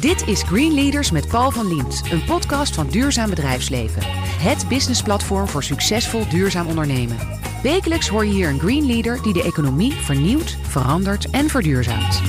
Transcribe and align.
Dit 0.00 0.26
is 0.26 0.42
Green 0.42 0.74
Leaders 0.74 1.10
met 1.10 1.28
Paul 1.28 1.50
van 1.50 1.66
Liemt, 1.66 2.02
een 2.12 2.24
podcast 2.24 2.74
van 2.74 2.88
Duurzaam 2.88 3.30
Bedrijfsleven. 3.30 4.02
Het 4.42 4.68
businessplatform 4.68 5.48
voor 5.48 5.62
succesvol 5.62 6.28
duurzaam 6.28 6.66
ondernemen. 6.66 7.16
Wekelijks 7.62 8.08
hoor 8.08 8.24
je 8.24 8.32
hier 8.32 8.48
een 8.48 8.58
Green 8.58 8.86
Leader 8.86 9.22
die 9.22 9.32
de 9.32 9.42
economie 9.42 9.92
vernieuwt, 9.92 10.56
verandert 10.62 11.30
en 11.30 11.48
verduurzaamt. 11.48 12.22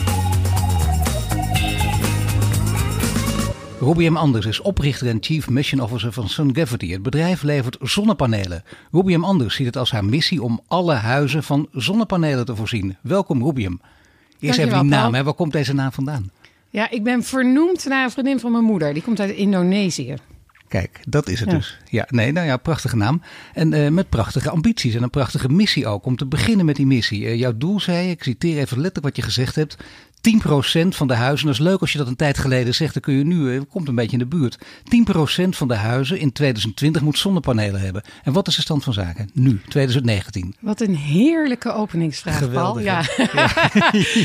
Robbie 3.79 4.09
M. 4.09 4.17
Anders 4.17 4.45
is 4.45 4.61
oprichter 4.61 5.07
en 5.07 5.17
Chief 5.21 5.49
Mission 5.49 5.81
Officer 5.81 6.11
van 6.11 6.29
SunGravity. 6.29 6.91
Het 6.91 7.03
bedrijf 7.03 7.41
levert 7.41 7.77
zonnepanelen. 7.81 8.63
Robbie 8.91 9.17
M. 9.17 9.23
Anders 9.23 9.55
ziet 9.55 9.65
het 9.65 9.77
als 9.77 9.91
haar 9.91 10.05
missie 10.05 10.43
om 10.43 10.61
alle 10.67 10.93
huizen 10.93 11.43
van 11.43 11.67
zonnepanelen 11.71 12.45
te 12.45 12.55
voorzien. 12.55 12.97
Welkom 13.01 13.41
Robbie 13.41 13.69
M. 13.69 13.79
Eerst 14.39 14.59
even 14.59 14.79
die 14.79 14.89
naam, 14.89 15.13
hè. 15.13 15.23
waar 15.23 15.33
komt 15.33 15.51
deze 15.51 15.73
naam 15.73 15.91
vandaan? 15.91 16.31
Ja, 16.71 16.89
ik 16.89 17.03
ben 17.03 17.23
vernoemd 17.23 17.85
naar 17.85 18.03
een 18.03 18.11
vriendin 18.11 18.39
van 18.39 18.51
mijn 18.51 18.63
moeder. 18.63 18.93
Die 18.93 19.03
komt 19.03 19.19
uit 19.19 19.35
Indonesië. 19.35 20.15
Kijk, 20.67 20.99
dat 21.07 21.29
is 21.29 21.39
het 21.39 21.49
dus. 21.49 21.77
Ja, 21.89 22.07
nee, 22.09 22.31
nou 22.31 22.47
ja, 22.47 22.57
prachtige 22.57 22.95
naam. 22.95 23.21
En 23.53 23.73
uh, 23.73 23.87
met 23.87 24.09
prachtige 24.09 24.49
ambities 24.49 24.95
en 24.95 25.03
een 25.03 25.09
prachtige 25.09 25.49
missie 25.49 25.87
ook. 25.87 26.05
Om 26.05 26.15
te 26.15 26.25
beginnen 26.25 26.65
met 26.65 26.75
die 26.75 26.85
missie. 26.85 27.21
Uh, 27.21 27.35
jouw 27.35 27.57
doel, 27.57 27.79
zei 27.79 28.09
ik 28.09 28.23
citeer 28.23 28.57
even 28.57 28.79
letterlijk 28.79 29.05
wat 29.05 29.15
je 29.15 29.21
gezegd 29.21 29.55
hebt. 29.55 29.77
10% 30.85 30.87
van 30.87 31.07
de 31.07 31.13
huizen, 31.13 31.45
dat 31.45 31.55
is 31.55 31.61
leuk 31.61 31.79
als 31.79 31.91
je 31.91 31.97
dat 31.97 32.07
een 32.07 32.15
tijd 32.15 32.37
geleden 32.37 32.73
zegt, 32.73 32.93
dan 32.93 33.01
kun 33.01 33.13
je 33.13 33.23
nu, 33.23 33.51
het 33.51 33.67
komt 33.69 33.87
een 33.87 33.95
beetje 33.95 34.17
in 34.17 34.29
de 34.29 34.37
buurt. 34.37 34.57
10% 35.45 35.49
van 35.49 35.67
de 35.67 35.75
huizen 35.75 36.19
in 36.19 36.31
2020 36.31 37.01
moet 37.01 37.17
zonnepanelen 37.17 37.81
hebben. 37.81 38.03
En 38.23 38.33
wat 38.33 38.47
is 38.47 38.55
de 38.55 38.61
stand 38.61 38.83
van 38.83 38.93
zaken 38.93 39.29
nu, 39.33 39.61
2019? 39.69 40.55
Wat 40.59 40.81
een 40.81 40.95
heerlijke 40.95 41.73
openingsvraag, 41.73 42.37
Geweldig, 42.37 42.83
Paul. 42.83 42.83
Ja. 42.83 43.03
ja. 43.33 43.71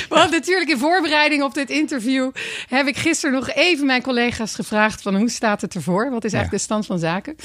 Want 0.09 0.31
natuurlijk 0.31 0.71
in 0.71 0.79
voorbereiding 0.79 1.43
op 1.43 1.55
dit 1.55 1.71
interview 1.71 2.31
heb 2.69 2.87
ik 2.87 2.97
gisteren 2.97 3.35
nog 3.35 3.51
even 3.51 3.87
mijn 3.87 4.03
collega's 4.03 4.55
gevraagd 4.55 5.03
van 5.03 5.17
hoe 5.17 5.31
staat 5.31 5.61
het 5.61 5.75
ervoor? 5.75 6.11
Wat 6.11 6.25
is 6.25 6.33
eigenlijk 6.33 6.63
de 6.63 6.69
stand 6.69 6.87
van 6.87 6.99
zaken? 6.99 7.37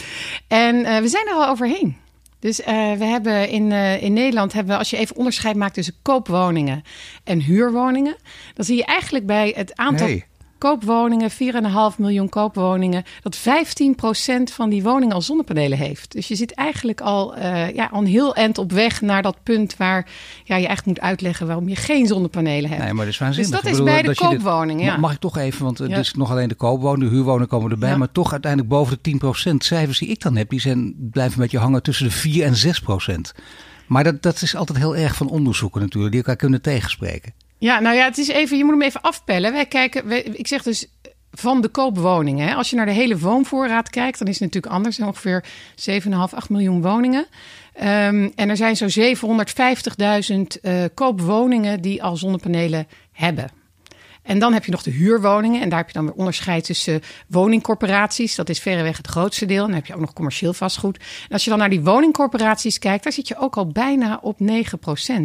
En 0.47 0.75
uh, 0.75 0.97
we 0.97 1.07
zijn 1.07 1.27
er 1.27 1.33
al 1.33 1.47
overheen. 1.47 1.97
Dus 2.41 2.59
uh, 2.59 2.65
we 2.93 3.05
hebben 3.05 3.49
in, 3.49 3.71
uh, 3.71 4.03
in 4.03 4.13
Nederland, 4.13 4.53
hebben 4.53 4.73
we, 4.73 4.79
als 4.79 4.89
je 4.89 4.97
even 4.97 5.15
onderscheid 5.15 5.55
maakt 5.55 5.73
tussen 5.73 5.95
koopwoningen 6.01 6.83
en 7.23 7.39
huurwoningen, 7.39 8.15
dan 8.53 8.65
zie 8.65 8.77
je 8.77 8.85
eigenlijk 8.85 9.25
bij 9.25 9.53
het 9.55 9.75
aantal 9.75 10.19
koopwoningen, 10.61 11.31
4,5 11.31 11.97
miljoen 11.97 12.29
koopwoningen, 12.29 13.03
dat 13.21 13.37
15% 13.37 13.41
van 14.53 14.69
die 14.69 14.83
woningen 14.83 15.15
al 15.15 15.21
zonnepanelen 15.21 15.77
heeft. 15.77 16.11
Dus 16.11 16.27
je 16.27 16.35
zit 16.35 16.53
eigenlijk 16.53 17.01
al, 17.01 17.37
uh, 17.37 17.73
ja, 17.73 17.93
een 17.93 18.05
heel 18.05 18.35
eind 18.35 18.57
op 18.57 18.71
weg 18.71 19.01
naar 19.01 19.21
dat 19.21 19.37
punt 19.43 19.77
waar 19.77 20.05
ja, 20.43 20.55
je 20.55 20.67
eigenlijk 20.67 20.85
moet 20.85 20.99
uitleggen 20.99 21.47
waarom 21.47 21.69
je 21.69 21.75
geen 21.75 22.07
zonnepanelen 22.07 22.69
hebt. 22.69 22.83
Nee, 22.83 22.93
maar 22.93 23.05
dat 23.05 23.13
is 23.13 23.19
waanzinnig. 23.19 23.51
Dus 23.51 23.61
dat 23.61 23.71
is 23.71 23.83
bij 23.83 24.01
de 24.01 24.15
koopwoningen. 24.15 24.85
Ja. 24.85 24.97
Mag 24.97 25.13
ik 25.13 25.19
toch 25.19 25.37
even, 25.37 25.63
want 25.63 25.77
het 25.77 25.97
is 25.97 26.13
nog 26.13 26.31
alleen 26.31 26.47
de 26.47 26.55
koopwoningen, 26.55 27.09
de 27.09 27.15
huurwoningen 27.15 27.47
komen 27.47 27.71
erbij, 27.71 27.97
maar 27.97 28.11
toch 28.11 28.31
uiteindelijk 28.31 28.71
boven 28.71 28.97
de 29.01 29.51
10% 29.51 29.55
cijfers 29.57 29.99
die 29.99 30.09
ik 30.09 30.21
dan 30.21 30.35
heb, 30.35 30.49
die 30.49 30.59
zijn, 30.59 30.95
blijven 31.11 31.33
een 31.33 31.41
beetje 31.41 31.59
hangen 31.59 31.83
tussen 31.83 32.05
de 32.05 32.11
4 32.11 32.45
en 32.45 32.55
6%. 33.35 33.41
Maar 33.87 34.03
dat, 34.03 34.21
dat 34.21 34.41
is 34.41 34.55
altijd 34.55 34.77
heel 34.77 34.95
erg 34.95 35.15
van 35.15 35.29
onderzoeken 35.29 35.81
natuurlijk, 35.81 36.13
die 36.13 36.21
elkaar 36.21 36.35
kunnen 36.35 36.61
tegenspreken. 36.61 37.33
Ja, 37.61 37.79
nou 37.79 37.95
ja, 37.95 38.05
het 38.05 38.17
is 38.17 38.27
even, 38.27 38.57
je 38.57 38.63
moet 38.63 38.73
hem 38.73 38.81
even 38.81 39.01
afpellen. 39.01 39.51
Wij 39.51 39.65
kijken, 39.65 40.37
ik 40.37 40.47
zeg 40.47 40.63
dus 40.63 40.87
van 41.31 41.61
de 41.61 41.67
koopwoningen. 41.67 42.55
Als 42.55 42.69
je 42.69 42.75
naar 42.75 42.85
de 42.85 42.91
hele 42.91 43.17
woonvoorraad 43.17 43.89
kijkt, 43.89 44.19
dan 44.19 44.27
is 44.27 44.33
het 44.33 44.43
natuurlijk 44.43 44.73
anders. 44.73 44.99
Er 44.99 45.05
ongeveer 45.05 45.43
7,5, 46.03 46.09
8 46.11 46.49
miljoen 46.49 46.81
woningen. 46.81 47.25
Um, 47.81 48.31
en 48.35 48.49
er 48.49 48.57
zijn 48.57 48.75
zo'n 48.75 49.15
750.000 49.15 50.61
uh, 50.61 50.83
koopwoningen 50.93 51.81
die 51.81 52.03
al 52.03 52.17
zonnepanelen 52.17 52.87
hebben. 53.11 53.60
En 54.23 54.39
dan 54.39 54.53
heb 54.53 54.65
je 54.65 54.71
nog 54.71 54.83
de 54.83 54.91
huurwoningen. 54.91 55.61
En 55.61 55.69
daar 55.69 55.77
heb 55.77 55.87
je 55.87 55.93
dan 55.93 56.05
weer 56.05 56.13
onderscheid 56.13 56.63
tussen 56.63 57.01
woningcorporaties. 57.27 58.35
Dat 58.35 58.49
is 58.49 58.59
verreweg 58.59 58.97
het 58.97 59.07
grootste 59.07 59.45
deel. 59.45 59.61
En 59.61 59.65
dan 59.65 59.75
heb 59.75 59.85
je 59.85 59.93
ook 59.93 59.99
nog 59.99 60.13
commercieel 60.13 60.53
vastgoed. 60.53 60.97
En 60.97 61.29
als 61.29 61.43
je 61.43 61.49
dan 61.49 61.59
naar 61.59 61.69
die 61.69 61.81
woningcorporaties 61.81 62.79
kijkt, 62.79 63.03
daar 63.03 63.13
zit 63.13 63.27
je 63.27 63.37
ook 63.37 63.57
al 63.57 63.67
bijna 63.67 64.19
op 64.21 64.37
9% 64.39 64.43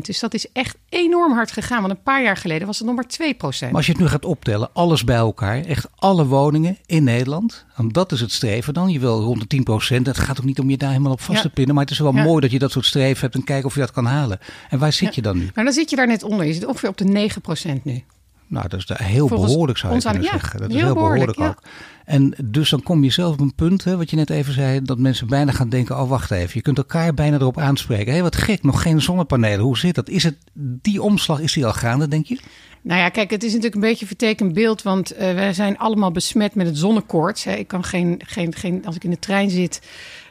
Dus 0.01 0.19
dat 0.19 0.35
is 0.35 0.47
echt 0.53 0.77
enorm 0.89 1.33
hard 1.33 1.53
gegaan. 1.53 1.81
Want 1.81 1.93
een 1.93 2.03
paar 2.03 2.23
jaar 2.23 2.37
geleden 2.37 2.67
was 2.67 2.79
het 2.79 2.87
nog 2.87 2.97
maar 2.97 3.07
2% 3.07 3.39
Maar 3.39 3.73
als 3.73 3.87
je 3.87 3.93
het 3.93 4.01
nu 4.01 4.09
gaat 4.09 4.25
optellen, 4.25 4.71
alles 4.73 5.05
bij 5.05 5.17
elkaar, 5.17 5.65
echt 5.65 5.89
alle 5.97 6.27
woningen 6.27 6.79
in 6.87 7.05
Nederland. 7.05 7.65
Want 7.77 7.95
dat 7.95 8.13
is 8.13 8.21
het 8.21 8.33
streven 8.33 8.75
dan. 8.75 8.91
Je 8.91 8.99
wil 8.99 9.21
rond 9.21 9.51
de 9.51 9.97
10% 9.99 10.03
Het 10.03 10.19
gaat 10.19 10.39
ook 10.39 10.45
niet 10.45 10.59
om 10.59 10.71
je 10.71 10.77
daar 10.77 10.91
helemaal 10.91 11.13
op 11.13 11.21
vast 11.21 11.43
te 11.43 11.51
pinnen. 11.51 11.75
Maar 11.75 11.85
het 11.85 11.93
is 11.93 11.99
wel 11.99 12.13
mooi 12.13 12.41
dat 12.41 12.51
je 12.51 12.59
dat 12.59 12.73
soort 12.73 12.87
streven 12.87 13.21
hebt 13.21 13.35
en 13.35 13.45
kijken 13.45 13.67
of 13.67 13.75
je 13.75 13.81
dat 13.81 13.91
kan 13.91 14.05
halen. 14.05 14.39
En 14.71 14.79
waar 14.79 14.93
zit 14.93 15.15
je 15.15 15.23
dan 15.23 15.39
nu? 15.39 15.51
Maar 15.55 15.65
dan 15.65 15.73
zit 15.73 15.91
je 15.91 15.97
daar 15.97 16.07
net 16.07 16.23
onder. 16.23 16.47
Je 16.47 16.53
zit 16.53 16.67
ongeveer 16.67 16.89
op 16.89 16.97
de 16.97 17.31
9% 17.79 17.83
nu. 17.83 18.05
Nou, 18.49 18.69
dat 18.69 18.79
is 18.79 18.91
heel 18.95 19.29
behoorlijk 19.29 19.79
zou 19.79 19.95
je 19.95 20.01
kunnen 20.01 20.23
zeggen. 20.23 20.61
Dat 20.61 20.71
is 20.71 20.81
heel 20.81 20.95
behoorlijk, 20.95 21.41
ook. 21.41 21.63
En 22.05 22.35
dus 22.45 22.71
dan 22.71 22.83
kom 22.83 23.05
je 23.05 23.11
zelf 23.11 23.33
op 23.33 23.41
een 23.41 23.55
punt, 23.55 23.85
hè, 23.85 23.97
wat 23.97 24.11
je 24.11 24.17
net 24.17 24.31
even 24.31 24.53
zei, 24.53 24.83
dat 24.83 24.99
mensen 24.99 25.27
bijna 25.27 25.53
gaan 25.53 25.69
denken: 25.69 26.01
oh, 26.01 26.09
wacht 26.09 26.31
even. 26.31 26.51
Je 26.55 26.63
kunt 26.63 26.79
elkaar 26.79 27.15
bijna 27.15 27.37
erop 27.37 27.59
aanspreken. 27.59 28.07
Hé, 28.07 28.13
hey, 28.13 28.23
wat 28.23 28.37
gek, 28.37 28.63
nog 28.63 28.83
geen 28.83 29.03
zonnepanelen. 29.03 29.65
Hoe 29.65 29.79
zit 29.79 29.95
dat? 29.95 30.09
Is 30.09 30.23
het 30.23 30.37
die 30.55 31.03
omslag, 31.03 31.41
is 31.41 31.53
die 31.53 31.67
al 31.67 31.73
gaande, 31.73 32.09
denk 32.09 32.27
je? 32.27 32.41
Nou 32.83 33.01
ja, 33.01 33.09
kijk, 33.09 33.31
het 33.31 33.43
is 33.43 33.49
natuurlijk 33.49 33.75
een 33.75 33.81
beetje 33.81 34.01
een 34.01 34.07
vertekend 34.07 34.53
beeld, 34.53 34.83
want 34.83 35.13
uh, 35.13 35.19
wij 35.19 35.53
zijn 35.53 35.79
allemaal 35.79 36.11
besmet 36.11 36.55
met 36.55 36.67
het 36.67 36.79
zonnekoorts. 36.79 37.45
Hè. 37.45 37.55
Ik 37.55 37.69
kan 37.69 37.85
geen, 37.85 38.21
geen, 38.25 38.55
geen, 38.55 38.87
als 38.87 38.97
ik 38.97 39.05
in 39.05 39.11
de 39.11 39.19
trein 39.19 39.51
zit, 39.51 39.81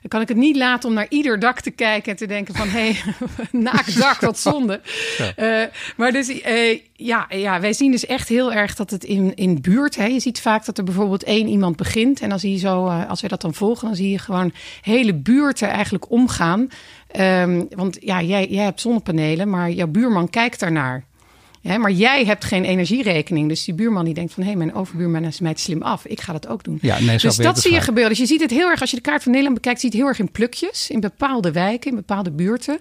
dan 0.06 0.20
kan 0.20 0.22
ik 0.22 0.36
het 0.36 0.46
niet 0.46 0.56
laten 0.56 0.90
om 0.90 0.96
naar 0.96 1.06
ieder 1.10 1.40
dak 1.40 1.60
te 1.60 1.72
kijken 1.72 2.12
en 2.12 2.18
te 2.18 2.26
denken 2.26 2.56
van, 2.56 2.68
hé, 2.68 2.92
hey, 2.92 3.14
naakt 3.72 4.00
dak, 4.00 4.20
wat 4.20 4.40
zonde. 4.40 4.82
Ja. 5.18 5.64
Uh, 5.64 5.68
maar 5.98 6.12
dus, 6.12 6.30
uh, 6.30 6.80
ja, 6.94 7.26
ja, 7.30 7.60
wij 7.60 7.74
zien 7.74 7.92
dus 7.92 8.06
echt 8.06 8.28
heel 8.28 8.54
erg 8.54 8.76
dat 8.76 8.90
het 8.90 9.04
in, 9.04 9.36
in 9.36 9.62
buurt, 9.62 9.96
hè, 9.96 10.06
je 10.06 10.20
ziet 10.20 10.42
vaak 10.42 10.66
dat 10.66 10.78
er 10.78 10.84
bijvoorbeeld 10.84 11.24
één 11.24 11.48
iemand 11.48 11.76
begint 11.76 12.22
en 12.22 12.30
dan 12.30 12.40
zie 12.40 12.52
je 12.52 12.58
zo, 12.58 12.88
als 12.88 13.22
we 13.22 13.28
dat 13.28 13.42
dan 13.42 13.54
volgen, 13.54 13.88
dan 13.88 13.96
zie 13.96 14.10
je 14.10 14.20
gewoon 14.20 14.54
hele 14.82 15.14
buurten 15.14 15.68
eigenlijk 15.68 16.12
omgaan. 16.12 16.68
Um, 17.20 17.68
want 17.70 17.98
ja, 18.00 18.22
jij, 18.22 18.48
jij 18.48 18.64
hebt 18.64 18.82
zonnepanelen, 18.82 19.50
maar 19.50 19.72
jouw 19.72 19.88
buurman 19.88 20.30
kijkt 20.30 20.60
daarnaar 20.60 21.04
maar 21.66 21.92
jij 21.92 22.26
hebt 22.26 22.46
geen 22.46 22.64
energierekening. 22.64 23.50
Dus 23.50 23.64
die 23.64 23.74
buurman 23.74 24.06
die 24.06 24.14
denkt 24.14 24.34
van... 24.34 24.44
hé, 24.44 24.50
hey, 24.50 24.58
mijn 24.58 24.74
overbuurman 24.74 25.34
smijt 25.34 25.60
slim 25.60 25.82
af. 25.82 26.06
Ik 26.06 26.22
ga 26.22 26.34
dat 26.34 26.48
ook 26.48 26.64
doen. 26.64 26.78
Ja, 26.82 27.00
nee, 27.00 27.18
dus 27.18 27.36
dat 27.36 27.60
zie 27.60 27.74
je 27.74 27.82
gebeuren. 27.82 28.10
Dus 28.10 28.20
je 28.20 28.26
ziet 28.26 28.42
het 28.42 28.52
heel 28.52 28.70
erg... 28.70 28.82
als 28.82 28.90
je 28.90 28.96
de 28.96 29.02
kaart 29.02 29.24
van 29.24 29.32
Nederland 29.32 29.62
bekijkt... 29.62 29.80
zie 29.80 29.90
je 29.92 29.96
het 29.96 30.06
heel 30.06 30.14
erg 30.16 30.28
in 30.28 30.32
plukjes. 30.32 30.90
In 30.90 31.00
bepaalde 31.00 31.52
wijken, 31.52 31.90
in 31.90 31.96
bepaalde 31.96 32.32
buurten. 32.32 32.80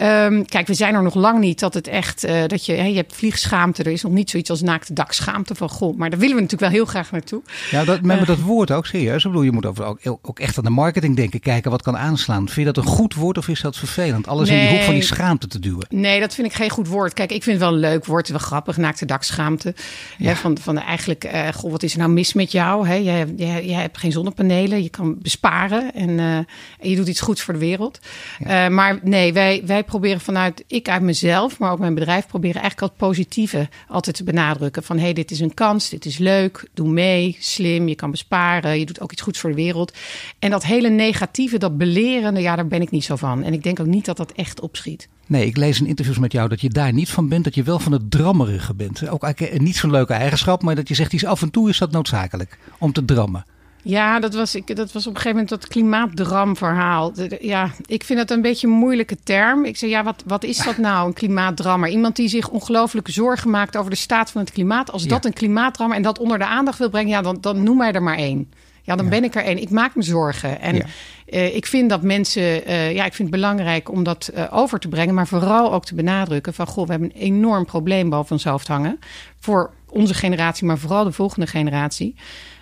Um, 0.00 0.46
kijk, 0.46 0.66
we 0.66 0.74
zijn 0.74 0.94
er 0.94 1.02
nog 1.02 1.14
lang 1.14 1.38
niet 1.38 1.60
dat 1.60 1.74
het 1.74 1.86
echt... 1.86 2.24
Uh, 2.24 2.42
dat 2.46 2.66
je, 2.66 2.72
je 2.72 2.96
hebt 2.96 3.14
vliegschaamte. 3.14 3.82
Er 3.82 3.92
is 3.92 4.02
nog 4.02 4.12
niet 4.12 4.30
zoiets 4.30 4.50
als 4.50 4.62
naakte 4.62 4.92
dakschaamte 4.92 5.54
van... 5.54 5.68
goh, 5.68 5.96
maar 5.96 6.10
daar 6.10 6.18
willen 6.18 6.34
we 6.34 6.40
natuurlijk 6.42 6.70
wel 6.72 6.80
heel 6.80 6.90
graag 6.90 7.10
naartoe. 7.10 7.42
Ja, 7.70 7.84
dat, 7.84 8.02
met 8.02 8.20
uh, 8.20 8.26
dat 8.26 8.40
woord 8.40 8.70
ook 8.70 8.86
serieus. 8.86 9.24
Ik 9.24 9.30
bedoel, 9.30 9.44
je 9.44 9.52
moet 9.52 9.66
over, 9.66 9.84
ook, 9.84 10.18
ook 10.22 10.38
echt 10.38 10.58
aan 10.58 10.64
de 10.64 10.70
marketing 10.70 11.16
denken. 11.16 11.40
Kijken 11.40 11.70
wat 11.70 11.82
kan 11.82 11.96
aanslaan. 11.96 12.48
Vind 12.48 12.66
je 12.66 12.72
dat 12.72 12.84
een 12.84 12.90
goed 12.90 13.14
woord 13.14 13.38
of 13.38 13.48
is 13.48 13.60
dat 13.60 13.76
vervelend? 13.76 14.28
Alles 14.28 14.48
nee, 14.48 14.60
in 14.60 14.66
die 14.66 14.74
hoek 14.74 14.84
van 14.84 14.94
die 14.94 15.02
schaamte 15.02 15.46
te 15.46 15.58
duwen. 15.58 15.86
Nee, 15.88 16.20
dat 16.20 16.34
vind 16.34 16.46
ik 16.46 16.52
geen 16.52 16.70
goed 16.70 16.88
woord. 16.88 17.12
Kijk, 17.12 17.32
ik 17.32 17.42
vind 17.42 17.60
het 17.60 17.64
wel 17.64 17.74
een 17.74 17.80
leuk 17.80 18.04
woord. 18.04 18.21
Wel 18.28 18.38
grappig. 18.38 18.76
Naakte 18.76 19.06
dakschaamte. 19.06 19.74
Ja. 20.18 20.26
Hè, 20.26 20.36
van, 20.36 20.58
van 20.58 20.78
eigenlijk, 20.78 21.24
uh, 21.24 21.48
goh, 21.48 21.70
wat 21.70 21.82
is 21.82 21.92
er 21.92 21.98
nou 21.98 22.10
mis 22.10 22.32
met 22.32 22.52
jou? 22.52 22.86
Hè? 22.86 22.94
Jij, 22.94 23.26
jij, 23.36 23.66
jij 23.66 23.80
hebt 23.80 23.98
geen 23.98 24.12
zonnepanelen, 24.12 24.82
je 24.82 24.88
kan 24.88 25.18
besparen 25.18 25.94
en, 25.94 26.10
uh, 26.10 26.36
en 26.36 26.46
je 26.80 26.96
doet 26.96 27.08
iets 27.08 27.20
goeds 27.20 27.42
voor 27.42 27.54
de 27.54 27.60
wereld. 27.60 27.98
Ja. 28.38 28.64
Uh, 28.64 28.74
maar 28.74 28.98
nee, 29.02 29.32
wij, 29.32 29.62
wij 29.66 29.84
proberen 29.84 30.20
vanuit, 30.20 30.64
ik 30.66 30.88
uit 30.88 31.02
mezelf, 31.02 31.58
maar 31.58 31.72
ook 31.72 31.78
mijn 31.78 31.94
bedrijf, 31.94 32.26
proberen 32.26 32.60
eigenlijk 32.60 32.92
het 32.92 33.08
positieve 33.08 33.68
altijd 33.88 34.16
te 34.16 34.24
benadrukken. 34.24 34.82
Van 34.82 34.96
hé, 34.96 35.02
hey, 35.02 35.12
dit 35.12 35.30
is 35.30 35.40
een 35.40 35.54
kans, 35.54 35.88
dit 35.88 36.04
is 36.04 36.18
leuk, 36.18 36.68
doe 36.74 36.88
mee, 36.88 37.36
slim, 37.40 37.88
je 37.88 37.94
kan 37.94 38.10
besparen, 38.10 38.78
je 38.78 38.86
doet 38.86 39.00
ook 39.00 39.12
iets 39.12 39.22
goeds 39.22 39.38
voor 39.38 39.50
de 39.50 39.56
wereld. 39.56 39.96
En 40.38 40.50
dat 40.50 40.64
hele 40.64 40.88
negatieve, 40.88 41.58
dat 41.58 41.78
belerende, 41.78 42.40
ja, 42.40 42.56
daar 42.56 42.66
ben 42.66 42.82
ik 42.82 42.90
niet 42.90 43.04
zo 43.04 43.16
van. 43.16 43.42
En 43.42 43.52
ik 43.52 43.62
denk 43.62 43.80
ook 43.80 43.86
niet 43.86 44.04
dat 44.04 44.16
dat 44.16 44.32
echt 44.32 44.60
opschiet. 44.60 45.08
Nee, 45.26 45.46
ik 45.46 45.56
lees 45.56 45.80
in 45.80 45.86
interviews 45.86 46.18
met 46.18 46.32
jou 46.32 46.48
dat 46.48 46.60
je 46.60 46.68
daar 46.68 46.92
niet 46.92 47.08
van 47.08 47.28
bent, 47.28 47.44
dat 47.44 47.54
je 47.54 47.62
wel 47.62 47.78
van 47.78 47.92
het 47.92 48.11
drammerige 48.12 48.74
bent. 48.74 49.08
Ook 49.08 49.22
eigenlijk 49.22 49.60
niet 49.60 49.76
zo'n 49.76 49.90
leuke 49.90 50.12
eigenschap, 50.12 50.62
maar 50.62 50.74
dat 50.74 50.88
je 50.88 50.94
zegt, 50.94 51.24
af 51.24 51.42
en 51.42 51.50
toe 51.50 51.68
is 51.68 51.78
dat 51.78 51.90
noodzakelijk 51.90 52.58
om 52.78 52.92
te 52.92 53.04
drammen. 53.04 53.44
Ja, 53.84 54.20
dat 54.20 54.34
was, 54.34 54.54
ik, 54.54 54.76
dat 54.76 54.92
was 54.92 55.06
op 55.06 55.14
een 55.14 55.20
gegeven 55.20 55.30
moment 55.30 55.48
dat 55.48 55.68
klimaatdramverhaal. 55.68 57.12
Ja, 57.40 57.70
ik 57.86 58.04
vind 58.04 58.18
dat 58.18 58.30
een 58.30 58.42
beetje 58.42 58.66
een 58.66 58.72
moeilijke 58.72 59.16
term. 59.22 59.64
Ik 59.64 59.76
zeg, 59.76 59.90
ja, 59.90 60.02
wat, 60.04 60.22
wat 60.26 60.44
is 60.44 60.64
dat 60.64 60.76
nou, 60.76 61.06
een 61.06 61.12
klimaatdrammer? 61.12 61.88
Iemand 61.88 62.16
die 62.16 62.28
zich 62.28 62.48
ongelooflijk 62.48 63.08
zorgen 63.08 63.50
maakt 63.50 63.76
over 63.76 63.90
de 63.90 63.96
staat 63.96 64.30
van 64.30 64.40
het 64.40 64.50
klimaat. 64.50 64.92
Als 64.92 65.06
dat 65.06 65.24
een 65.24 65.32
klimaatdrammer 65.32 65.96
en 65.96 66.02
dat 66.02 66.18
onder 66.18 66.38
de 66.38 66.46
aandacht 66.46 66.78
wil 66.78 66.90
brengen, 66.90 67.10
ja, 67.10 67.22
dan, 67.22 67.38
dan 67.40 67.62
noem 67.62 67.76
mij 67.76 67.92
er 67.92 68.02
maar 68.02 68.16
één. 68.16 68.50
Ja, 68.82 68.96
dan 68.96 69.08
ben 69.08 69.24
ik 69.24 69.34
er 69.34 69.44
één. 69.44 69.60
Ik 69.60 69.70
maak 69.70 69.94
me 69.94 70.02
zorgen. 70.02 70.60
En 70.60 70.76
ja. 70.76 70.84
Uh, 71.32 71.56
ik 71.56 71.66
vind 71.66 71.90
dat 71.90 72.02
mensen, 72.02 72.42
uh, 72.42 72.94
ja, 72.94 73.04
ik 73.04 73.14
vind 73.14 73.28
het 73.28 73.40
belangrijk 73.40 73.90
om 73.90 74.02
dat 74.02 74.30
uh, 74.34 74.44
over 74.50 74.78
te 74.78 74.88
brengen, 74.88 75.14
maar 75.14 75.26
vooral 75.26 75.72
ook 75.72 75.84
te 75.84 75.94
benadrukken 75.94 76.54
van, 76.54 76.66
goh, 76.66 76.84
we 76.84 76.90
hebben 76.90 77.10
een 77.14 77.20
enorm 77.20 77.64
probleem 77.64 78.10
boven 78.10 78.32
ons 78.32 78.44
hoofd 78.44 78.68
hangen. 78.68 78.98
Voor 79.40 79.70
onze 79.88 80.14
generatie, 80.14 80.66
maar 80.66 80.78
vooral 80.78 81.04
de 81.04 81.12
volgende 81.12 81.46
generatie. 81.46 82.14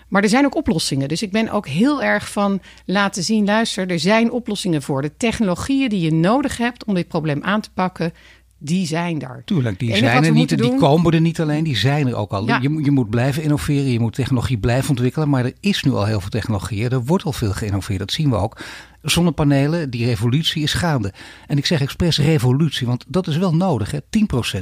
Maar 0.07 0.23
er 0.23 0.29
zijn 0.29 0.45
ook 0.45 0.55
oplossingen. 0.55 1.07
Dus 1.07 1.21
ik 1.21 1.31
ben 1.31 1.49
ook 1.49 1.67
heel 1.67 2.03
erg 2.03 2.31
van 2.31 2.61
laten 2.85 3.23
zien, 3.23 3.45
luister, 3.45 3.89
er 3.89 3.99
zijn 3.99 4.31
oplossingen 4.31 4.81
voor. 4.81 5.01
De 5.01 5.17
technologieën 5.17 5.89
die 5.89 6.01
je 6.01 6.13
nodig 6.13 6.57
hebt 6.57 6.85
om 6.85 6.93
dit 6.93 7.07
probleem 7.07 7.43
aan 7.43 7.61
te 7.61 7.71
pakken, 7.73 8.13
die 8.63 8.85
zijn 8.85 9.21
er. 9.21 9.41
Tuurlijk, 9.45 9.79
die 9.79 9.95
zijn 9.95 10.23
er 10.23 10.31
niet. 10.31 10.57
Die 10.57 10.75
komen 10.75 11.13
er 11.13 11.21
niet 11.21 11.41
alleen, 11.41 11.63
die 11.63 11.77
zijn 11.77 12.07
er 12.07 12.15
ook 12.15 12.31
al. 12.31 12.45
Ja. 12.45 12.59
Je, 12.61 12.79
je 12.83 12.91
moet 12.91 13.09
blijven 13.09 13.43
innoveren, 13.43 13.91
je 13.91 13.99
moet 13.99 14.13
technologie 14.13 14.57
blijven 14.57 14.89
ontwikkelen. 14.89 15.29
Maar 15.29 15.45
er 15.45 15.53
is 15.59 15.83
nu 15.83 15.91
al 15.91 16.05
heel 16.05 16.19
veel 16.19 16.29
technologie. 16.29 16.89
Er 16.89 17.03
wordt 17.03 17.23
al 17.23 17.33
veel 17.33 17.51
geïnnoveerd, 17.51 17.99
dat 17.99 18.11
zien 18.11 18.29
we 18.29 18.35
ook. 18.35 18.59
Zonnepanelen, 19.01 19.89
die 19.89 20.05
revolutie 20.05 20.63
is 20.63 20.73
gaande. 20.73 21.13
En 21.47 21.57
ik 21.57 21.65
zeg 21.65 21.81
expres 21.81 22.17
revolutie, 22.17 22.87
want 22.87 23.05
dat 23.07 23.27
is 23.27 23.37
wel 23.37 23.55
nodig. 23.55 23.91
Hè? 23.91 23.99
10%, 23.99 24.01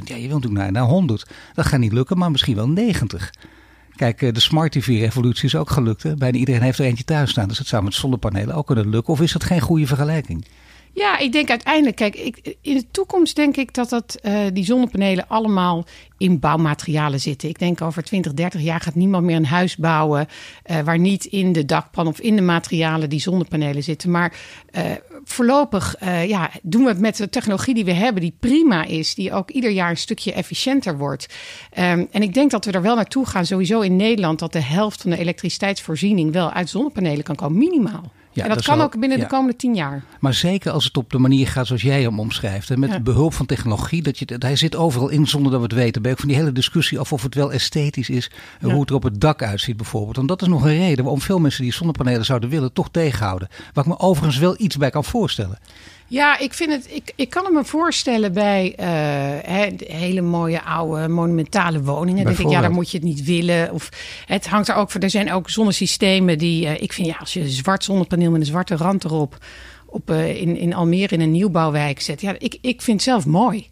ja, 0.04 0.16
je 0.16 0.28
wilt 0.28 0.42
natuurlijk 0.42 0.62
naar, 0.62 0.72
naar 0.72 0.82
100. 0.82 1.26
Dat 1.54 1.66
gaat 1.66 1.80
niet 1.80 1.92
lukken, 1.92 2.18
maar 2.18 2.30
misschien 2.30 2.56
wel 2.56 2.68
90. 2.68 3.30
Kijk, 3.96 4.22
eh, 4.22 4.32
de 4.32 4.40
Smart 4.40 4.72
TV-revolutie 4.72 5.44
is 5.44 5.56
ook 5.56 5.70
gelukt. 5.70 6.02
Hè? 6.02 6.14
Bijna 6.14 6.38
iedereen 6.38 6.62
heeft 6.62 6.78
er 6.78 6.84
eentje 6.84 7.04
thuis 7.04 7.30
staan. 7.30 7.48
Dus 7.48 7.58
het 7.58 7.66
zou 7.66 7.82
met 7.82 7.94
zonnepanelen 7.94 8.54
ook 8.54 8.66
kunnen 8.66 8.88
lukken. 8.88 9.12
Of 9.12 9.20
is 9.20 9.32
dat 9.32 9.44
geen 9.44 9.60
goede 9.60 9.86
vergelijking? 9.86 10.44
Ja, 10.92 11.18
ik 11.18 11.32
denk 11.32 11.50
uiteindelijk, 11.50 11.96
kijk, 11.96 12.14
ik, 12.14 12.56
in 12.60 12.74
de 12.74 12.90
toekomst 12.90 13.36
denk 13.36 13.56
ik 13.56 13.74
dat, 13.74 13.88
dat 13.88 14.18
uh, 14.22 14.40
die 14.52 14.64
zonnepanelen 14.64 15.28
allemaal 15.28 15.84
in 16.18 16.38
bouwmaterialen 16.38 17.20
zitten. 17.20 17.48
Ik 17.48 17.58
denk 17.58 17.82
over 17.82 18.02
20, 18.02 18.34
30 18.34 18.60
jaar 18.60 18.80
gaat 18.80 18.94
niemand 18.94 19.24
meer 19.24 19.36
een 19.36 19.46
huis 19.46 19.76
bouwen 19.76 20.26
uh, 20.70 20.80
waar 20.80 20.98
niet 20.98 21.24
in 21.24 21.52
de 21.52 21.64
dakpan 21.64 22.06
of 22.06 22.20
in 22.20 22.36
de 22.36 22.42
materialen 22.42 23.08
die 23.08 23.20
zonnepanelen 23.20 23.82
zitten. 23.82 24.10
Maar 24.10 24.32
uh, 24.72 24.82
voorlopig 25.24 25.94
ja, 26.26 26.50
doen 26.62 26.82
we 26.82 26.88
het 26.88 27.00
met 27.00 27.16
de 27.16 27.28
technologie 27.28 27.74
die 27.74 27.84
we 27.84 27.92
hebben, 27.92 28.22
die 28.22 28.36
prima 28.40 28.84
is, 28.84 29.14
die 29.14 29.32
ook 29.32 29.50
ieder 29.50 29.70
jaar 29.70 29.90
een 29.90 29.96
stukje 29.96 30.32
efficiënter 30.32 30.98
wordt. 30.98 31.26
Um, 31.78 32.08
en 32.10 32.22
ik 32.22 32.34
denk 32.34 32.50
dat 32.50 32.64
we 32.64 32.72
er 32.72 32.82
wel 32.82 32.94
naartoe 32.94 33.26
gaan, 33.26 33.46
sowieso 33.46 33.80
in 33.80 33.96
Nederland, 33.96 34.38
dat 34.38 34.52
de 34.52 34.62
helft 34.62 35.00
van 35.00 35.10
de 35.10 35.18
elektriciteitsvoorziening 35.18 36.32
wel 36.32 36.50
uit 36.50 36.68
zonnepanelen 36.68 37.24
kan 37.24 37.36
komen, 37.36 37.58
minimaal. 37.58 38.12
Ja, 38.32 38.42
en 38.42 38.48
dat, 38.48 38.62
kan 38.62 38.80
ook 38.80 39.00
binnen 39.00 39.18
de 39.18 39.26
komende 39.26 39.56
tien 39.56 39.74
jaar. 39.74 40.02
Maar 40.20 40.34
zeker 40.34 40.72
als 40.72 40.84
het 40.84 40.96
op 40.96 41.10
de 41.10 41.18
manier 41.18 41.46
gaat 41.48 41.66
zoals 41.66 41.82
jij 41.82 42.02
hem 42.02 42.20
omschrijft. 42.20 42.68
Hè, 42.68 42.76
met 42.76 43.04
behulp 43.04 43.34
van 43.34 43.46
technologie. 43.46 44.02
Dat 44.02 44.18
je, 44.18 44.26
dat, 44.26 44.42
hij 44.42 44.56
zit 44.56 44.76
overal 44.76 45.08
in 45.08 45.26
zonder 45.26 45.50
dat 45.50 45.60
we 45.60 45.66
het 45.66 45.76
weten. 45.76 46.02
Ben 46.02 46.16
van 46.16 46.28
die 46.28 46.36
hele 46.36 46.52
discussie 46.52 46.98
af 46.98 47.12
of 47.12 47.22
het 47.22 47.34
wel 47.34 47.52
esthetisch 47.52 48.10
is. 48.10 48.30
Hoe 48.60 48.80
het 48.80 48.88
er 48.88 48.94
op 48.94 49.02
het 49.02 49.20
dak 49.20 49.42
uitziet 49.42 49.76
bijvoorbeeld. 49.76 50.16
En 50.16 50.26
dat 50.26 50.42
is 50.42 50.48
nog 50.48 50.64
een 50.64 50.78
reden 50.78 51.04
waarom 51.04 51.20
veel 51.20 51.38
mensen 51.38 51.62
die 51.62 51.72
zonnepanelen 51.72 52.24
zouden 52.24 52.50
willen 52.50 52.72
toch 52.72 52.88
tegenhouden. 52.90 53.48
Waar 53.72 53.84
ik 53.84 53.90
me 53.90 53.98
overigens 53.98 54.38
wel 54.38 54.54
iets 54.58 54.76
bij 54.76 54.90
kan 54.90 55.04
voorstellen. 55.04 55.58
Ja, 56.10 56.38
ik, 56.38 56.54
vind 56.54 56.72
het, 56.72 56.86
ik, 56.88 57.12
ik 57.16 57.30
kan 57.30 57.52
me 57.52 57.64
voorstellen 57.64 58.32
bij 58.32 58.74
uh, 58.80 59.78
hele 59.86 60.20
mooie 60.20 60.62
oude 60.62 61.08
monumentale 61.08 61.82
woningen. 61.82 62.24
denk 62.24 62.38
ik, 62.38 62.48
ja, 62.48 62.60
daar 62.60 62.70
moet 62.70 62.90
je 62.90 62.96
het 62.96 63.06
niet 63.06 63.24
willen. 63.24 63.72
Of 63.72 63.88
het 64.26 64.46
hangt 64.46 64.68
er 64.68 64.74
ook 64.74 64.90
voor. 64.90 65.00
Er 65.00 65.10
zijn 65.10 65.32
ook 65.32 65.50
zonnesystemen 65.50 66.38
die. 66.38 66.64
Uh, 66.64 66.82
ik 66.82 66.92
vind 66.92 67.06
ja, 67.06 67.16
als 67.20 67.32
je 67.32 67.40
een 67.40 67.48
zwart 67.48 67.84
zonnepaneel 67.84 68.30
met 68.30 68.40
een 68.40 68.46
zwarte 68.46 68.76
rand 68.76 69.04
erop. 69.04 69.38
Op, 69.86 70.10
uh, 70.10 70.40
in, 70.40 70.56
in 70.56 70.74
Almere 70.74 71.14
in 71.14 71.20
een 71.20 71.30
nieuwbouwwijk 71.30 72.00
zet. 72.00 72.20
Ja, 72.20 72.34
ik, 72.38 72.58
ik 72.60 72.82
vind 72.82 72.96
het 72.96 73.08
zelf 73.08 73.26
mooi. 73.26 73.66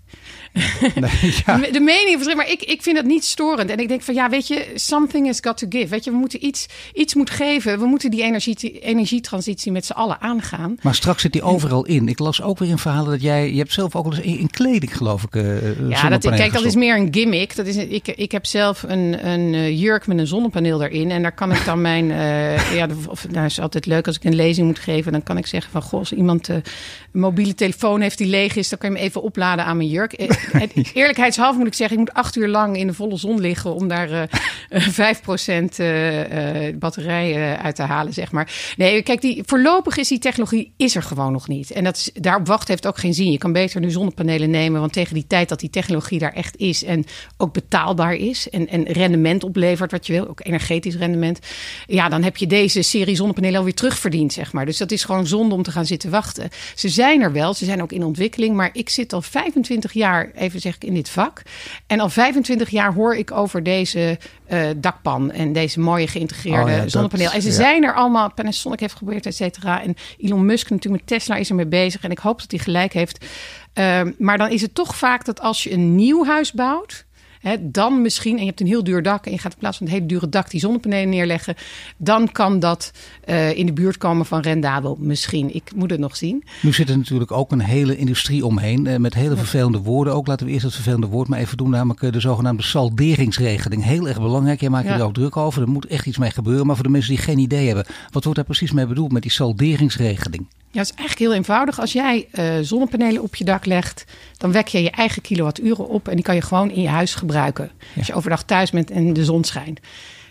Nee, 0.94 1.34
ja. 1.46 1.56
De 1.56 1.80
mening 1.80 2.34
maar 2.34 2.50
ik, 2.50 2.62
ik 2.62 2.82
vind 2.82 2.96
dat 2.96 3.04
niet 3.04 3.24
storend. 3.24 3.70
En 3.70 3.78
ik 3.78 3.88
denk 3.88 4.02
van 4.02 4.14
ja, 4.14 4.30
weet 4.30 4.48
je, 4.48 4.66
something 4.74 5.26
has 5.26 5.38
got 5.40 5.56
to 5.56 5.66
give. 5.70 5.86
Weet 5.86 6.04
je, 6.04 6.10
we 6.10 6.16
moeten 6.16 6.46
iets, 6.46 6.66
iets 6.94 7.14
moet 7.14 7.30
geven. 7.30 7.78
We 7.78 7.86
moeten 7.86 8.10
die 8.10 8.22
energie, 8.22 8.78
energietransitie 8.80 9.72
met 9.72 9.86
z'n 9.86 9.92
allen 9.92 10.20
aangaan. 10.20 10.76
Maar 10.82 10.94
straks 10.94 11.22
zit 11.22 11.32
die 11.32 11.42
overal 11.42 11.84
in. 11.84 12.08
Ik 12.08 12.18
las 12.18 12.42
ook 12.42 12.58
weer 12.58 12.68
in 12.68 12.78
verhalen 12.78 13.10
dat 13.10 13.22
jij, 13.22 13.52
je 13.52 13.58
hebt 13.58 13.72
zelf 13.72 13.96
ook 13.96 14.04
wel 14.04 14.14
eens 14.14 14.38
in, 14.38 14.50
kleding 14.50 14.96
geloof 14.96 15.22
ik. 15.22 15.34
Uh, 15.34 15.88
ja, 15.88 16.08
dat, 16.08 16.22
kijk, 16.22 16.52
dat 16.52 16.64
is 16.64 16.74
meer 16.74 16.96
een 16.96 17.08
gimmick. 17.10 17.56
Dat 17.56 17.66
is, 17.66 17.76
ik, 17.76 18.08
ik 18.08 18.32
heb 18.32 18.46
zelf 18.46 18.82
een, 18.82 19.26
een 19.26 19.54
eh, 19.54 19.80
jurk 19.80 20.06
met 20.06 20.18
een 20.18 20.26
zonnepaneel 20.26 20.82
erin. 20.82 21.10
En 21.10 21.22
daar 21.22 21.34
kan 21.34 21.52
ik 21.52 21.64
dan 21.64 21.80
mijn, 21.80 22.04
uh, 22.10 22.74
ja, 22.74 22.88
of, 23.08 23.28
nou 23.30 23.44
is 23.44 23.60
altijd 23.60 23.86
leuk 23.86 24.06
als 24.06 24.16
ik 24.16 24.24
een 24.24 24.34
lezing 24.34 24.66
moet 24.66 24.78
geven. 24.78 25.12
Dan 25.12 25.22
kan 25.22 25.36
ik 25.36 25.46
zeggen 25.46 25.72
van, 25.72 25.82
goh, 25.82 25.98
als 25.98 26.12
iemand 26.12 26.48
uh, 26.48 26.56
een 26.56 27.20
mobiele 27.20 27.54
telefoon 27.54 28.00
heeft 28.00 28.18
die 28.18 28.26
leeg 28.26 28.56
is, 28.56 28.68
dan 28.68 28.78
kan 28.78 28.90
je 28.90 28.96
hem 28.96 29.04
even 29.04 29.22
opladen 29.22 29.64
aan 29.64 29.76
mijn 29.76 29.88
jurk. 29.88 30.12
Eerlijkheidshalve 30.92 31.58
moet 31.58 31.66
ik 31.66 31.74
zeggen, 31.74 31.98
ik 31.98 32.04
moet 32.06 32.14
acht 32.14 32.36
uur 32.36 32.48
lang 32.48 32.76
in 32.76 32.86
de 32.86 32.94
volle 32.94 33.16
zon 33.16 33.40
liggen 33.40 33.74
om 33.74 33.88
daar 33.88 34.10
uh, 34.10 34.22
uh, 34.70 34.88
5% 34.88 35.78
uh, 35.78 36.78
batterij 36.78 37.56
uit 37.56 37.76
te 37.76 37.82
halen, 37.82 38.12
zeg 38.12 38.32
maar. 38.32 38.74
Nee, 38.76 39.02
kijk, 39.02 39.20
die, 39.20 39.42
voorlopig 39.46 39.96
is 39.96 40.08
die 40.08 40.18
technologie 40.18 40.72
is 40.76 40.96
er 40.96 41.02
gewoon 41.02 41.32
nog 41.32 41.48
niet. 41.48 41.70
En 41.70 41.84
dat 41.84 42.10
daarop 42.14 42.46
wachten 42.46 42.70
heeft 42.70 42.86
ook 42.86 42.98
geen 42.98 43.14
zin. 43.14 43.30
Je 43.30 43.38
kan 43.38 43.52
beter 43.52 43.80
nu 43.80 43.90
zonnepanelen 43.90 44.50
nemen, 44.50 44.80
want 44.80 44.92
tegen 44.92 45.14
die 45.14 45.26
tijd 45.26 45.48
dat 45.48 45.60
die 45.60 45.70
technologie 45.70 46.18
daar 46.18 46.32
echt 46.32 46.56
is 46.56 46.84
en 46.84 47.04
ook 47.36 47.52
betaalbaar 47.52 48.14
is 48.14 48.50
en, 48.50 48.68
en 48.68 48.84
rendement 48.84 49.44
oplevert 49.44 49.90
wat 49.90 50.06
je 50.06 50.12
wil, 50.12 50.28
ook 50.28 50.40
energetisch 50.42 50.96
rendement, 50.96 51.38
ja, 51.86 52.08
dan 52.08 52.22
heb 52.22 52.36
je 52.36 52.46
deze 52.46 52.82
serie 52.82 53.16
zonnepanelen 53.16 53.58
alweer 53.58 53.74
terugverdiend, 53.74 54.32
zeg 54.32 54.52
maar. 54.52 54.66
Dus 54.66 54.76
dat 54.76 54.90
is 54.90 55.04
gewoon 55.04 55.26
zonde 55.26 55.54
om 55.54 55.62
te 55.62 55.70
gaan 55.70 55.86
zitten 55.86 56.10
wachten. 56.10 56.48
Ze 56.74 56.88
zijn 56.88 57.22
er 57.22 57.32
wel, 57.32 57.54
ze 57.54 57.64
zijn 57.64 57.82
ook 57.82 57.92
in 57.92 58.04
ontwikkeling, 58.04 58.56
maar 58.56 58.70
ik 58.72 58.88
zit 58.88 59.12
al 59.12 59.22
25 59.22 59.92
jaar 59.92 60.27
even 60.34 60.60
zeg 60.60 60.74
ik, 60.74 60.84
in 60.84 60.94
dit 60.94 61.08
vak. 61.08 61.42
En 61.86 62.00
al 62.00 62.08
25 62.08 62.70
jaar 62.70 62.94
hoor 62.94 63.16
ik 63.16 63.32
over 63.32 63.62
deze 63.62 64.18
uh, 64.52 64.68
dakpan 64.76 65.30
en 65.30 65.52
deze 65.52 65.80
mooie 65.80 66.06
geïntegreerde 66.06 66.72
oh 66.72 66.82
zonnepaneel. 66.86 67.30
En 67.30 67.42
ze 67.42 67.52
zijn 67.52 67.84
er 67.84 67.94
allemaal, 67.94 68.32
Panasonic 68.32 68.80
heeft 68.80 68.94
geprobeerd, 68.94 69.26
et 69.26 69.34
cetera. 69.34 69.82
En 69.82 69.94
Elon 70.18 70.46
Musk 70.46 70.70
natuurlijk 70.70 71.02
met 71.02 71.18
Tesla 71.18 71.36
is 71.36 71.48
er 71.48 71.54
mee 71.54 71.66
bezig. 71.66 72.02
En 72.02 72.10
ik 72.10 72.18
hoop 72.18 72.40
dat 72.40 72.50
hij 72.50 72.60
gelijk 72.60 72.92
heeft. 72.92 73.24
Uh, 73.74 74.00
maar 74.18 74.38
dan 74.38 74.50
is 74.50 74.62
het 74.62 74.74
toch 74.74 74.96
vaak 74.96 75.24
dat 75.24 75.40
als 75.40 75.62
je 75.62 75.72
een 75.72 75.94
nieuw 75.94 76.24
huis 76.24 76.52
bouwt 76.52 77.06
dan 77.60 78.02
misschien, 78.02 78.34
en 78.34 78.40
je 78.40 78.46
hebt 78.46 78.60
een 78.60 78.66
heel 78.66 78.84
duur 78.84 79.02
dak 79.02 79.26
en 79.26 79.32
je 79.32 79.38
gaat 79.38 79.52
in 79.52 79.58
plaats 79.58 79.76
van 79.76 79.86
het 79.86 79.94
hele 79.94 80.08
dure 80.08 80.28
dak 80.28 80.50
die 80.50 80.60
zonnepanelen 80.60 81.08
neerleggen, 81.08 81.54
dan 81.96 82.32
kan 82.32 82.60
dat 82.60 82.92
uh, 83.26 83.56
in 83.56 83.66
de 83.66 83.72
buurt 83.72 83.98
komen 83.98 84.26
van 84.26 84.40
rendabel. 84.40 84.96
Misschien. 85.00 85.54
Ik 85.54 85.70
moet 85.74 85.90
het 85.90 86.00
nog 86.00 86.16
zien. 86.16 86.44
Nu 86.62 86.72
zit 86.72 86.88
er 86.88 86.96
natuurlijk 86.96 87.32
ook 87.32 87.52
een 87.52 87.60
hele 87.60 87.96
industrie 87.96 88.46
omheen 88.46 88.86
uh, 88.86 88.96
met 88.96 89.14
hele 89.14 89.36
vervelende 89.36 89.78
woorden. 89.78 90.14
Ook 90.14 90.26
laten 90.26 90.46
we 90.46 90.52
eerst 90.52 90.64
het 90.64 90.74
vervelende 90.74 91.06
woord 91.06 91.28
maar 91.28 91.38
even 91.38 91.56
doen, 91.56 91.70
namelijk 91.70 92.02
eh, 92.02 92.12
de 92.12 92.20
zogenaamde 92.20 92.62
salderingsregeling. 92.62 93.84
Heel 93.84 94.08
erg 94.08 94.20
belangrijk. 94.20 94.60
Jij 94.60 94.70
maakt 94.70 94.86
ja. 94.86 94.94
er 94.94 95.02
ook 95.02 95.14
druk 95.14 95.36
over. 95.36 95.62
Er 95.62 95.68
moet 95.68 95.86
echt 95.86 96.06
iets 96.06 96.18
mee 96.18 96.30
gebeuren. 96.30 96.66
Maar 96.66 96.74
voor 96.74 96.84
de 96.84 96.90
mensen 96.90 97.14
die 97.14 97.22
geen 97.22 97.38
idee 97.38 97.66
hebben, 97.66 97.86
wat 98.10 98.22
wordt 98.22 98.38
daar 98.38 98.48
precies 98.48 98.72
mee 98.72 98.86
bedoeld 98.86 99.12
met 99.12 99.22
die 99.22 99.30
salderingsregeling? 99.30 100.46
Ja, 100.70 100.80
het 100.80 100.90
is 100.90 100.96
eigenlijk 100.96 101.18
heel 101.18 101.38
eenvoudig. 101.38 101.80
Als 101.80 101.92
jij 101.92 102.28
zonnepanelen 102.62 103.22
op 103.22 103.34
je 103.34 103.44
dak 103.44 103.66
legt, 103.66 104.04
dan 104.38 104.52
wek 104.52 104.68
je 104.68 104.82
je 104.82 104.90
eigen 104.90 105.22
kilowatturen 105.22 105.88
op 105.88 106.08
en 106.08 106.14
die 106.14 106.24
kan 106.24 106.34
je 106.34 106.42
gewoon 106.42 106.70
in 106.70 106.82
je 106.82 106.88
huis 106.88 107.14
gebruiken. 107.14 107.70
Als 107.96 108.06
je 108.06 108.14
overdag 108.14 108.42
thuis 108.42 108.70
bent 108.70 108.90
en 108.90 109.12
de 109.12 109.24
zon 109.24 109.44
schijnt. 109.44 109.80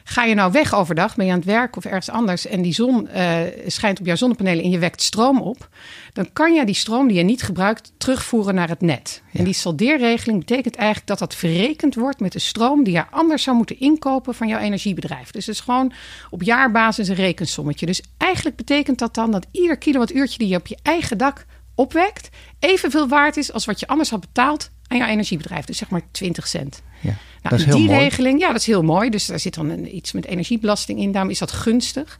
Ga 0.09 0.23
je 0.23 0.35
nou 0.35 0.51
weg 0.51 0.75
overdag, 0.75 1.15
ben 1.15 1.25
je 1.25 1.31
aan 1.31 1.37
het 1.37 1.47
werk 1.47 1.75
of 1.75 1.85
ergens 1.85 2.09
anders 2.09 2.47
en 2.47 2.61
die 2.61 2.73
zon 2.73 3.07
uh, 3.15 3.39
schijnt 3.65 3.99
op 3.99 4.05
jouw 4.05 4.15
zonnepanelen 4.15 4.63
en 4.63 4.69
je 4.69 4.79
wekt 4.79 5.01
stroom 5.01 5.41
op, 5.41 5.69
dan 6.13 6.29
kan 6.33 6.53
je 6.53 6.65
die 6.65 6.75
stroom 6.75 7.07
die 7.07 7.17
je 7.17 7.23
niet 7.23 7.43
gebruikt 7.43 7.91
terugvoeren 7.97 8.55
naar 8.55 8.69
het 8.69 8.81
net. 8.81 9.21
Ja. 9.31 9.39
En 9.39 9.45
die 9.45 9.53
saldeerregeling 9.53 10.39
betekent 10.39 10.75
eigenlijk 10.75 11.07
dat 11.07 11.19
dat 11.19 11.35
verrekend 11.35 11.95
wordt 11.95 12.19
met 12.19 12.31
de 12.31 12.39
stroom 12.39 12.83
die 12.83 12.93
je 12.93 13.09
anders 13.09 13.43
zou 13.43 13.57
moeten 13.57 13.79
inkopen 13.79 14.35
van 14.35 14.47
jouw 14.47 14.59
energiebedrijf. 14.59 15.31
Dus 15.31 15.45
het 15.45 15.55
is 15.55 15.61
gewoon 15.61 15.93
op 16.29 16.43
jaarbasis 16.43 17.07
een 17.07 17.15
rekensommetje. 17.15 17.85
Dus 17.85 18.01
eigenlijk 18.17 18.55
betekent 18.55 18.99
dat 18.99 19.13
dan 19.13 19.31
dat 19.31 19.47
ieder 19.51 19.77
kilowattuurtje 19.77 20.37
die 20.37 20.47
je 20.47 20.57
op 20.57 20.67
je 20.67 20.77
eigen 20.83 21.17
dak 21.17 21.45
opwekt, 21.77 22.29
evenveel 22.59 23.07
waard 23.07 23.37
is 23.37 23.51
als 23.51 23.65
wat 23.65 23.79
je 23.79 23.87
anders 23.87 24.09
had 24.09 24.19
betaald 24.19 24.69
aan 24.87 24.97
jouw 24.97 25.07
energiebedrijf. 25.07 25.65
Dus 25.65 25.77
zeg 25.77 25.89
maar 25.89 26.01
20 26.11 26.47
cent. 26.47 26.81
Ja, 26.99 27.15
nou, 27.43 27.57
dat 27.57 27.67
is 27.67 27.75
die 27.75 27.89
regeling, 27.89 28.39
ja, 28.39 28.47
dat 28.47 28.59
is 28.59 28.65
heel 28.65 28.83
mooi. 28.83 29.09
Dus 29.09 29.25
daar 29.25 29.39
zit 29.39 29.53
dan 29.53 29.69
een, 29.69 29.95
iets 29.95 30.11
met 30.11 30.25
energiebelasting 30.25 30.99
in. 30.99 31.11
Daarom 31.11 31.31
is 31.31 31.39
dat 31.39 31.51
gunstig. 31.51 32.17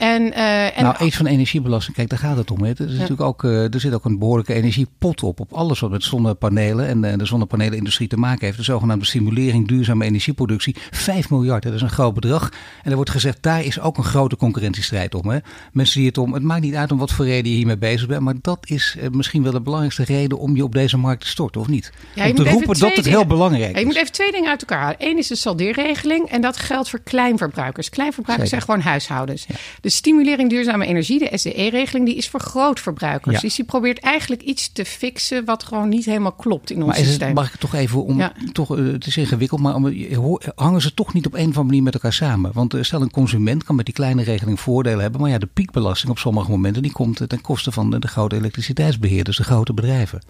En, 0.00 0.22
uh, 0.22 0.78
en 0.78 0.82
nou, 0.82 1.04
iets 1.04 1.16
van 1.16 1.26
energiebelasting, 1.26 1.96
kijk, 1.96 2.08
daar 2.08 2.18
gaat 2.18 2.36
het 2.36 2.50
om. 2.50 2.62
Hè. 2.62 2.70
Er, 2.70 2.80
is 2.80 2.92
ja. 2.92 2.92
natuurlijk 2.92 3.20
ook, 3.20 3.42
uh, 3.42 3.74
er 3.74 3.80
zit 3.80 3.94
ook 3.94 4.04
een 4.04 4.18
behoorlijke 4.18 4.54
energiepot 4.54 5.22
op. 5.22 5.40
Op 5.40 5.52
alles 5.52 5.80
wat 5.80 5.90
met 5.90 6.02
zonnepanelen 6.02 6.86
en 6.86 7.04
uh, 7.04 7.12
de 7.16 7.26
zonnepanelenindustrie 7.26 8.08
te 8.08 8.16
maken 8.16 8.44
heeft. 8.46 8.56
De 8.56 8.62
zogenaamde 8.62 9.04
stimulering 9.04 9.68
duurzame 9.68 10.04
energieproductie. 10.04 10.76
5 10.90 11.30
miljard, 11.30 11.64
hè, 11.64 11.70
dat 11.70 11.78
is 11.78 11.84
een 11.84 11.92
groot 11.92 12.14
bedrag. 12.14 12.52
En 12.82 12.90
er 12.90 12.96
wordt 12.96 13.10
gezegd, 13.10 13.42
daar 13.42 13.64
is 13.64 13.80
ook 13.80 13.98
een 13.98 14.04
grote 14.04 14.36
concurrentiestrijd 14.36 15.14
om. 15.14 15.28
Hè. 15.28 15.38
Mensen 15.72 15.98
die 15.98 16.08
het 16.08 16.18
om, 16.18 16.34
het 16.34 16.42
maakt 16.42 16.62
niet 16.62 16.74
uit 16.74 16.92
om 16.92 16.98
wat 16.98 17.12
voor 17.12 17.24
reden 17.24 17.50
je 17.50 17.56
hiermee 17.56 17.78
bezig 17.78 18.08
bent. 18.08 18.20
Maar 18.20 18.34
dat 18.40 18.58
is 18.68 18.96
misschien 19.12 19.42
wel 19.42 19.52
de 19.52 19.60
belangrijkste 19.60 20.04
reden 20.04 20.38
om 20.38 20.56
je 20.56 20.64
op 20.64 20.72
deze 20.72 20.96
markt 20.96 21.20
te 21.20 21.28
storten, 21.28 21.60
of 21.60 21.68
niet? 21.68 21.92
Ja, 22.14 22.28
om 22.28 22.34
te 22.34 22.50
roepen 22.50 22.78
dat 22.78 22.96
het 22.96 23.06
heel 23.06 23.26
belangrijk 23.26 23.74
is. 23.74 23.80
Je 23.80 23.86
moet 23.86 23.96
even 23.96 24.12
twee 24.12 24.32
dingen 24.32 24.50
uit 24.50 24.60
elkaar 24.60 24.80
halen. 24.80 24.96
Eén 24.98 25.18
is 25.18 25.26
de 25.26 25.36
saldeerregeling. 25.36 26.28
En 26.28 26.40
dat 26.40 26.56
geldt 26.56 26.90
voor 26.90 27.00
kleinverbruikers. 27.00 27.88
Kleinverbruikers 27.88 28.50
Zeker. 28.50 28.66
zijn 28.66 28.78
gewoon 28.78 28.92
huishoudens. 28.92 29.44
Ja. 29.48 29.54
De 29.90 29.96
stimulering 29.96 30.50
duurzame 30.50 30.86
energie, 30.86 31.18
de 31.18 31.38
SDE-regeling, 31.38 32.06
die 32.06 32.14
is 32.14 32.28
voor 32.28 32.40
grootverbruikers. 32.40 33.34
Ja. 33.34 33.40
Dus 33.40 33.54
die 33.54 33.64
probeert 33.64 33.98
eigenlijk 33.98 34.42
iets 34.42 34.72
te 34.72 34.84
fixen 34.84 35.44
wat 35.44 35.62
gewoon 35.62 35.88
niet 35.88 36.04
helemaal 36.04 36.32
klopt 36.32 36.70
in 36.70 36.76
ons 36.76 36.86
maar 36.86 36.96
systeem. 36.96 37.26
Het, 37.26 37.36
mag 37.36 37.54
ik 37.54 37.60
toch 37.60 37.74
even 37.74 38.04
om, 38.04 38.18
ja. 38.18 38.32
toch, 38.52 38.76
uh, 38.76 38.92
het 38.92 39.06
is 39.06 39.16
ingewikkeld, 39.16 39.60
maar 39.60 39.74
om, 39.74 40.38
hangen 40.54 40.80
ze 40.80 40.94
toch 40.94 41.12
niet 41.12 41.26
op 41.26 41.32
een 41.32 41.38
of 41.38 41.46
andere 41.46 41.64
manier 41.64 41.82
met 41.82 41.94
elkaar 41.94 42.12
samen? 42.12 42.50
Want 42.54 42.74
uh, 42.74 42.82
stel 42.82 43.02
een 43.02 43.10
consument 43.10 43.64
kan 43.64 43.74
met 43.74 43.84
die 43.84 43.94
kleine 43.94 44.22
regeling 44.22 44.60
voordelen 44.60 45.00
hebben, 45.00 45.20
maar 45.20 45.30
ja, 45.30 45.38
de 45.38 45.46
piekbelasting 45.46 46.10
op 46.10 46.18
sommige 46.18 46.50
momenten 46.50 46.82
die 46.82 46.92
komt 46.92 47.28
ten 47.28 47.40
koste 47.40 47.72
van 47.72 47.90
de, 47.90 47.98
de 47.98 48.08
grote 48.08 48.36
elektriciteitsbeheerders, 48.36 49.36
de 49.36 49.44
grote 49.44 49.72
bedrijven. 49.72 50.20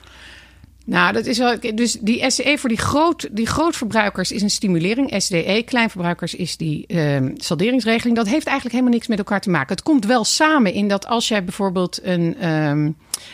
Nou, 0.91 1.13
dat 1.13 1.27
is 1.27 1.39
wel. 1.39 1.57
Dus 1.75 1.93
die 2.01 2.31
SDE 2.31 2.59
voor 2.59 2.69
die, 2.69 2.79
groot, 2.79 3.29
die 3.33 3.47
grootverbruikers 3.47 4.33
is 4.33 4.43
een 4.43 4.51
stimulering. 4.51 5.23
SDE, 5.23 5.63
kleinverbruikers, 5.67 6.35
is 6.35 6.57
die 6.57 6.97
um, 6.97 7.35
salderingsregeling. 7.37 8.17
Dat 8.17 8.29
heeft 8.29 8.47
eigenlijk 8.47 8.75
helemaal 8.75 8.95
niks 8.95 9.09
met 9.09 9.19
elkaar 9.19 9.41
te 9.41 9.51
maken. 9.51 9.75
Het 9.75 9.83
komt 9.83 10.07
wel 10.07 10.25
samen 10.25 10.73
in 10.73 10.89
dat 10.89 11.07
als 11.07 11.29
jij 11.29 11.45
bijvoorbeeld 11.45 12.01
een 12.03 12.37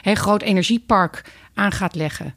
heel 0.03 0.15
groot 0.15 0.43
energiepark 0.43 1.25
aan 1.55 1.73
gaat 1.73 1.95
leggen. 1.95 2.35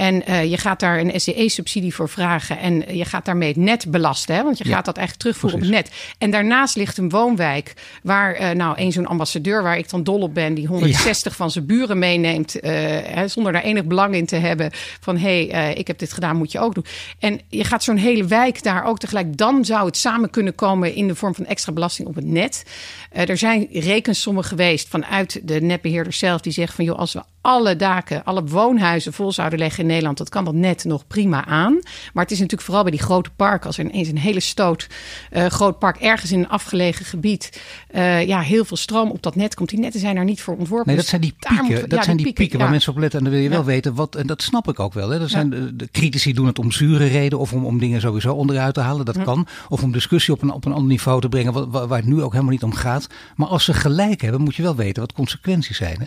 En 0.00 0.22
uh, 0.28 0.44
je 0.44 0.56
gaat 0.56 0.80
daar 0.80 0.98
een 0.98 1.20
SDE-subsidie 1.20 1.94
voor 1.94 2.08
vragen. 2.08 2.58
En 2.58 2.96
je 2.96 3.04
gaat 3.04 3.24
daarmee 3.24 3.48
het 3.48 3.56
net 3.56 3.90
belasten. 3.90 4.34
Hè? 4.34 4.42
Want 4.42 4.58
je 4.58 4.64
gaat 4.64 4.84
dat 4.84 4.96
eigenlijk 4.96 5.18
terugvoeren 5.18 5.58
op 5.58 5.64
het 5.64 5.74
net. 5.74 5.90
En 6.18 6.30
daarnaast 6.30 6.76
ligt 6.76 6.98
een 6.98 7.08
woonwijk 7.08 7.72
waar 8.02 8.40
uh, 8.40 8.50
nou 8.50 8.80
een 8.80 8.92
zo'n 8.92 9.06
ambassadeur 9.06 9.62
waar 9.62 9.78
ik 9.78 9.90
dan 9.90 10.02
dol 10.02 10.20
op 10.20 10.34
ben, 10.34 10.54
die 10.54 10.66
160 10.66 11.36
van 11.36 11.50
zijn 11.50 11.66
buren 11.66 11.98
meeneemt. 11.98 12.56
Hè, 12.60 13.28
zonder 13.28 13.52
daar 13.52 13.62
enig 13.62 13.84
belang 13.84 14.14
in 14.14 14.26
te 14.26 14.36
hebben. 14.36 14.70
Van 15.00 15.16
hé, 15.16 15.46
hey, 15.46 15.74
ik 15.74 15.86
heb 15.86 15.98
dit 15.98 16.12
gedaan, 16.12 16.36
moet 16.36 16.52
je 16.52 16.58
ook 16.58 16.74
doen. 16.74 16.86
En 17.18 17.40
je 17.48 17.64
gaat 17.64 17.84
zo'n 17.84 17.96
hele 17.96 18.24
wijk 18.24 18.62
daar 18.62 18.84
ook 18.84 18.98
tegelijk. 18.98 19.36
Dan 19.36 19.64
zou 19.64 19.86
het 19.86 19.96
samen 19.96 20.30
kunnen 20.30 20.54
komen 20.54 20.94
in 20.94 21.08
de 21.08 21.14
vorm 21.14 21.34
van 21.34 21.46
extra 21.46 21.72
belasting 21.72 22.08
op 22.08 22.14
het 22.14 22.26
net. 22.26 22.64
er 23.10 23.36
zijn 23.36 23.66
rekensommen 23.72 24.44
geweest 24.44 24.88
vanuit 24.88 25.40
de 25.42 25.60
netbeheerder 25.60 26.12
zelf 26.12 26.40
die 26.40 26.52
zeggen 26.52 26.76
van 26.76 26.84
joh, 26.84 26.98
als 26.98 27.12
we 27.12 27.22
alle 27.40 27.76
daken, 27.76 28.24
alle 28.24 28.44
woonhuizen 28.44 29.12
vol 29.12 29.32
zouden 29.32 29.58
leggen 29.58 29.86
Nederland, 29.90 30.18
dat 30.18 30.28
kan 30.28 30.44
dat 30.44 30.54
net 30.54 30.84
nog 30.84 31.06
prima 31.06 31.44
aan. 31.44 31.78
Maar 32.12 32.22
het 32.22 32.32
is 32.32 32.38
natuurlijk 32.38 32.62
vooral 32.62 32.82
bij 32.82 32.92
die 32.92 33.00
grote 33.00 33.30
parken, 33.36 33.66
als 33.66 33.78
er 33.78 33.84
ineens 33.84 34.08
een 34.08 34.18
hele 34.18 34.40
stoot 34.40 34.86
uh, 35.32 35.46
groot 35.46 35.78
park 35.78 35.96
ergens 35.96 36.32
in 36.32 36.38
een 36.38 36.48
afgelegen 36.48 37.04
gebied, 37.04 37.60
uh, 37.94 38.26
ja, 38.26 38.40
heel 38.40 38.64
veel 38.64 38.76
stroom 38.76 39.10
op 39.10 39.22
dat 39.22 39.36
net 39.36 39.54
komt. 39.54 39.68
Die 39.68 39.78
netten 39.78 40.00
zijn 40.00 40.14
daar 40.14 40.24
niet 40.24 40.42
voor 40.42 40.56
ontworpen. 40.56 40.86
Nee, 40.86 40.96
dat 40.96 41.06
zijn 41.06 41.20
die 41.20 41.34
pieken, 41.38 41.88
dat 41.88 41.98
ja, 41.98 42.02
zijn 42.02 42.16
die 42.16 42.24
pieken, 42.26 42.42
pieken 42.42 42.58
waar 42.58 42.70
mensen 42.70 42.92
op 42.92 42.98
letten. 42.98 43.18
En 43.18 43.24
dan 43.24 43.34
wil 43.34 43.42
je 43.42 43.48
wel 43.48 43.64
weten 43.64 43.94
wat, 43.94 44.14
en 44.14 44.26
dat 44.26 44.42
snap 44.42 44.68
ik 44.68 44.80
ook 44.80 44.92
wel. 44.92 45.08
Hè. 45.08 45.20
Er 45.20 45.28
zijn 45.28 45.50
de, 45.50 45.76
de, 45.76 45.88
critici 45.92 46.32
doen 46.32 46.46
het 46.46 46.58
om 46.58 46.72
zure 46.72 47.06
reden 47.06 47.38
of 47.38 47.52
om, 47.52 47.64
om 47.64 47.78
dingen 47.78 48.00
sowieso 48.00 48.34
onderuit 48.34 48.74
te 48.74 48.80
halen. 48.80 49.04
Dat 49.04 49.22
kan. 49.22 49.46
Of 49.68 49.82
om 49.82 49.92
discussie 49.92 50.34
op 50.34 50.42
een, 50.42 50.50
op 50.50 50.64
een 50.64 50.72
ander 50.72 50.88
niveau 50.88 51.20
te 51.20 51.28
brengen, 51.28 51.70
waar, 51.70 51.86
waar 51.86 51.98
het 51.98 52.08
nu 52.08 52.22
ook 52.22 52.32
helemaal 52.32 52.52
niet 52.52 52.62
om 52.62 52.72
gaat. 52.72 53.06
Maar 53.36 53.48
als 53.48 53.64
ze 53.64 53.74
gelijk 53.74 54.20
hebben, 54.20 54.40
moet 54.40 54.56
je 54.56 54.62
wel 54.62 54.76
weten 54.76 55.02
wat 55.02 55.12
consequenties 55.12 55.76
zijn. 55.76 55.96
Hè? 55.98 56.06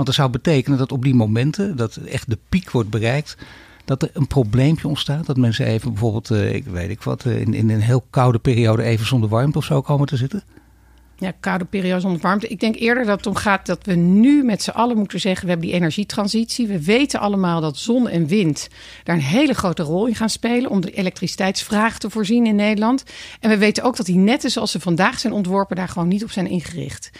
Want 0.00 0.12
dat 0.12 0.20
zou 0.20 0.30
betekenen 0.30 0.78
dat 0.78 0.92
op 0.92 1.02
die 1.02 1.14
momenten, 1.14 1.76
dat 1.76 1.96
echt 1.96 2.30
de 2.30 2.38
piek 2.48 2.70
wordt 2.70 2.90
bereikt, 2.90 3.36
dat 3.84 4.02
er 4.02 4.10
een 4.12 4.26
probleempje 4.26 4.88
ontstaat. 4.88 5.26
Dat 5.26 5.36
mensen 5.36 5.66
even 5.66 5.90
bijvoorbeeld, 5.90 6.30
uh, 6.30 6.54
ik 6.54 6.64
weet 6.64 6.90
ik 6.90 7.02
wat, 7.02 7.24
in, 7.24 7.54
in 7.54 7.70
een 7.70 7.80
heel 7.80 8.04
koude 8.10 8.38
periode 8.38 8.82
even 8.82 9.06
zonder 9.06 9.28
warmte 9.28 9.58
of 9.58 9.64
zo 9.64 9.80
komen 9.80 10.06
te 10.06 10.16
zitten? 10.16 10.42
Ja, 11.16 11.32
koude 11.40 11.64
periode 11.64 12.00
zonder 12.00 12.20
warmte. 12.20 12.48
Ik 12.48 12.60
denk 12.60 12.76
eerder 12.76 13.04
dat 13.04 13.16
het 13.16 13.26
om 13.26 13.34
gaat 13.34 13.66
dat 13.66 13.86
we 13.86 13.94
nu 13.94 14.44
met 14.44 14.62
z'n 14.62 14.70
allen 14.70 14.96
moeten 14.96 15.20
zeggen: 15.20 15.44
we 15.44 15.50
hebben 15.50 15.68
die 15.68 15.76
energietransitie. 15.76 16.66
We 16.66 16.82
weten 16.82 17.20
allemaal 17.20 17.60
dat 17.60 17.76
zon 17.76 18.08
en 18.08 18.26
wind 18.26 18.68
daar 19.04 19.14
een 19.14 19.22
hele 19.22 19.54
grote 19.54 19.82
rol 19.82 20.06
in 20.06 20.14
gaan 20.14 20.30
spelen 20.30 20.70
om 20.70 20.80
de 20.80 20.90
elektriciteitsvraag 20.90 21.98
te 21.98 22.10
voorzien 22.10 22.46
in 22.46 22.56
Nederland. 22.56 23.04
En 23.40 23.50
we 23.50 23.58
weten 23.58 23.82
ook 23.82 23.96
dat 23.96 24.06
die 24.06 24.16
netten 24.16 24.50
zoals 24.50 24.70
ze 24.70 24.80
vandaag 24.80 25.18
zijn 25.18 25.32
ontworpen 25.32 25.76
daar 25.76 25.88
gewoon 25.88 26.08
niet 26.08 26.24
op 26.24 26.30
zijn 26.30 26.46
ingericht. 26.46 27.10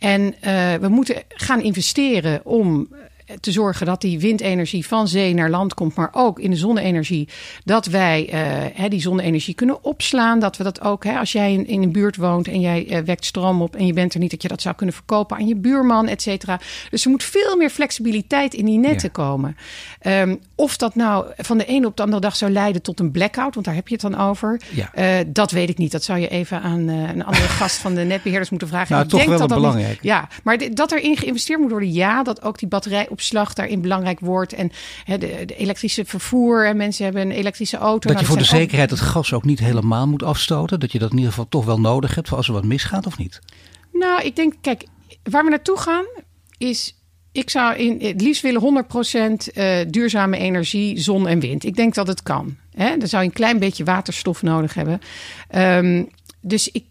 En 0.00 0.22
uh, 0.22 0.74
we 0.74 0.88
moeten 0.88 1.22
gaan 1.28 1.62
investeren 1.62 2.40
om 2.44 2.88
te 3.40 3.52
zorgen 3.52 3.86
dat 3.86 4.00
die 4.00 4.18
windenergie 4.18 4.86
van 4.86 5.08
zee 5.08 5.34
naar 5.34 5.50
land 5.50 5.74
komt, 5.74 5.94
maar 5.94 6.08
ook 6.12 6.38
in 6.38 6.50
de 6.50 6.56
zonne-energie. 6.56 7.28
Dat 7.64 7.86
wij 7.86 8.30
uh, 8.78 8.88
die 8.88 9.00
zonne-energie 9.00 9.54
kunnen 9.54 9.84
opslaan. 9.84 10.38
Dat 10.38 10.56
we 10.56 10.62
dat 10.62 10.80
ook, 10.80 11.04
hè, 11.04 11.18
als 11.18 11.32
jij 11.32 11.52
in, 11.52 11.66
in, 11.66 11.82
een 11.82 11.92
buurt 11.92 12.16
woont 12.16 12.48
en 12.48 12.60
jij 12.60 12.86
uh, 12.90 12.98
wekt 12.98 13.24
stroom 13.24 13.62
op 13.62 13.76
en 13.76 13.86
je 13.86 13.92
bent 13.92 14.14
er 14.14 14.20
niet, 14.20 14.30
dat 14.30 14.42
je 14.42 14.48
dat 14.48 14.62
zou 14.62 14.74
kunnen 14.74 14.94
verkopen 14.94 15.36
aan 15.36 15.46
je 15.46 15.56
buurman, 15.56 16.08
et 16.08 16.22
cetera. 16.22 16.60
Dus 16.90 17.04
er 17.04 17.10
moet 17.10 17.22
veel 17.22 17.56
meer 17.56 17.70
flexibiliteit 17.70 18.54
in 18.54 18.64
die 18.64 18.78
netten 18.78 19.10
ja. 19.12 19.24
komen. 19.24 19.56
Um, 20.02 20.40
of 20.54 20.76
dat 20.76 20.94
nou 20.94 21.26
van 21.36 21.58
de 21.58 21.64
ene 21.64 21.86
op 21.86 21.96
de 21.96 22.02
andere 22.02 22.20
dag 22.20 22.36
zou 22.36 22.52
leiden 22.52 22.82
tot 22.82 23.00
een 23.00 23.10
blackout, 23.10 23.54
want 23.54 23.66
daar 23.66 23.74
heb 23.74 23.88
je 23.88 23.94
het 23.94 24.02
dan 24.02 24.20
over. 24.20 24.60
Ja. 24.70 24.90
Uh, 24.94 25.26
dat 25.26 25.50
weet 25.50 25.68
ik 25.68 25.78
niet. 25.78 25.92
Dat 25.92 26.02
zou 26.02 26.18
je 26.18 26.28
even 26.28 26.62
aan 26.62 26.88
een 26.88 27.24
andere 27.24 27.48
gast 27.48 27.76
van 27.76 27.94
de 27.94 28.02
netbeheerders 28.02 28.50
moeten 28.50 28.68
vragen. 28.68 28.92
Nou, 28.92 29.04
ik 29.04 29.10
toch 29.10 29.18
denk 29.18 29.30
wel 29.30 29.40
dat 29.40 29.48
dat 29.48 29.58
belangrijk. 29.58 29.88
Niet, 29.88 30.02
ja, 30.02 30.28
maar 30.42 30.58
dat 30.74 30.92
erin 30.92 31.16
geïnvesteerd 31.16 31.60
moet 31.60 31.70
worden, 31.70 31.92
ja. 31.92 32.22
Dat 32.22 32.42
ook 32.42 32.58
die 32.58 32.68
batterij 32.68 33.08
op 33.08 33.19
opslag 33.20 33.52
daarin 33.52 33.80
belangrijk 33.80 34.20
wordt. 34.20 34.52
En 34.52 34.72
hè, 35.04 35.18
de, 35.18 35.42
de, 35.46 35.56
elektrische 35.56 36.04
vervoer. 36.04 36.66
En 36.66 36.76
mensen 36.76 37.04
hebben 37.04 37.22
een 37.22 37.30
elektrische 37.30 37.76
auto. 37.76 38.08
Dat 38.08 38.20
je 38.20 38.26
voor 38.26 38.36
de 38.36 38.42
ook- 38.42 38.48
zekerheid 38.48 38.90
het 38.90 39.00
gas 39.00 39.32
ook 39.32 39.44
niet 39.44 39.58
helemaal 39.58 40.06
moet 40.06 40.22
afstoten. 40.22 40.80
Dat 40.80 40.92
je 40.92 40.98
dat 40.98 41.10
in 41.10 41.16
ieder 41.16 41.32
geval 41.32 41.48
toch 41.48 41.64
wel 41.64 41.80
nodig 41.80 42.14
hebt 42.14 42.28
voor 42.28 42.36
als 42.36 42.46
er 42.46 42.52
wat 42.52 42.64
misgaat 42.64 43.06
of 43.06 43.18
niet. 43.18 43.40
Nou, 43.92 44.22
ik 44.22 44.36
denk, 44.36 44.54
kijk, 44.60 44.84
waar 45.22 45.44
we 45.44 45.50
naartoe 45.50 45.78
gaan 45.78 46.04
is. 46.58 46.94
Ik 47.32 47.50
zou 47.50 47.76
in, 47.76 48.06
het 48.06 48.20
liefst 48.20 48.42
willen 48.42 48.84
100% 49.40 49.52
eh, 49.54 49.76
duurzame 49.88 50.36
energie, 50.36 51.00
zon 51.00 51.28
en 51.28 51.40
wind. 51.40 51.64
Ik 51.64 51.76
denk 51.76 51.94
dat 51.94 52.06
het 52.06 52.22
kan. 52.22 52.56
Hè? 52.74 52.96
Dan 52.96 53.08
zou 53.08 53.22
je 53.22 53.28
een 53.28 53.34
klein 53.34 53.58
beetje 53.58 53.84
waterstof 53.84 54.42
nodig 54.42 54.74
hebben. 54.74 55.00
Ehm, 55.48 56.04
dus 56.40 56.68
ik, 56.70 56.84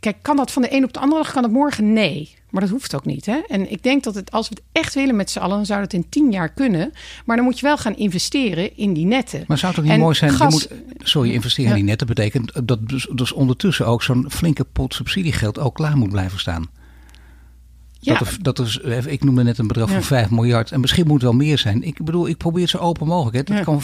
kijk, 0.00 0.16
kan 0.22 0.36
dat 0.36 0.50
van 0.50 0.62
de 0.62 0.74
een 0.74 0.84
op 0.84 0.92
de 0.92 1.00
andere 1.00 1.22
dag? 1.22 1.32
Kan 1.32 1.42
het 1.42 1.52
morgen? 1.52 1.92
Nee. 1.92 2.34
Maar 2.50 2.60
dat 2.60 2.70
hoeft 2.70 2.94
ook 2.94 3.04
niet. 3.04 3.26
Hè? 3.26 3.40
En 3.48 3.70
ik 3.72 3.82
denk 3.82 4.04
dat 4.04 4.14
het, 4.14 4.30
als 4.30 4.48
we 4.48 4.54
het 4.54 4.64
echt 4.72 4.94
willen 4.94 5.16
met 5.16 5.30
z'n 5.30 5.38
allen, 5.38 5.56
dan 5.56 5.66
zou 5.66 5.80
dat 5.80 5.92
in 5.92 6.08
tien 6.08 6.30
jaar 6.30 6.48
kunnen. 6.52 6.92
Maar 7.24 7.36
dan 7.36 7.44
moet 7.44 7.58
je 7.58 7.66
wel 7.66 7.76
gaan 7.76 7.96
investeren 7.96 8.76
in 8.76 8.92
die 8.92 9.06
netten. 9.06 9.44
Maar 9.46 9.58
zou 9.58 9.70
het 9.72 9.80
ook 9.80 9.86
niet 9.86 9.94
En 9.96 10.00
mooi 10.02 10.14
zijn? 10.14 10.30
gas- 10.30 10.62
je 10.62 10.68
moet, 10.96 11.08
sorry, 11.08 11.30
investeren 11.30 11.70
in 11.70 11.76
die 11.76 11.84
netten 11.84 12.06
betekent 12.06 12.66
dat 12.66 12.88
dus, 12.88 13.08
dus 13.14 13.32
ondertussen 13.32 13.86
ook 13.86 14.02
zo'n 14.02 14.26
flinke 14.30 14.64
pot 14.64 14.94
subsidiegeld 14.94 15.58
ook 15.58 15.74
klaar 15.74 15.96
moet 15.96 16.10
blijven 16.10 16.38
staan. 16.40 16.70
Ja. 18.04 18.18
Dat 18.18 18.28
er, 18.28 18.36
dat 18.42 18.58
er, 18.58 19.08
ik 19.08 19.24
noemde 19.24 19.42
net 19.42 19.58
een 19.58 19.66
bedrag 19.66 19.88
Ja. 19.88 19.94
van 19.94 20.02
5 20.02 20.30
miljard. 20.30 20.70
En 20.72 20.80
misschien 20.80 21.04
moet 21.06 21.14
het 21.14 21.22
wel 21.22 21.32
meer 21.32 21.58
zijn. 21.58 21.82
Ik 21.82 22.04
bedoel, 22.04 22.28
ik 22.28 22.36
probeer 22.36 22.60
het 22.60 22.70
zo 22.70 22.78
open 22.78 23.06
mogelijk. 23.06 23.36
Hè. 23.36 23.42
Dat 23.42 23.56
Ja. 23.56 23.62
kan, 23.64 23.82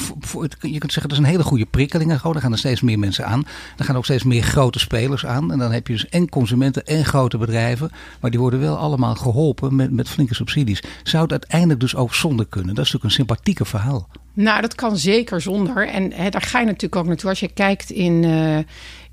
je 0.70 0.78
kunt 0.78 0.92
zeggen, 0.92 1.02
dat 1.02 1.12
is 1.12 1.18
een 1.18 1.24
hele 1.30 1.42
goede 1.42 1.66
prikkeling. 1.66 2.10
en 2.10 2.18
gewoon. 2.20 2.36
Er 2.36 2.42
gaan 2.42 2.52
er 2.52 2.58
steeds 2.58 2.80
meer 2.80 2.98
mensen 2.98 3.26
aan. 3.26 3.46
Er 3.76 3.84
gaan 3.84 3.96
ook 3.96 4.04
steeds 4.04 4.22
meer 4.24 4.42
grote 4.42 4.78
spelers 4.78 5.26
aan. 5.26 5.52
En 5.52 5.58
dan 5.58 5.72
heb 5.72 5.86
je 5.86 5.92
dus 5.92 6.08
en 6.08 6.28
consumenten 6.28 6.86
en 6.86 7.04
grote 7.04 7.38
bedrijven. 7.38 7.90
Maar 8.20 8.30
die 8.30 8.40
worden 8.40 8.60
wel 8.60 8.76
allemaal 8.76 9.14
geholpen 9.14 9.76
met, 9.76 9.90
met 9.92 10.08
flinke 10.08 10.34
subsidies. 10.34 10.82
Zou 11.02 11.22
het 11.22 11.32
uiteindelijk 11.32 11.80
dus 11.80 11.96
ook 11.96 12.14
zonder 12.14 12.46
kunnen? 12.46 12.74
Dat 12.74 12.84
is 12.84 12.92
natuurlijk 12.92 13.04
een 13.04 13.24
sympathieke 13.26 13.64
verhaal. 13.64 14.08
Nou, 14.32 14.60
dat 14.60 14.74
kan 14.74 14.96
zeker 14.96 15.40
zonder. 15.40 15.88
En 15.88 16.12
hè, 16.12 16.28
daar 16.30 16.42
ga 16.42 16.58
je 16.58 16.64
natuurlijk 16.66 16.96
ook 16.96 17.06
naartoe. 17.06 17.30
Als 17.30 17.40
je 17.40 17.48
kijkt 17.48 17.90
in, 17.90 18.24
eh, 18.24 18.58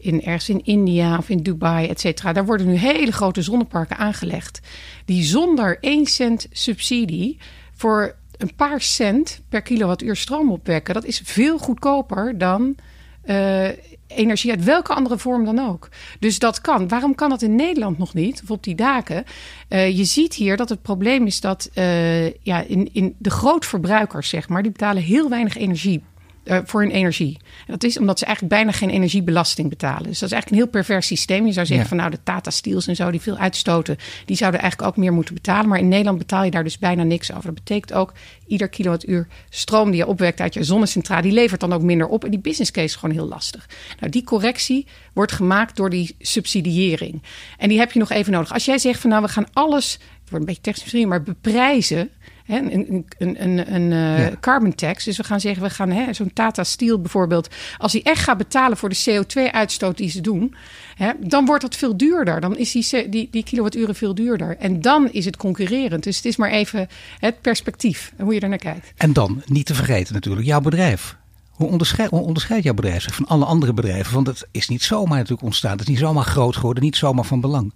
in 0.05 0.23
ergens 0.23 0.49
in 0.49 0.63
India 0.63 1.17
of 1.17 1.29
in 1.29 1.43
Dubai, 1.43 1.87
et 1.87 1.99
cetera. 1.99 2.33
Daar 2.33 2.45
worden 2.45 2.67
nu 2.67 2.75
hele 2.75 3.11
grote 3.11 3.41
zonneparken 3.41 3.97
aangelegd. 3.97 4.59
Die 5.05 5.23
zonder 5.23 5.77
1 5.79 6.05
cent 6.05 6.47
subsidie 6.51 7.37
voor 7.73 8.15
een 8.37 8.55
paar 8.55 8.81
cent 8.81 9.41
per 9.49 9.61
kilowattuur 9.61 10.15
stroom 10.15 10.51
opwekken. 10.51 10.93
Dat 10.93 11.05
is 11.05 11.21
veel 11.23 11.57
goedkoper 11.57 12.37
dan 12.37 12.75
eh, 13.21 13.67
energie 14.07 14.51
uit 14.51 14.63
welke 14.63 14.93
andere 14.93 15.17
vorm 15.17 15.45
dan 15.45 15.59
ook. 15.59 15.89
Dus 16.19 16.39
dat 16.39 16.61
kan. 16.61 16.87
Waarom 16.87 17.15
kan 17.15 17.29
dat 17.29 17.41
in 17.41 17.55
Nederland 17.55 17.97
nog 17.97 18.13
niet? 18.13 18.41
Of 18.43 18.51
op 18.51 18.63
die 18.63 18.75
daken? 18.75 19.23
Eh, 19.67 19.97
je 19.97 20.03
ziet 20.03 20.33
hier 20.33 20.57
dat 20.57 20.69
het 20.69 20.81
probleem 20.81 21.25
is 21.25 21.41
dat 21.41 21.69
eh, 21.73 22.33
ja, 22.33 22.61
in, 22.61 22.89
in 22.93 23.15
de 23.17 23.29
grootverbruikers, 23.29 24.29
zeg 24.29 24.49
maar, 24.49 24.61
die 24.61 24.71
betalen 24.71 25.03
heel 25.03 25.29
weinig 25.29 25.57
energie. 25.57 26.03
Eh, 26.45 26.59
voor 26.65 26.81
hun 26.81 26.91
energie. 26.91 27.37
En 27.41 27.73
dat 27.73 27.83
is 27.83 27.99
omdat 27.99 28.19
ze 28.19 28.25
eigenlijk 28.25 28.55
bijna 28.55 28.71
geen 28.71 28.89
energiebelasting 28.89 29.69
betalen. 29.69 30.03
Dus 30.03 30.19
dat 30.19 30.29
is 30.29 30.35
eigenlijk 30.35 30.49
een 30.51 30.57
heel 30.57 30.81
pervers 30.81 31.07
systeem. 31.07 31.45
Je 31.45 31.51
zou 31.51 31.65
zeggen 31.65 31.83
Ja. 31.83 31.89
van 31.89 31.97
nou 31.97 32.11
de 32.11 32.23
Tata 32.23 32.49
Steels 32.49 32.87
en 32.87 32.95
zo 32.95 33.11
die 33.11 33.21
veel 33.21 33.37
uitstoten, 33.37 33.97
die 34.25 34.35
zouden 34.35 34.61
eigenlijk 34.61 34.91
ook 34.91 34.97
meer 34.97 35.13
moeten 35.13 35.33
betalen. 35.33 35.69
Maar 35.69 35.79
in 35.79 35.87
Nederland 35.87 36.17
betaal 36.17 36.43
je 36.43 36.51
daar 36.51 36.63
dus 36.63 36.77
bijna 36.77 37.03
niks 37.03 37.31
over. 37.31 37.45
Dat 37.45 37.53
betekent 37.53 37.93
ook 37.93 38.13
ieder 38.47 38.67
kilowattuur 38.69 39.27
stroom 39.49 39.89
die 39.89 39.99
je 39.99 40.07
opwekt 40.07 40.39
uit 40.39 40.53
je 40.53 40.63
zonnecentrale, 40.63 41.21
die 41.21 41.31
levert 41.31 41.59
dan 41.59 41.73
ook 41.73 41.81
minder 41.81 42.07
op. 42.07 42.23
En 42.23 42.31
die 42.31 42.39
business 42.39 42.71
case 42.71 42.85
is 42.85 42.95
gewoon 42.95 43.15
heel 43.15 43.27
lastig. 43.27 43.69
Nou, 43.99 44.11
die 44.11 44.23
correctie 44.23 44.87
wordt 45.13 45.31
gemaakt 45.31 45.75
door 45.75 45.89
die 45.89 46.15
subsidiëring. 46.19 47.23
En 47.57 47.69
die 47.69 47.79
heb 47.79 47.91
je 47.91 47.99
nog 47.99 48.11
even 48.11 48.31
nodig. 48.31 48.53
Als 48.53 48.65
jij 48.65 48.77
zegt 48.77 48.99
van 48.99 49.09
nou 49.09 49.21
we 49.21 49.27
gaan 49.27 49.47
alles, 49.53 49.91
het 49.93 50.29
wordt 50.29 50.39
een 50.39 50.45
beetje 50.45 50.61
technisch 50.61 50.83
misschien, 50.83 51.07
maar 51.07 51.23
beprijzen. 51.23 52.09
Hè, 52.45 52.57
een, 52.57 53.05
een, 53.17 53.73
een, 53.73 53.91
eh, 53.91 54.19
Ja. 54.19 54.31
carbon 54.39 54.75
tax. 54.75 55.03
Dus 55.03 55.17
we 55.17 55.23
gaan 55.23 55.39
zeggen, 55.39 55.63
we 55.63 55.69
gaan 55.69 55.91
hè, 55.91 56.13
zo'n 56.13 56.33
Tata 56.33 56.63
Steel 56.63 56.99
bijvoorbeeld. 57.01 57.47
Als 57.77 57.91
die 57.91 58.03
echt 58.03 58.23
gaat 58.23 58.37
betalen 58.37 58.77
voor 58.77 58.89
de 58.89 59.03
CO2-uitstoot 59.09 59.97
die 59.97 60.09
ze 60.09 60.21
doen, 60.21 60.55
hè, 60.95 61.11
dan 61.19 61.45
wordt 61.45 61.61
dat 61.61 61.75
veel 61.75 61.97
duurder. 61.97 62.41
Dan 62.41 62.57
is 62.57 62.71
die, 62.71 63.09
die, 63.09 63.27
die 63.31 63.43
kilowatturen 63.43 63.95
veel 63.95 64.15
duurder. 64.15 64.57
En 64.57 64.81
dan 64.81 65.11
is 65.11 65.25
het 65.25 65.37
concurrerend. 65.37 66.03
Dus 66.03 66.15
het 66.15 66.25
is 66.25 66.35
maar 66.35 66.49
even 66.51 66.87
het 67.19 67.41
perspectief 67.41 68.13
en 68.17 68.23
hoe 68.23 68.33
je 68.33 68.39
er 68.39 68.49
naar 68.49 68.57
kijkt. 68.57 68.93
En 68.97 69.13
dan, 69.13 69.41
niet 69.45 69.65
te 69.65 69.75
vergeten 69.75 70.13
natuurlijk, 70.13 70.45
jouw 70.45 70.61
bedrijf. 70.61 71.15
Hoe 71.49 71.67
onderscheidt, 71.67 72.11
hoe 72.11 72.21
onderscheidt 72.21 72.63
jouw 72.63 72.73
bedrijf 72.73 73.01
zich 73.01 73.15
van 73.15 73.27
alle 73.27 73.45
andere 73.45 73.73
bedrijven? 73.73 74.13
Want 74.13 74.27
het 74.27 74.47
is 74.51 74.67
niet 74.67 74.83
zomaar 74.83 75.17
natuurlijk 75.17 75.43
ontstaan. 75.43 75.71
Het 75.71 75.81
is 75.81 75.87
niet 75.87 75.97
zomaar 75.97 76.23
groot 76.23 76.55
geworden, 76.55 76.83
niet 76.83 76.95
zomaar 76.95 77.25
van 77.25 77.41
belang. 77.41 77.73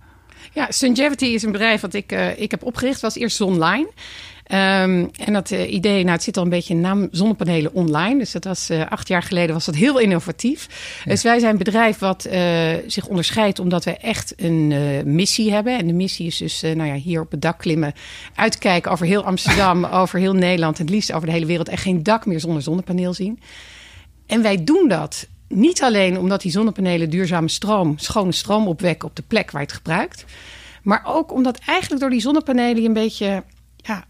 Ja, 0.54 0.72
Sungevity 0.72 1.26
is 1.26 1.44
een 1.44 1.52
bedrijf 1.52 1.82
wat 1.82 1.94
ik, 1.94 2.12
eh, 2.12 2.40
ik 2.42 2.52
heb 2.52 2.64
opgericht. 2.64 3.02
was 3.02 3.16
eerst 3.16 3.36
Zonline. 3.36 3.90
Ehm, 4.50 5.06
en 5.16 5.34
dat 5.34 5.52
eh, 5.52 5.74
idee, 5.74 6.02
nou, 6.02 6.12
het 6.16 6.24
zit 6.24 6.38
al 6.38 6.44
een 6.44 6.50
beetje 6.50 6.74
in 6.74 6.82
naam 6.82 7.08
zonnepanelen 7.12 7.74
online. 7.74 8.18
Dus 8.18 8.32
dat 8.32 8.44
was 8.44 8.70
eh, 8.70 8.86
acht 8.90 9.08
jaar 9.08 9.24
geleden 9.24 9.54
was 9.54 9.66
dat 9.66 9.76
heel 9.76 10.00
innovatief. 10.00 10.68
Dus 11.06 11.24
wij 11.24 11.40
zijn 11.40 11.52
een 11.52 11.58
bedrijf 11.58 11.98
wat 12.00 12.26
eh, 12.26 12.74
zich 12.88 13.08
onderscheidt 13.08 13.60
omdat 13.60 13.84
we 13.84 13.98
echt 13.98 14.34
een 14.36 14.74
missie 15.14 15.52
hebben. 15.52 15.78
En 15.78 15.88
de 15.88 15.94
missie 15.94 16.26
is 16.26 16.38
dus, 16.38 16.62
nou 16.62 16.86
ja, 16.86 16.94
hier 16.94 17.22
op 17.22 17.32
het 17.32 17.42
dak 17.42 17.58
klimmen, 17.58 17.94
uitkijken 18.36 18.92
over 18.92 19.06
heel 19.06 19.24
Amsterdam, 19.24 19.86
over 20.02 20.20
heel 20.20 20.34
Nederland, 20.34 20.78
en 20.78 20.86
het 20.86 20.94
liefst 20.94 21.12
over 21.12 21.28
de 21.28 21.34
hele 21.34 21.46
wereld 21.46 21.70
en 21.70 21.78
geen 21.78 22.04
dak 22.04 22.26
meer 22.26 22.40
zonder 22.40 22.62
zonnepaneel 22.62 23.14
zien. 23.14 23.40
En 24.28 24.42
wij 24.42 24.64
doen 24.64 24.88
dat 24.88 25.28
niet 25.48 25.82
alleen 25.84 26.18
omdat 26.18 26.42
die 26.42 26.52
zonnepanelen 26.52 27.10
duurzame 27.10 27.50
stroom, 27.50 27.98
schone 27.98 28.32
stroom 28.32 28.68
opwekken 28.68 29.08
op 29.08 29.16
de 29.16 29.24
plek 29.28 29.52
waar 29.52 29.62
je 29.62 29.68
het 29.68 29.76
gebruikt. 29.76 30.26
Maar 30.84 31.02
ook 31.06 31.34
omdat 31.34 31.60
eigenlijk 31.66 32.02
door 32.02 32.12
die 32.12 32.22
zonnepanelen 32.22 32.82
je 32.82 32.88
een 32.88 32.94
beetje 32.94 33.44
ja, 33.76 34.06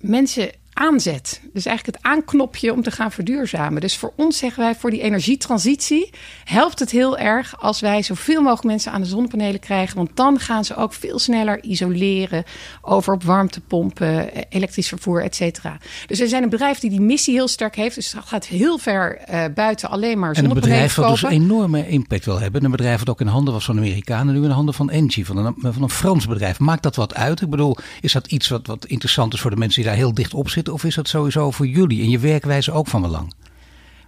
mensen 0.00 0.50
aanzet. 0.74 1.40
Dus 1.52 1.66
eigenlijk 1.66 1.96
het 1.96 2.06
aanknopje 2.12 2.72
om 2.72 2.82
te 2.82 2.90
gaan 2.90 3.12
verduurzamen. 3.12 3.80
Dus 3.80 3.96
voor 3.96 4.12
ons 4.16 4.38
zeggen 4.38 4.62
wij, 4.62 4.74
voor 4.74 4.90
die 4.90 5.00
energietransitie 5.00 6.10
helpt 6.44 6.78
het 6.78 6.90
heel 6.90 7.18
erg 7.18 7.60
als 7.60 7.80
wij 7.80 8.02
zoveel 8.02 8.40
mogelijk 8.40 8.64
mensen 8.64 8.92
aan 8.92 9.00
de 9.00 9.06
zonnepanelen 9.06 9.60
krijgen. 9.60 9.96
Want 9.96 10.10
dan 10.14 10.38
gaan 10.38 10.64
ze 10.64 10.76
ook 10.76 10.92
veel 10.92 11.18
sneller 11.18 11.62
isoleren 11.62 12.44
over 12.82 13.14
op 13.14 13.22
warmtepompen, 13.22 14.30
elektrisch 14.48 14.88
vervoer, 14.88 15.22
et 15.22 15.34
cetera. 15.34 15.78
Dus 16.06 16.20
er 16.20 16.28
zijn 16.28 16.42
een 16.42 16.48
bedrijf 16.48 16.78
die 16.78 16.90
die 16.90 17.00
missie 17.00 17.34
heel 17.34 17.48
sterk 17.48 17.76
heeft. 17.76 17.94
Dus 17.94 18.10
dat 18.10 18.24
gaat 18.24 18.46
heel 18.46 18.78
ver 18.78 19.18
uh, 19.30 19.44
buiten 19.54 19.90
alleen 19.90 20.18
maar 20.18 20.34
zonnepanelen 20.34 20.72
En 20.72 20.80
een 20.80 20.88
bedrijf 20.88 20.94
wat 20.94 21.20
dus 21.20 21.30
enorme 21.30 21.88
impact 21.88 22.24
wil 22.24 22.40
hebben. 22.40 22.64
Een 22.64 22.70
bedrijf 22.70 22.98
dat 22.98 23.08
ook 23.08 23.20
in 23.20 23.26
handen 23.26 23.52
was 23.52 23.64
van 23.64 23.76
Amerikanen, 23.76 24.34
nu 24.34 24.44
in 24.44 24.50
handen 24.50 24.74
van 24.74 24.90
Engie, 24.90 25.26
van 25.26 25.36
een, 25.36 25.54
van 25.58 25.82
een 25.82 25.90
Frans 25.90 26.26
bedrijf. 26.26 26.58
Maakt 26.58 26.82
dat 26.82 26.96
wat 26.96 27.14
uit? 27.14 27.40
Ik 27.40 27.50
bedoel, 27.50 27.76
is 28.00 28.12
dat 28.12 28.26
iets 28.26 28.48
wat, 28.48 28.66
wat 28.66 28.84
interessant 28.84 29.34
is 29.34 29.40
voor 29.40 29.50
de 29.50 29.56
mensen 29.56 29.80
die 29.82 29.90
daar 29.90 29.98
heel 29.98 30.14
dicht 30.14 30.34
op 30.34 30.48
zitten? 30.48 30.63
Of 30.68 30.84
is 30.84 30.94
dat 30.94 31.08
sowieso 31.08 31.50
voor 31.50 31.66
jullie 31.66 32.02
en 32.02 32.10
je 32.10 32.18
werkwijze 32.18 32.72
ook 32.72 32.86
van 32.86 33.02
belang? 33.02 33.32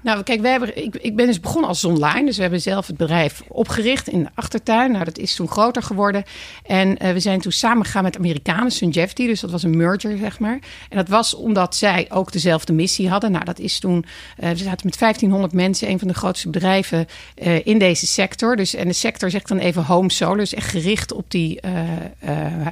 Nou, 0.06 0.22
kijk, 0.22 0.40
wij 0.40 0.50
hebben, 0.50 0.84
ik, 0.84 0.96
ik 0.96 1.16
ben 1.16 1.26
dus 1.26 1.40
begonnen 1.40 1.68
als 1.68 1.84
online. 1.84 2.25
Dus 2.25 2.36
we 2.36 2.42
hebben 2.42 2.60
zelf 2.60 2.86
het 2.86 2.96
bedrijf 2.96 3.42
opgericht 3.48 4.08
in 4.08 4.22
de 4.22 4.28
achtertuin. 4.34 4.92
Nou, 4.92 5.04
dat 5.04 5.18
is 5.18 5.34
toen 5.34 5.48
groter 5.48 5.82
geworden. 5.82 6.25
En 6.62 6.88
uh, 6.88 7.12
we 7.12 7.20
zijn 7.20 7.40
toen 7.40 7.52
samengegaan 7.52 8.02
met 8.02 8.16
Amerikanen, 8.16 8.70
Sungevity. 8.70 9.26
Dus 9.26 9.40
dat 9.40 9.50
was 9.50 9.62
een 9.62 9.76
merger, 9.76 10.18
zeg 10.18 10.38
maar. 10.38 10.58
En 10.88 10.96
dat 10.96 11.08
was 11.08 11.34
omdat 11.34 11.76
zij 11.76 12.06
ook 12.08 12.32
dezelfde 12.32 12.72
missie 12.72 13.08
hadden. 13.08 13.32
Nou, 13.32 13.44
dat 13.44 13.58
is 13.58 13.78
toen... 13.78 14.04
Uh, 14.40 14.50
we 14.50 14.56
zaten 14.56 14.86
met 14.86 14.98
1500 14.98 15.52
mensen, 15.52 15.90
een 15.90 15.98
van 15.98 16.08
de 16.08 16.14
grootste 16.14 16.50
bedrijven 16.50 17.06
uh, 17.42 17.66
in 17.66 17.78
deze 17.78 18.06
sector. 18.06 18.56
Dus, 18.56 18.75
en 18.75 18.88
de 18.88 18.94
sector 18.94 19.30
zegt 19.30 19.48
dan 19.48 19.58
even 19.58 19.84
home 19.84 20.10
solar. 20.10 20.36
Dus 20.36 20.54
echt 20.54 20.70
gericht 20.70 21.12
op 21.12 21.30
die 21.30 21.60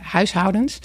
huishoudens. 0.02 0.78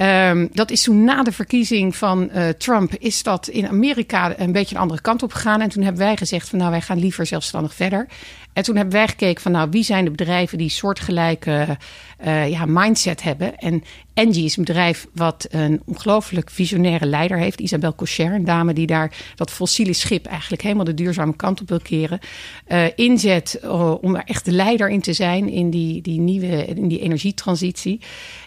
Um, 0.00 0.48
dat 0.52 0.70
is 0.70 0.82
toen 0.82 1.04
na 1.04 1.22
de 1.22 1.32
verkiezing 1.32 1.96
van 1.96 2.30
uh, 2.34 2.48
Trump, 2.48 2.94
is 2.98 3.22
dat 3.22 3.48
in 3.48 3.68
Amerika 3.68 4.38
een 4.38 4.52
beetje 4.52 4.74
een 4.74 4.80
andere 4.80 5.00
kant 5.00 5.22
op 5.22 5.32
gegaan. 5.32 5.60
En 5.60 5.68
toen 5.68 5.82
hebben 5.82 6.02
wij 6.02 6.16
gezegd 6.16 6.48
van 6.48 6.58
nou, 6.58 6.70
wij 6.70 6.80
gaan 6.80 6.98
liever 6.98 7.26
zelfstandig 7.26 7.74
verder. 7.74 8.06
En 8.52 8.62
toen 8.62 8.76
hebben 8.76 8.94
wij 8.94 9.08
gekeken 9.08 9.42
van 9.42 9.52
nou, 9.52 9.68
wie 9.70 9.82
zijn 9.82 10.04
de 10.04 10.10
bedrijven 10.10 10.58
die 10.58 10.68
soortgelijke 10.68 11.76
uh, 12.24 12.50
ja, 12.50 12.64
mindset 12.66 13.22
hebben. 13.22 13.58
En 13.58 13.84
Engie 14.14 14.44
is 14.44 14.56
een 14.56 14.64
bedrijf 14.64 15.06
wat 15.14 15.46
een 15.50 15.82
ongelooflijk 15.84 16.50
visionaire 16.50 17.06
leider 17.06 17.38
heeft. 17.38 17.60
Isabel 17.60 17.94
Cocher, 17.94 18.32
een 18.32 18.44
dame 18.44 18.72
die 18.72 18.86
daar 18.86 19.12
dat 19.34 19.50
fossiele 19.50 19.92
schip 19.92 20.26
eigenlijk 20.26 20.62
helemaal 20.62 20.84
de 20.84 20.94
duurzame 20.94 21.36
kant 21.36 21.60
op 21.60 21.68
wil 21.68 21.80
keren. 21.80 22.18
Uh, 22.68 22.84
inzet 22.94 23.60
om 24.00 24.14
er 24.14 24.22
echt 24.24 24.44
de 24.44 24.52
leider 24.52 24.88
in 24.88 25.00
te 25.00 25.12
zijn 25.12 25.48
in 25.48 25.70
die, 25.70 26.02
die 26.02 26.20
nieuwe 26.20 26.64
in 26.64 26.88
die 26.88 27.00
energietransitie. 27.00 28.00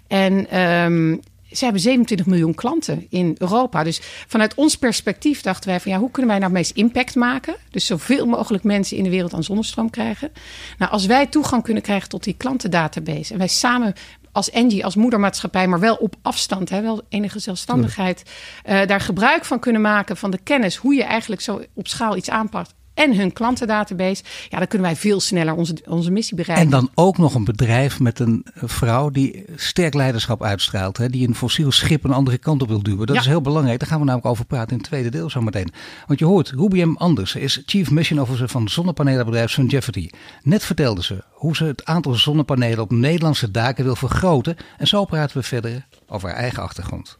En 0.07 0.59
um, 0.59 1.19
ze 1.51 1.63
hebben 1.63 1.81
27 1.81 2.25
miljoen 2.25 2.55
klanten 2.55 3.05
in 3.09 3.35
Europa. 3.37 3.83
Dus 3.83 4.01
vanuit 4.27 4.53
ons 4.55 4.75
perspectief 4.75 5.41
dachten 5.41 5.69
wij 5.69 5.79
van 5.79 5.91
ja, 5.91 5.97
hoe 5.99 6.11
kunnen 6.11 6.31
wij 6.31 6.39
nou 6.39 6.51
het 6.51 6.61
meest 6.61 6.77
impact 6.77 7.15
maken? 7.15 7.55
Dus 7.69 7.85
zoveel 7.85 8.25
mogelijk 8.25 8.63
mensen 8.63 8.97
in 8.97 9.03
de 9.03 9.09
wereld 9.09 9.33
aan 9.33 9.43
zonnestroom 9.43 9.89
krijgen. 9.89 10.31
Nou, 10.77 10.91
als 10.91 11.05
wij 11.05 11.27
toegang 11.27 11.63
kunnen 11.63 11.83
krijgen 11.83 12.09
tot 12.09 12.23
die 12.23 12.33
klantendatabase 12.37 13.33
en 13.33 13.39
wij 13.39 13.47
samen 13.47 13.93
als 14.31 14.49
Engie, 14.49 14.85
als 14.85 14.95
moedermaatschappij, 14.95 15.67
maar 15.67 15.79
wel 15.79 15.95
op 15.95 16.15
afstand, 16.21 16.69
hè, 16.69 16.81
wel 16.81 17.01
enige 17.09 17.39
zelfstandigheid, 17.39 18.23
uh, 18.65 18.85
daar 18.85 19.01
gebruik 19.01 19.45
van 19.45 19.59
kunnen 19.59 19.81
maken 19.81 20.17
van 20.17 20.31
de 20.31 20.39
kennis 20.43 20.75
hoe 20.75 20.93
je 20.95 21.03
eigenlijk 21.03 21.41
zo 21.41 21.61
op 21.73 21.87
schaal 21.87 22.15
iets 22.15 22.29
aanpakt 22.29 22.73
en 22.99 23.15
hun 23.15 23.33
klantendatabase. 23.33 24.23
Ja, 24.49 24.57
dan 24.57 24.67
kunnen 24.67 24.87
wij 24.87 24.95
veel 24.95 25.19
sneller 25.19 25.53
onze, 25.53 25.77
onze 25.85 26.11
missie 26.11 26.35
bereiken. 26.35 26.65
En 26.65 26.71
dan 26.71 26.89
ook 26.93 27.17
nog 27.17 27.33
een 27.33 27.43
bedrijf 27.43 27.99
met 27.99 28.19
een 28.19 28.45
vrouw 28.53 29.09
die 29.09 29.45
sterk 29.55 29.93
leiderschap 29.93 30.43
uitstraalt. 30.43 30.97
Hè, 30.97 31.09
die 31.09 31.27
een 31.27 31.35
fossiel 31.35 31.71
schip 31.71 32.03
een 32.03 32.11
andere 32.11 32.37
kant 32.37 32.61
op 32.61 32.67
wil 32.67 32.83
duwen. 32.83 33.07
Dat 33.07 33.15
is 33.15 33.25
heel 33.25 33.41
belangrijk. 33.41 33.79
Daar 33.79 33.87
gaan 33.87 33.99
we 33.99 34.05
namelijk 34.05 34.31
over 34.31 34.45
praten 34.45 34.71
in 34.71 34.77
het 34.77 34.87
tweede 34.87 35.09
deel 35.09 35.29
zometeen. 35.29 35.71
Want 36.07 36.19
je 36.19 36.25
hoort, 36.25 36.49
Ruby 36.49 36.83
M. 36.83 36.95
Anders 36.95 37.35
is 37.35 37.61
Chief 37.65 37.91
Mission 37.91 38.21
Officer 38.21 38.49
van 38.49 38.69
zonnepanelenbedrijf 38.69 39.51
Sungevity. 39.51 40.09
Net 40.41 40.63
vertelde 40.65 41.03
ze 41.03 41.23
hoe 41.31 41.55
ze 41.55 41.63
het 41.63 41.85
aantal 41.85 42.13
zonnepanelen 42.13 42.79
op 42.79 42.91
Nederlandse 42.91 43.51
daken 43.51 43.83
wil 43.83 43.95
vergroten. 43.95 44.55
En 44.77 44.87
zo 44.87 45.05
praten 45.05 45.37
we 45.37 45.43
verder 45.43 45.85
over 46.07 46.29
haar 46.29 46.37
eigen 46.37 46.63
achtergrond. 46.63 47.17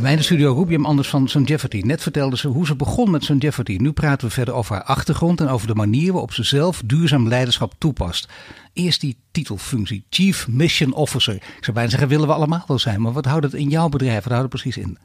Bij 0.00 0.22
studio 0.22 0.54
Rubium 0.54 0.84
Anders 0.84 1.08
van 1.08 1.28
Sungevity. 1.28 1.80
Net 1.84 2.02
vertelde 2.02 2.36
ze 2.36 2.48
hoe 2.48 2.66
ze 2.66 2.76
begon 2.76 3.10
met 3.10 3.24
Sungevity. 3.24 3.76
Nu 3.80 3.92
praten 3.92 4.28
we 4.28 4.34
verder 4.34 4.54
over 4.54 4.74
haar 4.74 4.84
achtergrond 4.84 5.40
en 5.40 5.48
over 5.48 5.66
de 5.66 5.74
manier 5.74 6.12
waarop 6.12 6.32
ze 6.32 6.42
zelf 6.42 6.82
duurzaam 6.84 7.28
leiderschap 7.28 7.74
toepast. 7.78 8.28
Eerst 8.72 9.00
die 9.00 9.16
titelfunctie, 9.30 10.04
Chief 10.10 10.48
Mission 10.48 10.92
Officer. 10.92 11.34
Ik 11.34 11.58
zou 11.60 11.72
bijna 11.72 11.90
zeggen, 11.90 12.08
willen 12.08 12.26
we 12.26 12.32
allemaal 12.32 12.64
wel 12.66 12.78
zijn. 12.78 13.00
Maar 13.00 13.12
wat 13.12 13.24
houdt 13.24 13.44
het 13.44 13.54
in 13.54 13.68
jouw 13.68 13.88
bedrijf? 13.88 14.24
Wat 14.24 14.32
houdt 14.32 14.52
het 14.52 14.62
precies 14.62 14.84
in? 14.84 14.98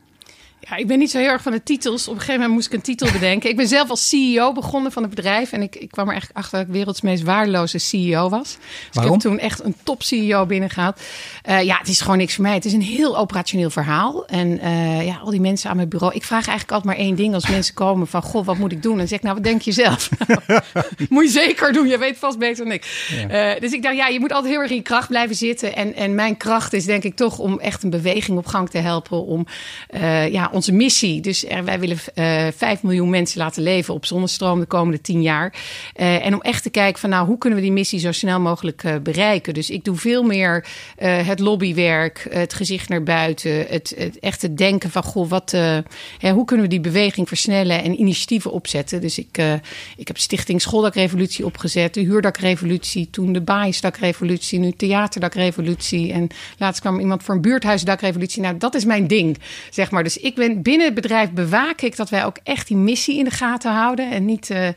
Ja, 0.70 0.76
ik 0.76 0.88
ben 0.88 1.00
niet 1.00 1.12
zo 1.12 1.18
heel 1.18 1.30
erg 1.30 1.42
van 1.42 1.52
de 1.52 1.64
titels. 1.64 2.08
Op 2.08 2.14
een 2.14 2.20
gegeven 2.20 2.34
moment 2.34 2.54
moest 2.54 2.68
ik 2.68 2.74
een 2.74 2.82
titel 2.82 3.12
bedenken. 3.12 3.50
Ik 3.50 3.56
ben 3.56 3.68
zelf 3.68 3.90
als 3.90 4.10
CEO 4.10 4.54
begonnen 4.54 4.92
van 4.92 5.04
het 5.04 5.16
bedrijf. 5.16 5.52
En 5.52 5.62
ik, 5.62 5.76
ik 5.76 5.92
kwam 5.92 6.06
er 6.06 6.12
eigenlijk 6.12 6.40
achter 6.40 6.58
dat 6.58 6.68
ik 6.68 6.74
werelds 6.74 7.02
meest 7.02 7.24
waardeloze 7.24 7.78
CEO 7.78 8.30
was. 8.30 8.58
Dus 8.58 8.60
Waarom? 8.92 9.16
ik 9.16 9.22
heb 9.22 9.32
toen 9.32 9.40
echt 9.40 9.64
een 9.64 9.76
top 9.84 10.04
CEO 10.04 10.46
binnengehaald. 10.46 11.02
Uh, 11.50 11.64
ja, 11.64 11.78
het 11.78 11.88
is 11.88 12.02
gewoon 12.02 12.18
niks 12.18 12.36
voor 12.36 12.44
mij. 12.44 12.54
Het 12.54 12.66
is 12.66 12.74
een 12.74 12.82
heel 12.82 13.18
operationeel 13.18 13.70
verhaal. 13.70 14.26
En 14.26 14.48
uh, 14.48 15.06
ja, 15.06 15.18
al 15.18 15.30
die 15.30 15.42
mensen 15.42 15.70
aan 15.70 15.76
mijn 15.76 15.90
bureau. 15.90 16.14
Ik 16.16 16.24
vraag 16.24 16.48
eigenlijk 16.48 16.72
altijd 16.72 16.98
maar 16.98 17.06
één 17.06 17.16
ding 17.16 17.34
als 17.34 17.48
mensen 17.48 17.74
komen 17.74 18.08
van... 18.08 18.22
Goh, 18.22 18.46
wat 18.46 18.58
moet 18.58 18.72
ik 18.72 18.82
doen? 18.82 18.92
En 18.92 18.98
dan 18.98 19.08
zeg 19.08 19.18
ik, 19.18 19.24
nou, 19.24 19.36
wat 19.36 19.44
denk 19.44 19.62
je 19.62 19.72
zelf? 19.72 20.10
moet 21.10 21.24
je 21.24 21.30
zeker 21.30 21.74
doen. 21.74 21.88
Je 21.88 21.98
weet 21.98 22.18
vast 22.18 22.38
beter 22.38 22.64
dan 22.64 22.74
ik. 22.74 23.08
Ja. 23.30 23.54
Uh, 23.54 23.62
dus 23.62 23.72
ik 23.72 23.84
dacht, 23.84 23.96
ja, 23.96 24.08
je 24.08 24.20
moet 24.20 24.32
altijd 24.32 24.54
heel 24.54 24.62
erg 24.62 24.72
in 24.72 24.78
je 24.78 24.82
kracht 24.82 25.08
blijven 25.08 25.36
zitten. 25.36 25.76
En, 25.76 25.96
en 25.96 26.16
mijn 26.16 26.38
kracht 26.38 26.74
is 26.74 26.86
denk 26.86 27.04
ik 27.04 27.16
toch 27.16 27.40
om 27.40 27.60
echt 27.60 27.84
een 27.84 27.90
beweging 27.90 28.38
op 28.38 28.46
gang 28.46 28.70
te 28.70 28.78
helpen. 28.78 29.26
Om 29.26 29.46
ja, 30.30 30.50
onze 30.56 30.72
missie. 30.72 31.22
Dus 31.22 31.46
er, 31.46 31.64
wij 31.64 31.80
willen 31.80 31.98
uh, 32.16 32.48
5 32.56 32.84
miljoen 32.84 33.10
mensen 33.10 33.40
laten 33.40 33.64
leven 33.64 33.94
op 33.94 34.06
zonnestroom 34.06 34.60
de 34.60 34.66
komende 34.66 35.02
10 35.02 35.22
jaar. 35.22 35.54
Uh, 35.96 36.26
en 36.26 36.34
om 36.34 36.42
echt 36.42 36.64
te 36.64 36.70
kijken 36.70 37.00
van 37.00 37.10
nou, 37.10 37.28
hoe 37.28 37.38
kunnen 37.38 37.60
we 37.60 37.66
die 37.66 37.74
missie 37.74 38.00
zo 38.00 38.12
snel 38.12 38.40
mogelijk 38.40 38.84
bereiken. 39.04 39.54
Dus 39.54 39.70
ik 39.70 39.84
doe 39.84 39.96
veel 39.96 40.24
meer 40.24 40.66
het 40.98 41.40
lobbywerk, 41.40 42.28
het 42.30 42.54
gezicht 42.54 42.90
naar 42.90 43.04
buiten, 43.04 43.66
het, 43.70 43.94
het 43.98 44.20
echte 44.20 44.54
denken 44.54 44.90
van 44.90 45.04
goh, 45.04 45.30
wat, 45.30 45.52
hè, 46.18 46.32
hoe 46.32 46.46
kunnen 46.46 46.66
we 46.66 46.72
die 46.72 46.80
beweging 46.80 47.28
versnellen 47.28 47.84
en 47.84 48.00
initiatieven 48.00 48.52
opzetten. 48.52 49.02
Dus 49.02 49.18
ik, 49.18 49.38
ik 49.98 50.08
heb 50.08 50.18
Stichting 50.18 50.62
Schooldakrevolutie 50.62 51.46
opgezet, 51.46 51.94
de 51.94 52.02
Huurdakrevolutie, 52.02 53.10
toen 53.10 53.34
de 53.34 53.42
Baaiensdakrevolutie, 53.42 54.60
nu 54.60 54.72
Theaterdakrevolutie. 54.72 56.12
En 56.12 56.28
laatst 56.58 56.82
kwam 56.82 57.00
iemand 57.00 57.24
voor 57.24 57.36
een 57.36 57.42
buurthuisdakrevolutie. 57.42 58.42
Nou, 58.42 58.58
dat 58.58 58.76
is 58.76 58.86
mijn 58.86 59.08
ding, 59.08 59.38
zeg 59.70 59.92
maar. 59.92 60.04
Dus 60.04 60.18
ik 60.18 60.36
ben 60.36 60.45
binnen 60.54 60.86
het 60.86 60.96
bedrijf 60.96 61.32
bewaak 61.32 61.82
ik 61.82 61.96
dat 61.96 62.10
wij 62.10 62.26
ook 62.26 62.38
echt 62.44 62.68
die 62.68 62.78
missie 62.78 63.18
in 63.18 63.24
de 63.24 63.32
gaten 63.32 63.72
houden. 63.72 64.12
En 64.12 64.26
niet, 64.26 64.50
uh, 64.50 64.68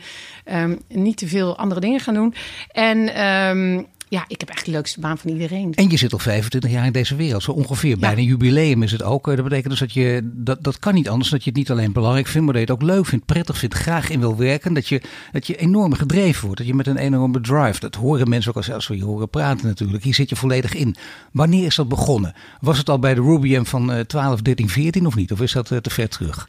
um, 0.63 0.79
niet 0.89 1.17
te 1.17 1.29
veel 1.29 1.57
andere 1.57 1.81
dingen 1.81 2.01
gaan 2.01 2.15
doen. 2.15 2.35
En 2.73 3.27
um, 3.27 3.87
ja, 4.09 4.25
ik 4.29 4.40
heb 4.40 4.49
echt 4.49 4.64
de 4.64 4.71
leukste 4.71 5.01
baan 5.01 5.18
van 5.18 5.31
iedereen. 5.31 5.75
En 5.75 5.90
je 5.90 5.97
zit 5.97 6.12
al 6.12 6.18
25 6.18 6.71
jaar 6.71 6.87
in 6.87 6.92
deze 6.92 7.16
wereld, 7.16 7.42
zo 7.42 7.53
ongeveer. 7.53 7.90
Ja. 7.90 7.97
Bijna 7.97 8.16
een 8.16 8.25
jubileum 8.25 8.83
is 8.83 8.92
het 8.92 9.03
ook. 9.03 9.27
Dat 9.27 9.42
betekent 9.42 9.68
dus 9.68 9.79
dat 9.79 9.92
je, 9.92 10.31
dat, 10.35 10.64
dat 10.64 10.79
kan 10.79 10.94
niet 10.94 11.09
anders, 11.09 11.31
dat 11.31 11.44
je 11.44 11.51
het 11.51 11.59
niet 11.59 11.71
alleen 11.71 11.92
belangrijk 11.92 12.27
vindt, 12.27 12.44
maar 12.44 12.55
dat 12.55 12.66
je 12.66 12.73
het 12.73 12.83
ook 12.83 12.88
leuk 12.88 13.07
vindt, 13.07 13.27
prettig 13.27 13.59
vindt, 13.59 13.75
graag 13.75 14.11
in 14.11 14.21
wil 14.21 14.37
werken. 14.37 14.75
Dat 14.75 14.88
je, 14.88 15.03
dat 15.33 15.47
je 15.47 15.57
enorm 15.57 15.94
gedreven 15.94 16.42
wordt, 16.44 16.59
dat 16.59 16.66
je 16.66 16.75
met 16.75 16.87
een 16.87 16.97
enorme 16.97 17.40
drive, 17.40 17.81
dat 17.81 17.94
horen 17.94 18.29
mensen 18.29 18.55
ook 18.55 18.66
als, 18.66 18.88
we 18.88 18.97
je 18.97 19.05
horen 19.05 19.29
praten 19.29 19.66
natuurlijk. 19.66 20.05
Hier 20.05 20.14
zit 20.14 20.29
je 20.29 20.37
volledig 20.37 20.75
in. 20.75 20.97
Wanneer 21.33 21.66
is 21.66 21.75
dat 21.75 21.88
begonnen? 21.88 22.35
Was 22.61 22.79
het 22.79 22.88
al 22.88 22.99
bij 22.99 23.14
de 23.14 23.23
Ruby 23.23 23.57
M 23.57 23.64
van 23.64 23.92
uh, 23.92 24.01
12, 24.01 24.42
13, 24.42 24.68
14 24.68 25.07
of 25.07 25.14
niet? 25.14 25.33
Of 25.33 25.40
is 25.40 25.53
dat 25.53 25.71
uh, 25.71 25.79
te 25.79 25.90
ver 25.90 26.09
terug? 26.09 26.49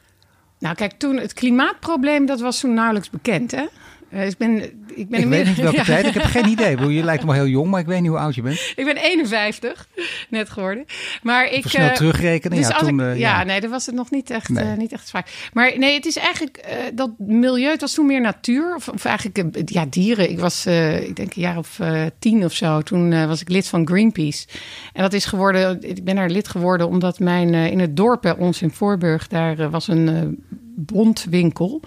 Nou 0.60 0.76
kijk, 0.76 0.92
toen 0.92 1.18
het 1.18 1.34
klimaatprobleem, 1.34 2.26
dat 2.26 2.40
was 2.40 2.60
toen 2.60 2.74
nauwelijks 2.74 3.10
bekend 3.10 3.52
hè. 3.52 3.66
Uh, 4.14 4.28
ik 4.28 4.38
ben, 4.38 4.64
ik 4.96 5.10
ben 5.10 5.20
ik 5.20 5.28
weet 5.28 5.46
niet 5.46 5.58
welke 5.58 5.78
ja. 5.84 5.84
tijd. 5.84 6.06
Ik 6.06 6.14
heb 6.14 6.24
geen 6.24 6.48
idee. 6.48 6.88
Je 6.88 7.04
lijkt 7.04 7.26
me 7.26 7.34
heel 7.34 7.48
jong, 7.48 7.70
maar 7.70 7.80
ik 7.80 7.86
weet 7.86 8.02
niet 8.02 8.10
hoe 8.10 8.20
oud 8.20 8.36
je 8.36 8.42
bent. 8.42 8.74
Ik 8.76 8.86
ben 8.86 8.98
51 8.98 9.88
net 10.30 10.50
geworden. 10.50 10.86
Maar 11.24 11.46
ik 11.46 11.52
Even 11.52 11.70
snel 11.70 11.88
uh, 11.88 11.94
terugrekenen. 11.94 12.58
Dus 12.58 12.68
ja, 12.68 12.78
toen, 12.78 13.00
ik, 13.00 13.06
uh, 13.06 13.20
ja, 13.20 13.44
nee, 13.44 13.62
dat 13.62 13.70
was 13.70 13.86
het 13.86 13.96
nog 13.96 14.12
niet 14.12 14.30
echt, 14.30 14.50
nee. 14.50 14.66
uh, 14.66 14.78
niet 14.78 14.92
echt 14.92 15.08
zwaar. 15.08 15.50
Maar 15.54 15.78
nee, 15.78 15.94
het 15.94 16.06
is 16.06 16.16
eigenlijk 16.18 16.66
dat 16.94 17.10
milieu. 17.18 17.72
Het 17.72 17.82
was 17.82 17.94
toen 17.94 18.06
meer 18.06 18.22
natuur 18.22 18.76
of, 18.76 18.88
of 18.88 19.06
eigenlijk 19.06 19.70
ja 19.70 19.86
dieren. 19.90 20.30
Ik 20.30 20.40
was, 20.40 20.66
ik 20.66 21.16
denk 21.16 21.36
een 21.36 21.42
jaar 21.42 21.58
of 21.58 21.80
tien 22.20 22.44
of 22.44 22.54
zo. 22.54 22.82
Toen 22.82 23.28
was 23.28 23.42
ik 23.42 23.50
lid 23.50 23.68
van 23.68 23.88
Greenpeace. 23.88 24.48
En 24.94 25.02
dat 25.02 25.14
is 25.14 25.26
geworden. 25.26 25.82
Ik 25.82 26.04
ben 26.04 26.16
daar 26.16 26.30
lid 26.30 26.48
geworden 26.48 26.88
omdat 26.88 27.20
mijn 27.20 27.54
in 27.54 27.80
het 27.80 27.98
dorp 27.98 28.22
bij 28.22 28.36
ons 28.36 28.62
in 28.62 28.72
Voorburg 28.72 29.28
daar 29.28 29.70
was 29.70 29.88
een 29.88 30.38
bondwinkel. 30.86 31.82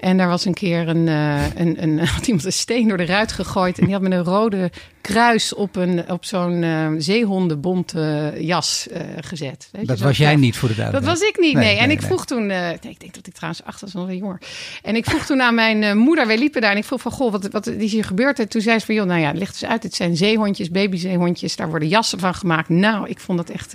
En 0.00 0.16
daar 0.16 0.28
was 0.28 0.44
een 0.44 0.54
keer 0.54 0.88
een, 0.88 1.06
uh, 1.06 1.54
een, 1.54 1.82
een, 1.82 1.98
had 2.16 2.26
iemand 2.26 2.44
een 2.44 2.52
steen 2.52 2.88
door 2.88 2.96
de 2.96 3.06
ruit 3.06 3.32
gegooid. 3.32 3.78
En 3.78 3.84
die 3.84 3.94
had 3.94 4.02
met 4.02 4.12
een 4.12 4.24
rode 4.24 4.70
kruis 5.04 5.54
op, 5.54 5.76
een, 5.76 6.10
op 6.10 6.24
zo'n 6.24 6.62
uh, 6.62 6.88
zeehondenbont 6.98 7.94
jas 8.38 8.86
gezet. 9.20 9.68
Weet 9.72 9.86
dat 9.86 9.98
was 9.98 10.16
jij 10.16 10.36
niet 10.36 10.56
voor 10.56 10.68
de 10.68 10.74
duidelijkheid. 10.74 11.18
Dat 11.18 11.28
was 11.28 11.30
ik 11.30 11.40
niet, 11.40 11.54
nee. 11.54 11.76
en 11.76 11.90
ik 11.90 12.02
vroeg 12.02 12.26
toen, 12.26 12.46
nee, 12.46 12.72
ik 12.74 13.00
denk 13.00 13.14
dat 13.14 13.26
ik 13.26 13.34
trouwens 13.34 13.64
acht 13.64 13.80
was, 13.80 13.92
nog 13.92 14.06
wel 14.06 14.16
jonger. 14.16 14.38
En 14.82 14.96
ik 14.96 15.04
vroeg 15.04 15.26
toen 15.26 15.42
aan 15.42 15.54
mijn 15.54 15.98
moeder, 15.98 16.26
wij 16.26 16.38
liepen 16.38 16.60
daar 16.60 16.70
en 16.70 16.76
ik 16.76 16.84
vroeg 16.84 17.00
van, 17.00 17.12
goh, 17.12 17.32
wat, 17.32 17.48
wat 17.50 17.66
is 17.66 17.92
hier 17.92 18.04
gebeurd? 18.04 18.38
En 18.38 18.48
toen 18.48 18.60
zei 18.60 18.78
ze 18.78 18.86
van, 18.86 18.94
joh, 18.94 19.06
nou 19.06 19.20
ja, 19.20 19.26
het 19.26 19.38
ligt 19.38 19.60
dus 19.60 19.68
uit. 19.68 19.82
Het 19.82 19.94
zijn 19.94 20.16
zeehondjes, 20.16 20.70
babyzeehondjes, 20.70 21.56
daar 21.56 21.68
worden 21.68 21.88
jassen 21.88 22.18
van 22.18 22.34
gemaakt. 22.34 22.68
Nou, 22.68 23.08
ik 23.08 23.20
vond 23.20 23.38
dat 23.38 23.50
echt, 23.50 23.74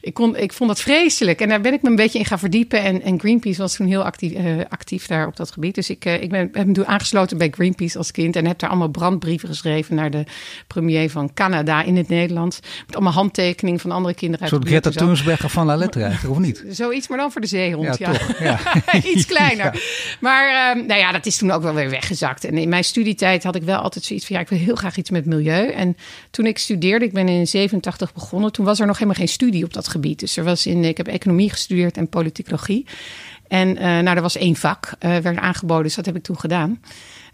ik, 0.00 0.14
kon, 0.14 0.36
ik 0.36 0.52
vond 0.52 0.68
dat 0.70 0.80
vreselijk. 0.80 1.40
En 1.40 1.48
daar 1.48 1.60
ben 1.60 1.72
ik 1.72 1.82
me 1.82 1.88
een 1.88 1.96
beetje 1.96 2.18
in 2.18 2.24
gaan 2.24 2.38
verdiepen. 2.38 2.82
En, 2.82 3.02
en 3.02 3.20
Greenpeace 3.20 3.60
was 3.60 3.76
toen 3.76 3.86
heel 3.86 4.04
actief, 4.04 4.32
actief 4.68 5.06
daar 5.06 5.26
op 5.26 5.36
dat 5.36 5.50
gebied. 5.50 5.74
Dus 5.74 5.90
ik, 5.90 6.04
ik 6.04 6.30
ben, 6.30 6.48
heb 6.52 6.66
me 6.66 6.72
toen 6.72 6.86
aangesloten 6.86 7.38
bij 7.38 7.50
Greenpeace 7.50 7.98
als 7.98 8.10
kind 8.10 8.36
en 8.36 8.46
heb 8.46 8.58
daar 8.58 8.70
allemaal 8.70 8.88
brandbrieven 8.88 9.48
geschreven 9.48 9.94
naar 9.94 10.10
de 10.10 10.24
premier 10.66 11.10
van 11.10 11.34
Canada 11.34 11.82
in 11.82 11.96
het 11.96 12.08
Nederlands. 12.08 12.60
Met 12.86 12.94
allemaal 12.94 13.12
handtekeningen 13.12 13.80
van 13.80 13.90
andere 13.90 14.14
kinderen 14.14 14.40
uit 14.40 14.50
Zo'n 14.54 14.66
Greta 14.66 14.90
Thunberg 14.90 15.52
van 15.52 15.66
La 15.66 15.76
Lettre 15.76 16.02
eigenlijk, 16.02 16.34
of 16.34 16.40
niet? 16.40 16.64
Zoiets, 16.68 17.08
maar 17.08 17.18
dan 17.18 17.32
voor 17.32 17.40
de 17.40 17.46
zeehond, 17.46 17.98
ja. 17.98 18.12
ja. 18.38 18.58
Iets 19.14 19.26
kleiner. 19.26 19.74
Maar 20.20 20.76
uh, 20.76 20.86
nou 20.86 21.00
ja, 21.00 21.12
dat 21.12 21.26
is 21.26 21.36
toen 21.36 21.50
ook 21.50 21.62
wel 21.62 21.74
weer 21.74 21.90
weggezakt. 21.90 22.44
En 22.44 22.58
in 22.58 22.68
mijn 22.68 22.84
studietijd 22.84 23.44
had 23.44 23.54
ik 23.54 23.62
wel 23.62 23.78
altijd 23.78 24.04
zoiets 24.04 24.26
van... 24.26 24.36
ja, 24.36 24.42
ik 24.42 24.48
wil 24.48 24.58
heel 24.58 24.74
graag 24.74 24.96
iets 24.96 25.10
met 25.10 25.26
milieu. 25.26 25.70
En 25.70 25.96
toen 26.30 26.46
ik 26.46 26.58
studeerde, 26.58 27.04
ik 27.04 27.12
ben 27.12 27.28
in 27.28 27.46
87 27.46 28.12
begonnen... 28.12 28.52
toen 28.52 28.64
was 28.64 28.80
er 28.80 28.86
nog 28.86 28.94
helemaal 28.94 29.18
geen 29.18 29.28
studie 29.28 29.64
op 29.64 29.72
dat 29.72 29.88
gebied. 29.88 30.20
Dus 30.20 30.36
er 30.36 30.44
was 30.44 30.66
in, 30.66 30.84
ik 30.84 30.96
heb 30.96 31.06
economie 31.06 31.50
gestudeerd 31.50 31.96
en 31.96 32.08
politicologie. 32.08 32.86
En 33.48 33.68
uh, 33.68 33.82
nou, 33.82 34.16
er 34.16 34.22
was 34.22 34.36
één 34.36 34.56
vak, 34.56 34.90
uh, 35.00 35.16
werd 35.16 35.38
aangeboden, 35.38 35.82
dus 35.82 35.94
dat 35.94 36.06
heb 36.06 36.16
ik 36.16 36.22
toen 36.22 36.38
gedaan. 36.38 36.80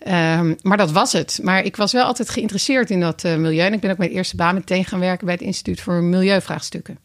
Um, 0.06 0.56
maar 0.62 0.76
dat 0.76 0.90
was 0.90 1.12
het. 1.12 1.38
Maar 1.42 1.64
ik 1.64 1.76
was 1.76 1.92
wel 1.92 2.04
altijd 2.04 2.30
geïnteresseerd 2.30 2.90
in 2.90 3.00
dat 3.00 3.24
uh, 3.24 3.36
milieu. 3.36 3.66
En 3.66 3.72
ik 3.72 3.80
ben 3.80 3.90
ook 3.90 3.98
mijn 3.98 4.10
eerste 4.10 4.36
baan 4.36 4.54
meteen 4.54 4.84
gaan 4.84 5.00
werken 5.00 5.24
bij 5.24 5.34
het 5.34 5.42
Instituut 5.42 5.80
voor 5.80 6.02
Milieuvraagstukken. 6.02 6.98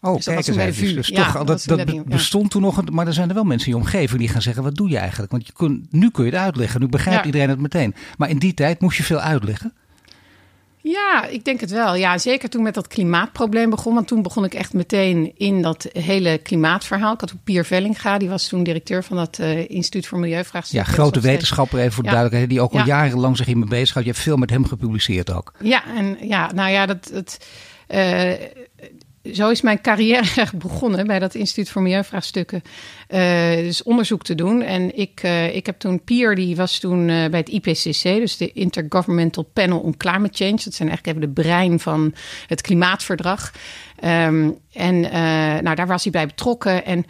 Oh, 0.00 0.14
dus 0.14 0.24
kijk 0.24 0.46
eens 0.46 0.56
even. 0.56 0.94
Dus 0.94 1.08
ja, 1.08 1.32
toch, 1.32 1.44
dat, 1.44 1.64
dat, 1.66 2.04
bestond 2.04 2.50
toen 2.50 2.62
nog, 2.62 2.90
maar 2.90 3.06
er 3.06 3.12
zijn 3.12 3.28
er 3.28 3.34
wel 3.34 3.44
mensen 3.44 3.68
in 3.68 3.76
je 3.76 3.82
omgeving 3.82 4.20
die 4.20 4.28
gaan 4.28 4.42
zeggen: 4.42 4.62
wat 4.62 4.74
doe 4.74 4.88
je 4.88 4.98
eigenlijk? 4.98 5.32
Want 5.32 5.46
je 5.46 5.52
kun, 5.52 5.86
nu 5.90 6.10
kun 6.10 6.24
je 6.24 6.30
het 6.30 6.40
uitleggen, 6.40 6.80
nu 6.80 6.88
begrijpt 6.88 7.26
iedereen 7.26 7.48
het 7.48 7.60
meteen. 7.60 7.94
Maar 8.16 8.28
in 8.28 8.38
die 8.38 8.54
tijd 8.54 8.80
moest 8.80 8.96
je 8.96 9.02
veel 9.02 9.20
uitleggen. 9.20 9.72
Ja, 10.82 11.26
ik 11.26 11.44
denk 11.44 11.60
het 11.60 11.70
wel. 11.70 11.94
Ja, 11.94 12.18
zeker 12.18 12.48
toen 12.48 12.62
met 12.62 12.74
dat 12.74 12.86
klimaatprobleem 12.86 13.70
begon. 13.70 13.94
Want 13.94 14.06
toen 14.06 14.22
begon 14.22 14.44
ik 14.44 14.54
echt 14.54 14.72
meteen 14.72 15.32
in 15.36 15.62
dat 15.62 15.88
hele 15.92 16.38
klimaatverhaal. 16.38 17.12
Ik 17.14 17.20
had 17.20 17.32
ook 17.32 17.44
Pier 17.44 17.64
Vellinga, 17.64 18.18
die 18.18 18.28
was 18.28 18.48
toen 18.48 18.62
directeur 18.62 19.04
van 19.04 19.16
dat 19.16 19.38
uh, 19.40 19.70
Instituut 19.70 20.06
voor 20.06 20.18
Milieuvraagstukken. 20.18 20.88
Ja, 20.88 20.96
grote 20.98 21.20
wetenschapper 21.20 21.78
even 21.78 21.92
voor 21.92 22.02
de 22.02 22.08
duidelijkheid. 22.08 22.50
Die 22.50 22.60
ook 22.60 22.72
al 22.72 22.86
jarenlang 22.86 23.36
zich 23.36 23.46
hiermee 23.46 23.68
bezig 23.68 23.94
houdt. 23.94 24.08
Je 24.08 24.14
hebt 24.14 24.24
veel 24.24 24.36
met 24.36 24.50
hem 24.50 24.66
gepubliceerd 24.66 25.32
ook. 25.32 25.52
Ja, 25.62 25.82
en 25.96 26.16
ja, 26.20 26.52
nou 26.52 26.70
ja, 26.70 26.86
dat... 26.86 27.10
dat 27.12 27.38
uh, 27.88 28.32
zo 29.22 29.50
is 29.50 29.60
mijn 29.60 29.80
carrière 29.80 30.46
begonnen 30.56 31.06
bij 31.06 31.18
dat 31.18 31.34
Instituut 31.34 31.70
voor 31.70 31.82
Milieuvraagstukken. 31.82 32.62
Uh, 33.08 33.54
dus 33.54 33.82
onderzoek 33.82 34.22
te 34.22 34.34
doen. 34.34 34.62
En 34.62 34.96
ik, 34.96 35.22
uh, 35.24 35.54
ik 35.54 35.66
heb 35.66 35.78
toen 35.78 36.04
Pier, 36.04 36.34
die 36.34 36.56
was 36.56 36.78
toen 36.78 37.08
uh, 37.08 37.28
bij 37.28 37.38
het 37.38 37.48
IPCC, 37.48 38.02
dus 38.02 38.36
de 38.36 38.52
Intergovernmental 38.52 39.42
Panel 39.52 39.80
on 39.80 39.96
Climate 39.96 40.44
Change. 40.44 40.60
Dat 40.64 40.74
zijn 40.74 40.88
eigenlijk 40.88 41.06
even 41.06 41.34
de 41.34 41.42
brein 41.42 41.80
van 41.80 42.14
het 42.46 42.60
klimaatverdrag. 42.60 43.52
Um, 44.04 44.58
en 44.72 45.00
nou, 45.62 45.74
daar 45.74 45.86
was 45.86 46.02
hij 46.02 46.12
bij 46.12 46.26
betrokken. 46.26 46.84
En 46.84 47.04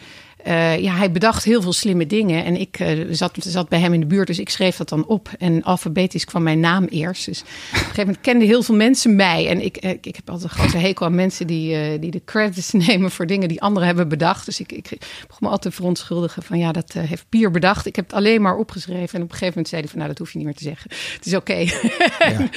uh, 0.46 0.78
ja, 0.78 0.94
hij 0.94 1.12
bedacht 1.12 1.44
heel 1.44 1.62
veel 1.62 1.72
slimme 1.72 2.06
dingen. 2.06 2.44
En 2.44 2.60
ik 2.60 2.80
uh, 2.80 3.06
zat, 3.10 3.36
zat 3.38 3.68
bij 3.68 3.80
hem 3.80 3.92
in 3.92 4.00
de 4.00 4.06
buurt, 4.06 4.26
dus 4.26 4.38
ik 4.38 4.48
schreef 4.48 4.76
dat 4.76 4.88
dan 4.88 5.06
op. 5.06 5.30
En 5.38 5.62
alfabetisch 5.62 6.24
kwam 6.24 6.42
mijn 6.42 6.60
naam 6.60 6.84
eerst. 6.84 7.24
Dus 7.24 7.40
op 7.40 7.46
een 7.46 7.78
gegeven 7.78 8.04
moment 8.04 8.20
kenden 8.20 8.48
heel 8.48 8.62
veel 8.62 8.74
mensen 8.74 9.16
mij. 9.16 9.48
En 9.48 9.64
ik, 9.64 9.76
ik, 9.76 10.06
ik 10.06 10.16
heb 10.16 10.30
altijd 10.30 10.50
een 10.50 10.58
grote 10.58 10.76
hekel 10.76 11.06
aan 11.06 11.14
mensen 11.14 11.46
die, 11.46 11.98
die 11.98 12.10
de 12.10 12.22
credits 12.24 12.72
nemen 12.86 13.10
voor 13.10 13.26
dingen 13.26 13.48
die 13.48 13.62
anderen 13.62 13.86
hebben 13.86 14.08
bedacht. 14.08 14.44
Dus 14.44 14.60
ik, 14.60 14.72
ik 14.72 14.88
begon 15.26 15.38
me 15.38 15.48
altijd 15.48 15.62
te 15.62 15.70
verontschuldigen 15.70 16.42
van 16.42 16.58
ja, 16.58 16.72
dat 16.72 16.92
heeft 16.92 17.24
Pier 17.28 17.50
bedacht. 17.50 17.86
Ik 17.86 17.96
heb 17.96 18.04
het 18.04 18.14
alleen 18.14 18.42
maar 18.42 18.56
opgeschreven. 18.56 19.18
En 19.18 19.22
op 19.22 19.30
een 19.30 19.38
gegeven 19.38 19.48
moment 19.48 19.68
zei 19.68 19.80
hij 19.80 19.90
van 19.90 19.98
nou, 19.98 20.10
dat 20.10 20.18
hoef 20.18 20.32
je 20.32 20.38
niet 20.38 20.46
meer 20.46 20.56
te 20.56 20.62
zeggen. 20.62 20.90
Het 21.16 21.26
is 21.26 21.34
oké. 21.34 21.50
Okay. 21.50 21.72
Ja. 22.20 22.48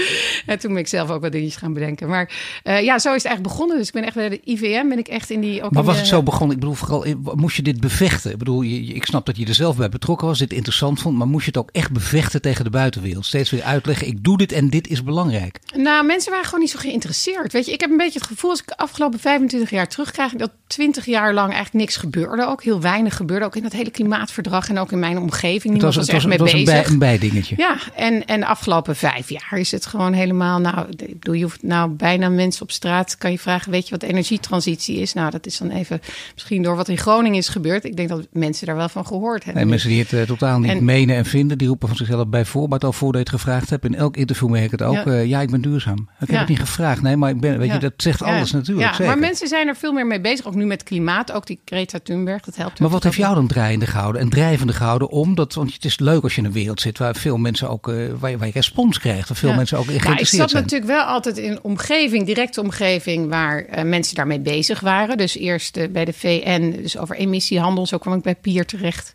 en 0.46 0.60
toen 0.60 0.72
ben 0.72 0.82
ik 0.82 0.88
zelf 0.88 1.10
ook 1.10 1.22
wat 1.22 1.32
dingetjes 1.32 1.56
gaan 1.56 1.74
bedenken. 1.74 2.08
Maar 2.08 2.32
ja, 2.64 3.00
zo 3.00 3.10
is 3.10 3.24
het 3.24 3.26
eigenlijk 3.26 3.42
begonnen. 3.42 3.78
Dus 3.78 3.88
ik 3.88 3.94
ben 3.94 4.04
echt 4.04 4.16
bij 4.16 4.30
de 4.30 4.42
IVM, 4.44 4.88
ben 4.88 4.98
ik 4.98 5.08
echt 5.08 5.30
in 5.30 5.42
die... 5.42 5.64
Ook 5.64 5.72
maar 5.72 5.84
was 5.84 5.98
het 5.98 6.08
zo 6.08 6.24
begonnen? 6.24 6.56
Ik 6.56 6.60
bedoel, 6.62 6.76
vooral, 6.76 7.06
moest 7.36 7.56
je 7.56 7.62
dit 7.62 7.73
bevechten? 7.80 8.32
Ik 8.32 8.38
bedoel, 8.38 8.62
je, 8.62 8.84
ik 8.84 9.06
snap 9.06 9.26
dat 9.26 9.38
je 9.38 9.46
er 9.46 9.54
zelf 9.54 9.78
bij 9.78 9.90
betrokken 9.90 10.28
was, 10.28 10.40
dit 10.40 10.54
interessant 10.54 11.02
vond, 11.02 11.18
maar 11.18 11.28
moest 11.28 11.46
je 11.46 11.52
het 11.52 11.60
ook 11.60 11.70
echt 11.72 11.92
bevechten 11.92 12.42
tegen 12.42 12.64
de 12.64 12.70
buitenwereld? 12.70 13.26
Steeds 13.26 13.50
weer 13.50 13.64
uitleggen, 13.64 14.08
ik 14.08 14.24
doe 14.24 14.38
dit 14.38 14.52
en 14.52 14.70
dit 14.70 14.88
is 14.88 15.04
belangrijk. 15.04 15.60
Nou, 15.76 16.06
mensen 16.06 16.32
waren 16.32 16.46
gewoon 16.46 16.60
niet 16.60 16.70
zo 16.70 16.80
geïnteresseerd. 16.80 17.54
Weet 17.54 17.66
je, 17.66 17.72
ik 17.72 17.80
heb 17.80 17.90
een 17.90 17.98
beetje 17.98 18.20
het 18.20 18.28
gevoel, 18.28 18.50
als 18.50 18.60
ik 18.60 18.68
de 18.68 18.78
afgelopen 18.78 19.20
25 19.20 19.70
jaar 19.70 19.88
terugkrijg, 19.88 20.32
dat 20.34 20.52
20 20.68 21.06
jaar 21.06 21.34
lang 21.34 21.54
eigenlijk 21.54 21.86
niks 21.86 21.96
gebeurde. 21.96 22.48
Ook 22.48 22.64
heel 22.64 22.82
weinig 22.82 23.16
gebeurde, 23.16 23.46
ook 23.46 23.56
in 23.56 23.64
dat 23.64 23.72
hele 23.72 23.92
klimaatverdrag 23.92 24.70
en 24.70 24.78
ook 24.78 24.92
in 24.92 25.00
mijn 25.00 25.18
omgeving. 25.18 25.74
Niemand 25.74 25.96
was, 25.96 25.96
was, 25.96 26.16
echt 26.16 26.28
mee 26.28 26.38
bezig. 26.38 26.60
Een, 26.60 26.66
bij, 26.66 26.86
een 26.86 27.00
bijdingetje. 27.00 27.56
Ja, 27.58 27.78
en, 27.96 28.26
en 28.26 28.40
de 28.40 28.46
afgelopen 28.46 28.96
vijf 28.96 29.30
jaar 29.30 29.60
is 29.60 29.72
het 29.72 29.86
gewoon 29.86 30.14
helemaal, 30.14 30.60
nou, 30.60 30.90
ik 30.90 31.20
bedoel, 31.20 31.36
je 31.36 31.44
hoeft 31.44 31.64
nou 31.64 31.90
bijna 31.90 32.30
mensen 32.30 32.62
op 32.62 32.72
straat, 32.72 33.18
kan 33.18 33.32
je 33.32 33.40
vragen, 33.40 33.72
weet 33.72 33.84
je 33.84 33.92
wat 33.92 34.04
energietransitie 34.04 34.98
is? 34.98 35.14
Nou, 35.14 35.32
dat 35.32 35.46
is 35.46 35.58
dan 35.58 35.70
even 35.70 36.02
misschien 36.34 36.64
door 36.64 36.76
wat 36.76 36.88
in 36.88 36.98
Groningen 36.98 37.38
is 37.38 37.48
gebeurd. 37.48 37.63
Ik 37.72 37.96
denk 37.96 38.10
dat 38.10 38.28
mensen 38.32 38.66
daar 38.66 38.76
wel 38.76 38.90
van 38.90 39.06
gehoord 39.06 39.44
hebben. 39.44 39.62
Nee, 39.62 39.72
mensen 39.72 39.90
die 39.90 40.00
het 40.00 40.12
uh, 40.12 40.22
totaal 40.22 40.60
niet 40.60 40.72
en, 40.72 40.86
menen 40.86 41.16
en 41.16 41.26
vinden, 41.26 41.58
die 41.58 41.68
roepen 41.68 41.88
van 41.88 41.98
zichzelf 41.98 42.28
bij 42.28 42.46
voorbaat 42.46 42.84
al 42.84 42.94
voordat 42.94 43.22
je 43.22 43.32
het 43.32 43.42
gevraagd 43.42 43.70
hebt. 43.70 43.86
In 43.86 43.96
elk 43.96 44.18
interview 44.18 44.50
merk 44.50 44.64
ik 44.64 44.72
het 44.72 44.82
ook. 44.82 44.94
Ja, 44.96 45.06
uh, 45.06 45.26
ja 45.26 45.42
ik 45.42 45.50
ben 45.50 45.62
duurzaam. 45.62 46.10
Ik 46.20 46.30
heb 46.30 46.40
het 46.40 46.50
niet 46.50 46.60
gevraagd. 46.60 47.02
Nee, 47.02 47.16
maar 47.16 47.30
ik 47.30 47.40
ben, 47.40 47.58
weet 47.58 47.72
je, 47.72 47.78
dat 47.78 47.94
zegt 47.98 48.22
alles 48.22 48.52
natuurlijk. 48.52 48.88
Ja, 48.88 48.94
zeker. 48.94 49.06
maar 49.06 49.20
mensen 49.20 49.48
zijn 49.48 49.68
er 49.68 49.76
veel 49.76 49.94
meer 49.94 50.08
mee 50.08 50.22
bezig. 50.22 50.46
Ook 50.46 50.56
nu 50.56 50.66
met 50.66 50.84
klimaat. 50.84 51.32
Ook 51.32 51.46
die 51.46 51.60
Greta 51.66 52.00
Thunberg, 52.04 52.42
dat 52.42 52.56
helpt. 52.56 52.80
Maar 52.80 52.90
wat 52.90 53.04
heeft 53.04 53.16
jou 53.16 53.36
dan 53.36 53.48
draaiende 53.48 53.88
gehouden 53.88 54.22
en 54.22 54.30
drijvende 54.30 54.74
gehouden 54.74 55.10
om 55.10 55.36
dat? 55.36 55.54
Want 55.54 55.74
het 55.74 55.86
is 55.86 56.00
leuk 56.00 56.24
als 56.24 56.36
je 56.36 56.42
in 56.42 56.48
een 56.48 56.54
wereld 56.54 56.82
zit 56.82 56.98
waar 56.98 57.16
veel 57.16 57.38
mensen 57.38 57.70
ook, 57.70 57.88
uh, 57.88 57.96
waar, 58.20 58.30
je, 58.30 58.38
waar 58.38 58.48
je 58.48 58.54
respons 58.54 59.00
krijgt. 59.00 59.28
Waar 59.28 59.38
veel 59.38 59.54
mensen 59.54 59.78
ook 59.78 59.88
in 59.88 60.00
geïnteresseerd 60.00 60.30
zijn. 60.30 60.44
ik 60.44 60.50
zat 60.50 60.62
natuurlijk 60.62 60.92
wel 60.92 61.04
altijd 61.04 61.38
in 61.38 61.52
een 61.52 61.64
omgeving, 61.64 62.26
directe 62.26 62.62
omgeving, 62.62 63.30
waar 63.30 63.66
mensen 63.86 64.16
daarmee 64.16 64.40
bezig 64.40 64.80
waren. 64.80 65.18
Dus 65.18 65.38
eerst 65.38 65.92
bij 65.92 66.06
de 66.06 66.14
VN, 66.14 66.82
dus 66.82 66.98
over 66.98 67.16
emissiehandel. 67.54 67.88
Zo 67.88 67.98
kwam 67.98 68.14
ik 68.14 68.24
bij 68.24 68.36
Pier 68.36 68.66
terecht. 68.66 69.14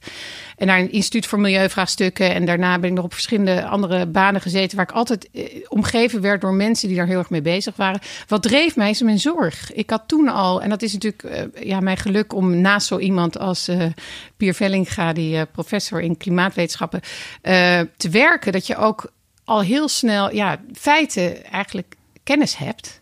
En 0.57 0.67
naar 0.67 0.79
een 0.79 0.93
instituut 0.93 1.27
voor 1.27 1.41
milieuvraagstukken. 1.41 2.35
En 2.35 2.45
daarna 2.45 2.79
ben 2.79 2.91
ik 2.91 2.97
nog 2.97 3.05
op 3.05 3.13
verschillende 3.13 3.67
andere 3.67 4.07
banen 4.07 4.41
gezeten. 4.41 4.77
Waar 4.77 4.89
ik 4.89 4.95
altijd 4.95 5.29
eh, 5.31 5.45
omgeven 5.69 6.21
werd 6.21 6.41
door 6.41 6.55
mensen 6.55 6.89
die 6.89 6.97
daar 6.97 7.07
heel 7.07 7.19
erg 7.19 7.31
mee 7.31 7.43
bezig 7.43 7.77
waren. 7.77 8.01
Wat 8.27 8.43
dreef 8.43 8.77
mij 8.77 8.91
is 8.91 9.03
mijn 9.03 9.19
zorg. 9.19 9.73
Ik 9.73 9.91
had 9.91 10.03
toen 10.07 10.29
al, 10.29 10.63
en 10.63 10.69
dat 10.69 10.83
is 10.83 10.93
natuurlijk 10.93 11.23
uh, 11.23 11.67
ja, 11.67 11.81
mijn 11.81 11.97
geluk 11.97 12.33
om 12.33 12.61
naast 12.61 12.87
zo 12.87 12.99
iemand 12.99 13.39
als 13.39 13.69
uh, 13.69 13.85
Pier 14.37 14.55
Vellinga, 14.55 15.13
die 15.13 15.47
professor 15.47 16.01
in 16.01 16.17
klimaatwetenschappen, 16.17 17.01
te 17.97 18.09
werken. 18.11 18.53
Dat 18.53 18.67
je 18.67 18.77
ook 18.77 19.13
al 19.45 19.61
heel 19.61 19.89
snel 19.89 20.35
ja, 20.35 20.61
feiten 20.73 21.45
eigenlijk 21.45 21.95
kennis 22.23 22.57
hebt. 22.57 23.01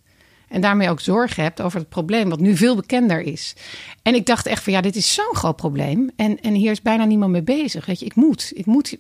En 0.57 0.63
daarmee 0.63 0.91
ook 0.91 1.01
zorg 1.01 1.37
hebt 1.37 1.61
over 1.61 1.79
het 1.79 1.89
probleem, 1.89 2.29
wat 2.29 2.41
nu 2.41 2.57
veel 2.57 2.77
bekender 2.77 3.21
is. 3.21 3.55
En 4.03 4.15
ik 4.15 4.27
dacht 4.27 4.47
echt 4.47 4.63
van 4.63 4.73
ja, 4.73 4.81
dit 4.81 4.97
is 4.97 5.15
zo'n 5.15 5.35
groot 5.35 5.57
probleem. 5.57 6.11
En, 6.17 6.41
en 6.41 6.55
hier 6.55 6.71
is 6.71 6.83
bijna 6.83 7.05
niemand 7.05 7.33
mee 7.33 7.43
bezig. 7.43 7.87
Weet 7.87 8.01
je, 8.01 8.07
ik 8.07 8.15
moet. 8.15 8.53
Ik 8.55 8.67
moet. 8.67 8.97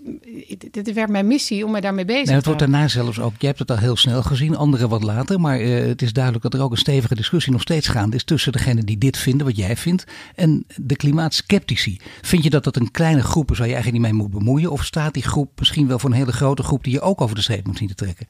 Dit 0.70 0.92
werd 0.92 1.08
mijn 1.08 1.26
missie 1.26 1.64
om 1.64 1.70
me 1.70 1.80
daarmee 1.80 2.04
bezig 2.04 2.22
te 2.22 2.26
nee, 2.26 2.36
Het 2.36 2.46
wordt 2.46 2.60
daarna 2.60 2.88
zelfs 2.88 3.20
ook. 3.20 3.32
Je 3.38 3.46
hebt 3.46 3.58
het 3.58 3.70
al 3.70 3.76
heel 3.76 3.96
snel 3.96 4.22
gezien, 4.22 4.56
anderen 4.56 4.88
wat 4.88 5.02
later. 5.02 5.40
Maar 5.40 5.60
uh, 5.60 5.86
het 5.86 6.02
is 6.02 6.12
duidelijk 6.12 6.44
dat 6.44 6.54
er 6.54 6.62
ook 6.62 6.70
een 6.70 6.76
stevige 6.76 7.14
discussie 7.14 7.52
nog 7.52 7.60
steeds 7.60 7.88
gaande 7.88 8.16
is 8.16 8.24
tussen 8.24 8.52
degenen 8.52 8.86
die 8.86 8.98
dit 8.98 9.16
vinden, 9.16 9.46
wat 9.46 9.56
jij 9.56 9.76
vindt, 9.76 10.04
en 10.34 10.66
de 10.76 10.96
klimaatskeptici. 10.96 12.00
Vind 12.22 12.42
je 12.42 12.50
dat 12.50 12.64
dat 12.64 12.76
een 12.76 12.90
kleine 12.90 13.22
groep 13.22 13.50
is 13.50 13.58
waar 13.58 13.68
je 13.68 13.74
eigenlijk 13.74 14.02
niet 14.02 14.12
mee 14.12 14.22
moet 14.22 14.38
bemoeien? 14.38 14.70
Of 14.70 14.84
staat 14.84 15.14
die 15.14 15.22
groep 15.22 15.50
misschien 15.58 15.88
wel 15.88 15.98
voor 15.98 16.10
een 16.10 16.16
hele 16.16 16.32
grote 16.32 16.62
groep 16.62 16.84
die 16.84 16.92
je 16.92 17.00
ook 17.00 17.20
over 17.20 17.34
de 17.34 17.42
streep 17.42 17.66
moet 17.66 17.78
zien 17.78 17.88
te 17.88 17.94
trekken? 17.94 18.26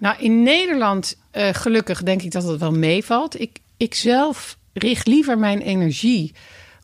Nou, 0.00 0.16
in 0.18 0.42
Nederland, 0.42 1.16
uh, 1.32 1.48
gelukkig 1.52 2.02
denk 2.02 2.22
ik 2.22 2.30
dat 2.30 2.44
het 2.44 2.60
wel 2.60 2.72
meevalt. 2.72 3.40
Ik, 3.40 3.58
ik 3.76 3.94
zelf 3.94 4.58
richt 4.72 5.06
liever 5.06 5.38
mijn 5.38 5.60
energie 5.60 6.32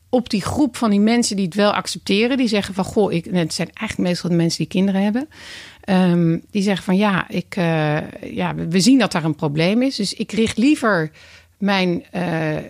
op 0.08 0.30
die 0.30 0.42
groep 0.42 0.76
van 0.76 0.90
die 0.90 1.00
mensen 1.00 1.36
die 1.36 1.44
het 1.44 1.54
wel 1.54 1.72
accepteren. 1.72 2.36
Die 2.36 2.48
zeggen 2.48 2.74
van, 2.74 2.84
goh, 2.84 3.12
ik, 3.12 3.24
het 3.24 3.54
zijn 3.54 3.70
eigenlijk 3.72 4.08
meestal 4.08 4.30
de 4.30 4.36
mensen 4.36 4.58
die 4.58 4.68
kinderen 4.68 5.02
hebben. 5.02 5.28
Um, 5.88 6.42
die 6.50 6.62
zeggen 6.62 6.84
van, 6.84 6.96
ja, 6.96 7.28
ik, 7.28 7.56
uh, 7.56 8.10
ja, 8.20 8.54
we 8.54 8.80
zien 8.80 8.98
dat 8.98 9.12
daar 9.12 9.24
een 9.24 9.34
probleem 9.34 9.82
is. 9.82 9.96
Dus 9.96 10.14
ik 10.14 10.32
richt 10.32 10.58
liever 10.58 11.10
mijn, 11.58 12.04
uh, 12.14 12.54
uh, 12.56 12.60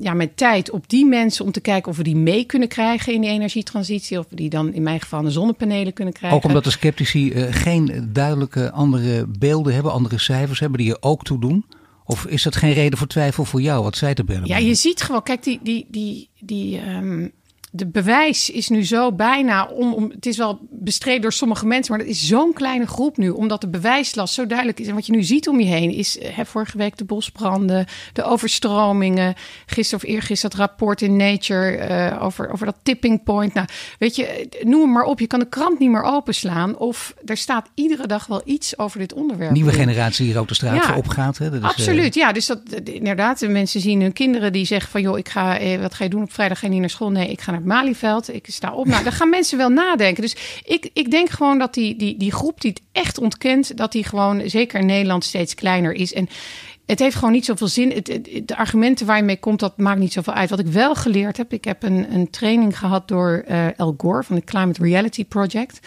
ja, 0.00 0.14
mijn 0.14 0.34
tijd 0.34 0.70
op 0.70 0.88
die 0.88 1.06
mensen 1.06 1.44
om 1.44 1.52
te 1.52 1.60
kijken 1.60 1.90
of 1.90 1.96
we 1.96 2.02
die 2.02 2.16
mee 2.16 2.44
kunnen 2.44 2.68
krijgen 2.68 3.12
in 3.12 3.20
die 3.20 3.30
energietransitie. 3.30 4.18
Of 4.18 4.26
we 4.28 4.36
die 4.36 4.50
dan 4.50 4.72
in 4.72 4.82
mijn 4.82 5.00
geval 5.00 5.22
de 5.22 5.30
zonnepanelen 5.30 5.92
kunnen 5.92 6.14
krijgen. 6.14 6.38
Ook 6.38 6.44
omdat 6.44 6.64
de 6.64 6.70
sceptici 6.70 7.32
uh, 7.32 7.46
geen 7.50 8.10
duidelijke 8.12 8.70
andere 8.70 9.26
beelden 9.38 9.74
hebben, 9.74 9.92
andere 9.92 10.18
cijfers 10.18 10.60
hebben 10.60 10.78
die 10.78 10.90
er 10.90 10.96
ook 11.00 11.24
toe 11.24 11.40
doen. 11.40 11.64
Of 12.04 12.26
is 12.26 12.42
dat 12.42 12.56
geen 12.56 12.72
reden 12.72 12.98
voor 12.98 13.06
twijfel 13.06 13.44
voor 13.44 13.60
jou? 13.60 13.82
Wat 13.82 13.96
zei 13.96 14.14
de 14.14 14.24
Bellen? 14.24 14.46
Ja, 14.46 14.56
je 14.56 14.74
ziet 14.74 15.02
gewoon, 15.02 15.22
kijk, 15.22 15.42
die, 15.42 15.60
die, 15.62 15.86
die, 15.90 16.28
die, 16.40 16.80
um, 16.88 17.32
de 17.70 17.86
bewijs 17.86 18.50
is 18.50 18.68
nu 18.68 18.84
zo 18.84 19.12
bijna 19.12 19.66
om, 19.66 19.94
om. 19.94 20.10
Het 20.10 20.26
is 20.26 20.36
wel 20.36 20.58
bestreden 20.70 21.22
door 21.22 21.32
sommige 21.32 21.66
mensen. 21.66 21.96
Maar 21.96 22.04
dat 22.04 22.14
is 22.14 22.26
zo'n 22.26 22.52
kleine 22.52 22.86
groep 22.86 23.16
nu, 23.16 23.30
omdat 23.30 23.60
de 23.60 23.68
bewijslast 23.68 24.34
zo 24.34 24.46
duidelijk 24.46 24.80
is. 24.80 24.86
En 24.86 24.94
wat 24.94 25.06
je 25.06 25.12
nu 25.12 25.22
ziet 25.22 25.48
om 25.48 25.60
je 25.60 25.66
heen 25.66 25.90
is 25.90 26.18
hè, 26.22 26.44
vorige 26.44 26.78
week 26.78 26.96
de 26.96 27.04
bosbranden, 27.04 27.86
de 28.12 28.22
overstromingen. 28.22 29.34
Gisteren 29.66 30.04
of 30.04 30.10
eergisteren 30.10 30.56
dat 30.56 30.68
rapport 30.68 31.02
in 31.02 31.16
Nature 31.16 32.18
over, 32.20 32.52
over 32.52 32.66
dat 32.66 32.76
tipping 32.82 33.22
point. 33.22 33.54
Nou, 33.54 33.66
weet 33.98 34.16
je, 34.16 34.48
noem 34.62 34.80
het 34.80 34.90
maar 34.90 35.04
op. 35.04 35.20
Je 35.20 35.26
kan 35.26 35.38
de 35.38 35.48
krant 35.48 35.78
niet 35.78 35.90
meer 35.90 36.02
openslaan. 36.02 36.78
Of 36.78 37.14
er 37.24 37.36
staat 37.36 37.70
iedere 37.74 38.06
dag 38.06 38.26
wel 38.26 38.42
iets 38.44 38.78
over 38.78 38.98
dit 38.98 39.12
onderwerp. 39.12 39.52
Nieuwe 39.52 39.72
generatie 39.72 40.26
die 40.26 40.38
ook 40.38 40.48
de 40.48 40.54
straat 40.54 40.86
ja, 40.86 40.96
op 40.96 41.08
gaat. 41.08 41.38
Hè? 41.38 41.50
Dat 41.50 41.62
is, 41.62 41.68
absoluut, 41.68 42.14
ja. 42.14 42.32
Dus 42.32 42.46
dat 42.46 42.60
inderdaad, 42.84 43.38
de 43.38 43.48
mensen 43.48 43.80
zien 43.80 44.00
hun 44.00 44.12
kinderen 44.12 44.52
die 44.52 44.64
zeggen 44.64 44.90
van 44.90 45.00
joh, 45.00 45.18
ik 45.18 45.28
ga, 45.28 45.58
wat 45.80 45.94
ga 45.94 46.04
je 46.04 46.10
doen 46.10 46.22
op 46.22 46.32
vrijdag? 46.32 46.58
Ga 46.58 46.66
je 46.66 46.72
niet 46.72 46.80
naar 46.80 46.90
school? 46.90 47.10
Nee, 47.10 47.30
ik 47.30 47.40
ga 47.40 47.50
naar 47.50 47.64
Malieveld. 47.66 48.34
Ik 48.34 48.46
sta 48.48 48.72
op. 48.72 48.86
Nou, 48.86 49.02
dan 49.04 49.12
gaan 49.12 49.30
mensen 49.30 49.58
wel 49.58 49.68
nadenken. 49.68 50.22
Dus 50.22 50.36
ik, 50.64 50.90
ik 50.92 51.10
denk 51.10 51.28
gewoon 51.28 51.58
dat 51.58 51.74
die, 51.74 51.96
die, 51.96 52.16
die 52.16 52.32
groep 52.32 52.60
die 52.60 52.70
het 52.70 52.82
echt 52.92 53.18
ontkent, 53.18 53.76
dat 53.76 53.92
die 53.92 54.04
gewoon 54.04 54.48
zeker 54.50 54.80
in 54.80 54.86
Nederland 54.86 55.24
steeds 55.24 55.54
kleiner 55.54 55.92
is. 55.92 56.12
En 56.12 56.28
het 56.86 56.98
heeft 56.98 57.14
gewoon 57.14 57.32
niet 57.32 57.44
zoveel 57.44 57.68
zin. 57.68 57.90
Het, 57.90 58.20
de 58.44 58.56
argumenten 58.56 59.06
waar 59.06 59.16
je 59.16 59.22
mee 59.22 59.38
komt, 59.38 59.60
dat 59.60 59.78
maakt 59.78 59.98
niet 59.98 60.12
zoveel 60.12 60.32
uit. 60.32 60.50
Wat 60.50 60.58
ik 60.58 60.66
wel 60.66 60.94
geleerd 60.94 61.36
heb, 61.36 61.52
ik 61.52 61.64
heb 61.64 61.82
een, 61.82 62.14
een 62.14 62.30
training 62.30 62.78
gehad 62.78 63.08
door 63.08 63.44
uh, 63.48 63.66
Al 63.76 63.94
Gore 63.96 64.22
van 64.22 64.36
het 64.36 64.44
Climate 64.44 64.82
Reality 64.82 65.24
Project. 65.24 65.86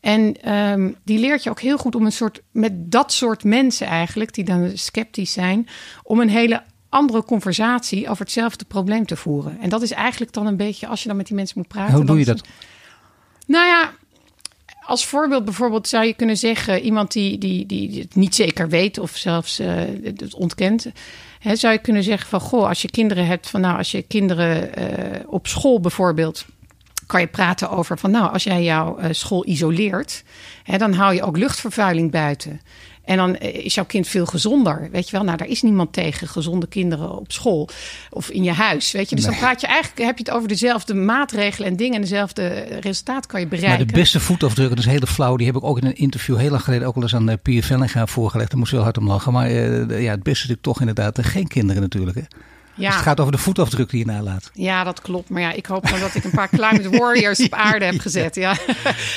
En 0.00 0.52
um, 0.52 0.96
die 1.04 1.18
leert 1.18 1.42
je 1.42 1.50
ook 1.50 1.60
heel 1.60 1.78
goed 1.78 1.94
om 1.94 2.04
een 2.04 2.12
soort, 2.12 2.42
met 2.50 2.90
dat 2.90 3.12
soort 3.12 3.44
mensen 3.44 3.86
eigenlijk, 3.86 4.34
die 4.34 4.44
dan 4.44 4.70
sceptisch 4.74 5.32
zijn, 5.32 5.68
om 6.02 6.20
een 6.20 6.28
hele 6.28 6.62
andere 6.88 7.24
conversatie 7.24 8.08
over 8.08 8.24
hetzelfde 8.24 8.64
probleem 8.64 9.06
te 9.06 9.16
voeren. 9.16 9.58
En 9.60 9.68
dat 9.68 9.82
is 9.82 9.90
eigenlijk 9.90 10.32
dan 10.32 10.46
een 10.46 10.56
beetje, 10.56 10.86
als 10.86 11.02
je 11.02 11.08
dan 11.08 11.16
met 11.16 11.26
die 11.26 11.36
mensen 11.36 11.58
moet 11.58 11.68
praten. 11.68 11.94
Hoe 11.94 12.04
doe 12.04 12.18
je 12.18 12.24
dat? 12.24 12.40
Nou 13.46 13.66
ja, 13.66 13.92
als 14.88 15.06
voorbeeld 15.06 15.44
bijvoorbeeld 15.44 15.88
zou 15.88 16.04
je 16.04 16.14
kunnen 16.14 16.36
zeggen, 16.36 16.80
iemand 16.80 17.12
die, 17.12 17.38
die, 17.38 17.66
die 17.66 18.00
het 18.00 18.14
niet 18.14 18.34
zeker 18.34 18.68
weet 18.68 18.98
of 18.98 19.16
zelfs 19.16 19.60
uh, 19.60 19.72
het 20.02 20.34
ontkent. 20.34 20.86
Hè, 21.38 21.56
zou 21.56 21.72
je 21.72 21.78
kunnen 21.78 22.02
zeggen 22.02 22.28
van, 22.28 22.40
goh, 22.40 22.68
als 22.68 22.82
je 22.82 22.90
kinderen 22.90 23.26
hebt, 23.26 23.50
van 23.50 23.60
nou, 23.60 23.76
als 23.76 23.90
je 23.90 24.02
kinderen 24.02 24.70
uh, 24.78 25.20
op 25.26 25.46
school 25.46 25.80
bijvoorbeeld 25.80 26.46
kan 27.06 27.20
je 27.20 27.26
praten 27.26 27.70
over 27.70 27.98
van 27.98 28.10
nou, 28.10 28.32
als 28.32 28.44
jij 28.44 28.62
jouw 28.62 28.98
uh, 28.98 29.06
school 29.10 29.46
isoleert, 29.46 30.24
hè, 30.62 30.78
dan 30.78 30.92
hou 30.92 31.14
je 31.14 31.22
ook 31.22 31.36
luchtvervuiling 31.36 32.10
buiten. 32.10 32.60
En 33.08 33.16
dan 33.16 33.36
eh, 33.36 33.64
is 33.64 33.74
jouw 33.74 33.84
kind 33.84 34.08
veel 34.08 34.26
gezonder. 34.26 34.88
Weet 34.92 35.08
je 35.08 35.16
wel, 35.16 35.24
nou, 35.24 35.36
daar 35.36 35.48
is 35.48 35.62
niemand 35.62 35.92
tegen 35.92 36.28
gezonde 36.28 36.66
kinderen 36.66 37.18
op 37.18 37.32
school 37.32 37.68
of 38.10 38.30
in 38.30 38.42
je 38.44 38.52
huis. 38.52 38.92
Weet 38.92 39.10
je, 39.10 39.16
dus 39.16 39.24
dan 39.24 39.36
praat 39.36 39.60
je 39.60 39.66
eigenlijk, 39.66 40.06
heb 40.06 40.18
je 40.18 40.24
het 40.24 40.34
over 40.34 40.48
dezelfde 40.48 40.94
maatregelen 40.94 41.68
en 41.68 41.76
dingen 41.76 41.94
en 41.94 42.00
dezelfde 42.00 42.48
resultaat 42.80 43.26
kan 43.26 43.40
je 43.40 43.46
bereiken. 43.46 43.78
Maar 43.78 43.86
de 43.86 43.98
beste 43.98 44.20
voetafdruk, 44.20 44.68
dat 44.68 44.78
is 44.78 44.86
hele 44.86 45.06
flauw, 45.06 45.36
die 45.36 45.46
heb 45.46 45.56
ik 45.56 45.64
ook 45.64 45.78
in 45.78 45.86
een 45.86 45.96
interview 45.96 46.36
heel 46.36 46.50
lang 46.50 46.62
geleden 46.62 46.88
ook 46.88 46.96
al 46.96 47.02
eens 47.02 47.14
aan 47.14 47.30
uh, 47.30 47.34
Pierre 47.42 47.66
Vellinga 47.66 48.06
voorgelegd. 48.06 48.50
Daar 48.50 48.58
moest 48.58 48.72
wel 48.72 48.82
hard 48.82 48.98
om 48.98 49.06
lachen. 49.06 49.32
Maar 49.32 49.50
uh, 49.50 50.02
ja, 50.02 50.10
het 50.10 50.22
beste 50.22 50.44
is 50.44 50.48
natuurlijk 50.48 50.62
toch 50.62 50.80
inderdaad 50.80 51.18
geen 51.26 51.48
kinderen 51.48 51.82
natuurlijk. 51.82 52.16
Hè? 52.16 52.22
Ja. 52.78 52.86
Dus 52.86 52.94
het 52.94 53.04
gaat 53.04 53.20
over 53.20 53.32
de 53.32 53.38
voetafdruk 53.38 53.90
die 53.90 53.98
je 53.98 54.06
nalaat. 54.06 54.50
Ja, 54.54 54.84
dat 54.84 55.00
klopt. 55.00 55.28
Maar 55.28 55.42
ja, 55.42 55.52
ik 55.52 55.66
hoop 55.66 55.88
dat 56.00 56.14
ik 56.14 56.24
een 56.24 56.30
paar 56.30 56.48
climate 56.48 56.90
warriors 56.90 57.44
op 57.44 57.52
aarde 57.52 57.84
heb 57.84 58.00
gezet. 58.06 58.34
Ja. 58.34 58.56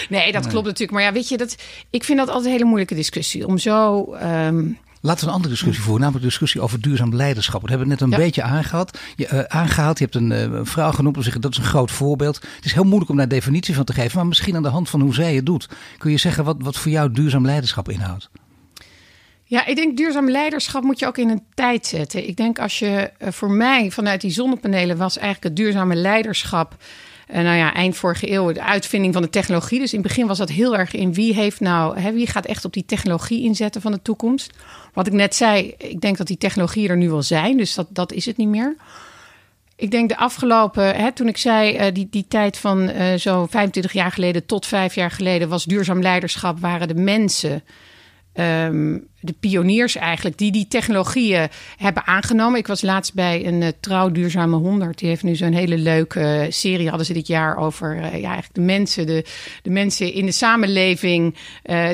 Nee, 0.10 0.32
dat 0.32 0.48
klopt 0.48 0.66
natuurlijk. 0.66 0.92
Maar 0.92 1.02
ja, 1.02 1.12
weet 1.12 1.30
je, 1.30 1.38
dat, 1.38 1.56
ik 1.90 2.04
vind 2.04 2.18
dat 2.18 2.28
altijd 2.28 2.46
een 2.46 2.52
hele 2.52 2.66
moeilijke 2.66 2.96
discussie. 2.96 3.48
Om 3.48 3.58
zo... 3.58 4.08
Um... 4.24 4.78
Laten 5.04 5.22
we 5.22 5.28
een 5.28 5.36
andere 5.36 5.54
discussie 5.54 5.84
voeren, 5.84 6.02
namelijk 6.02 6.24
de 6.24 6.30
discussie 6.30 6.62
over 6.62 6.82
duurzaam 6.82 7.16
leiderschap. 7.16 7.62
Dat 7.62 7.70
hebben 7.70 7.88
we 7.88 7.94
net 7.94 8.02
een 8.02 8.10
beetje 8.10 8.42
aangehad. 8.42 9.00
Je, 9.16 9.30
uh, 9.34 9.40
aangehaald. 9.40 9.98
Je 9.98 10.04
hebt 10.04 10.16
een 10.16 10.32
uh, 10.32 10.60
vrouw 10.64 10.92
genoemd 10.92 11.18
om 11.18 11.24
zeggen 11.24 11.42
dat 11.42 11.52
is 11.52 11.58
een 11.58 11.64
groot 11.64 11.92
voorbeeld. 11.92 12.36
Het 12.36 12.66
is 12.66 12.74
heel 12.74 12.84
moeilijk 12.84 13.10
om 13.10 13.18
daar 13.18 13.28
definitie 13.28 13.76
van 13.76 13.84
te 13.84 13.94
geven, 13.94 14.18
maar 14.18 14.28
misschien 14.28 14.56
aan 14.56 14.64
de 14.64 14.70
hand 14.70 14.90
van 14.90 15.02
hoe 15.02 15.14
zij 15.14 15.36
het 15.36 15.46
doet, 15.46 15.70
kun 15.98 16.12
je 16.12 16.18
zeggen 16.18 16.44
wat, 16.44 16.56
wat 16.60 16.78
voor 16.78 16.92
jou 16.92 17.12
duurzaam 17.12 17.46
leiderschap 17.46 17.90
inhoudt. 17.90 18.30
Ja, 19.52 19.66
ik 19.66 19.76
denk 19.76 19.98
duurzaam 19.98 20.30
leiderschap 20.30 20.84
moet 20.84 21.00
je 21.00 21.06
ook 21.06 21.18
in 21.18 21.30
een 21.30 21.44
tijd 21.54 21.88
zetten. 21.88 22.28
Ik 22.28 22.36
denk 22.36 22.60
als 22.60 22.80
je 22.80 23.12
eh, 23.18 23.32
voor 23.32 23.52
mij 23.52 23.92
vanuit 23.92 24.22
die 24.22 24.32
zonnepanelen 24.32 24.98
was 24.98 25.18
eigenlijk 25.18 25.44
het 25.44 25.56
duurzame 25.56 25.96
leiderschap. 25.96 26.76
Uh, 27.30 27.36
nou 27.36 27.58
ja, 27.58 27.74
eind 27.74 27.98
vorige 27.98 28.32
eeuw, 28.32 28.52
de 28.52 28.64
uitvinding 28.64 29.14
van 29.14 29.22
de 29.22 29.30
technologie. 29.30 29.80
Dus 29.80 29.94
in 29.94 30.00
het 30.00 30.08
begin 30.08 30.28
was 30.28 30.38
dat 30.38 30.50
heel 30.50 30.78
erg 30.78 30.94
in 30.94 31.14
wie 31.14 31.34
heeft 31.34 31.60
nou, 31.60 32.00
hè, 32.00 32.12
wie 32.12 32.28
gaat 32.28 32.46
echt 32.46 32.66
op 32.66 32.74
die 32.74 32.86
technologie 32.86 33.44
inzetten 33.44 33.82
van 33.82 33.92
de 33.92 34.02
toekomst. 34.02 34.52
Wat 34.94 35.08
ik 35.08 35.14
net 35.14 35.36
zei, 35.36 35.74
ik 35.78 36.02
denk 36.02 36.18
dat 36.18 36.28
die 36.28 36.38
technologieën 36.38 36.90
er 36.90 36.98
nu 36.98 37.10
wel 37.10 37.24
zijn, 37.24 37.58
dus 37.58 37.76
dat, 37.76 37.88
dat 37.90 38.12
is 38.12 38.26
het 38.26 38.38
niet 38.38 38.48
meer. 38.48 38.76
Ik 39.76 39.92
denk 39.92 40.10
de 40.10 40.18
afgelopen, 40.18 40.96
hè, 40.96 41.12
toen 41.12 41.28
ik 41.28 41.38
zei, 41.38 41.78
uh, 41.78 41.94
die, 41.94 42.08
die 42.10 42.26
tijd 42.28 42.58
van 42.58 42.90
uh, 42.90 43.14
zo 43.14 43.46
25 43.46 43.94
jaar 43.94 44.12
geleden 44.12 44.46
tot 44.46 44.66
vijf 44.66 44.96
jaar 44.96 45.12
geleden 45.12 45.50
was 45.50 45.66
duurzaam 45.66 46.02
leiderschap, 46.02 46.60
waren 46.60 46.88
de 46.88 46.96
mensen 46.96 47.64
Um, 48.34 49.10
de 49.20 49.34
pioniers 49.40 49.96
eigenlijk, 49.96 50.38
die 50.38 50.52
die 50.52 50.68
technologieën 50.68 51.48
hebben 51.78 52.06
aangenomen. 52.06 52.60
Ik 52.60 52.68
was 52.68 52.82
laatst 52.82 53.14
bij 53.14 53.46
een 53.46 53.62
uh, 53.62 53.68
Trouw 53.80 54.12
Duurzame 54.12 54.56
100. 54.56 54.98
Die 54.98 55.08
heeft 55.08 55.24
nu 55.24 55.36
zo'n 55.36 55.54
hele 55.54 55.78
leuke 55.78 56.48
serie, 56.50 56.88
hadden 56.88 57.06
ze 57.06 57.14
dit 57.14 57.28
jaar 57.28 57.58
over 57.58 57.96
uh, 57.96 58.02
ja, 58.02 58.10
eigenlijk 58.10 58.54
de 58.54 58.62
mensen, 58.62 59.06
de, 59.06 59.26
de 59.62 59.70
mensen 59.70 60.14
in 60.14 60.26
de 60.26 60.32
samenleving 60.32 61.36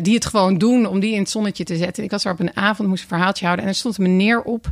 die 0.02 0.14
het 0.14 0.26
gewoon 0.26 0.58
doen 0.58 0.86
om 0.86 1.00
die 1.00 1.14
in 1.14 1.20
het 1.20 1.30
zonnetje 1.30 1.64
te 1.64 1.78
zetten. 1.78 2.04
Ik 2.04 2.12
was 2.12 2.26
er 2.26 2.32
op 2.32 2.40
een 2.40 2.56
avond, 2.56 2.90
moest 2.90 3.02
een 3.02 3.10
verhaaltje 3.10 3.46
houden 3.46 3.66
en 3.66 3.72
er 3.72 3.78
stond 3.78 3.98
een 3.98 4.04
meneer 4.04 4.42
op 4.42 4.72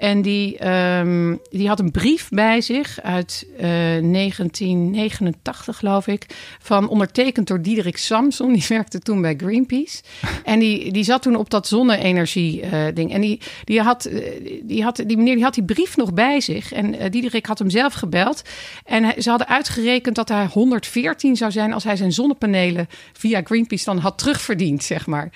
en 0.00 0.22
die, 0.22 0.68
um, 0.68 1.40
die 1.50 1.68
had 1.68 1.80
een 1.80 1.90
brief 1.90 2.28
bij 2.28 2.60
zich 2.60 3.00
uit 3.02 3.46
uh, 3.60 3.96
eh, 3.96 4.04
1989, 4.12 5.76
geloof 5.76 6.06
ik. 6.06 6.26
Van 6.58 6.88
ondertekend 6.88 7.46
door 7.46 7.62
Diederik 7.62 7.96
Samson. 7.96 8.52
Die 8.60 8.64
werkte 8.68 8.98
toen 8.98 9.20
bij 9.20 9.34
Greenpeace. 9.36 10.02
En 10.44 10.58
die, 10.58 10.92
die 10.92 11.04
zat 11.04 11.22
toen 11.22 11.36
op 11.36 11.50
dat 11.50 11.66
zonne-energie-ding. 11.66 13.08
Uh, 13.08 13.14
en 13.14 13.20
die, 13.20 13.40
die, 13.64 13.80
had, 13.80 14.04
eh, 14.04 14.60
die, 14.62 14.82
had, 14.82 14.96
die 14.96 15.16
meneer 15.16 15.34
die 15.34 15.44
had 15.44 15.54
die 15.54 15.64
brief 15.64 15.96
nog 15.96 16.14
bij 16.14 16.40
zich. 16.40 16.72
En 16.72 17.10
Diederik 17.10 17.46
had 17.46 17.58
hem 17.58 17.70
zelf 17.70 17.94
gebeld. 17.94 18.42
En 18.84 19.22
ze 19.22 19.28
hadden 19.28 19.48
uitgerekend 19.48 20.14
dat 20.14 20.28
hij 20.28 20.46
114 20.46 21.36
zou 21.36 21.50
zijn 21.50 21.72
als 21.72 21.84
hij 21.84 21.96
zijn 21.96 22.12
zonnepanelen 22.12 22.88
via 23.12 23.40
Greenpeace 23.44 23.84
dan 23.84 23.98
had 23.98 24.18
terugverdiend, 24.18 24.82
zeg 24.82 25.06
maar. 25.06 25.30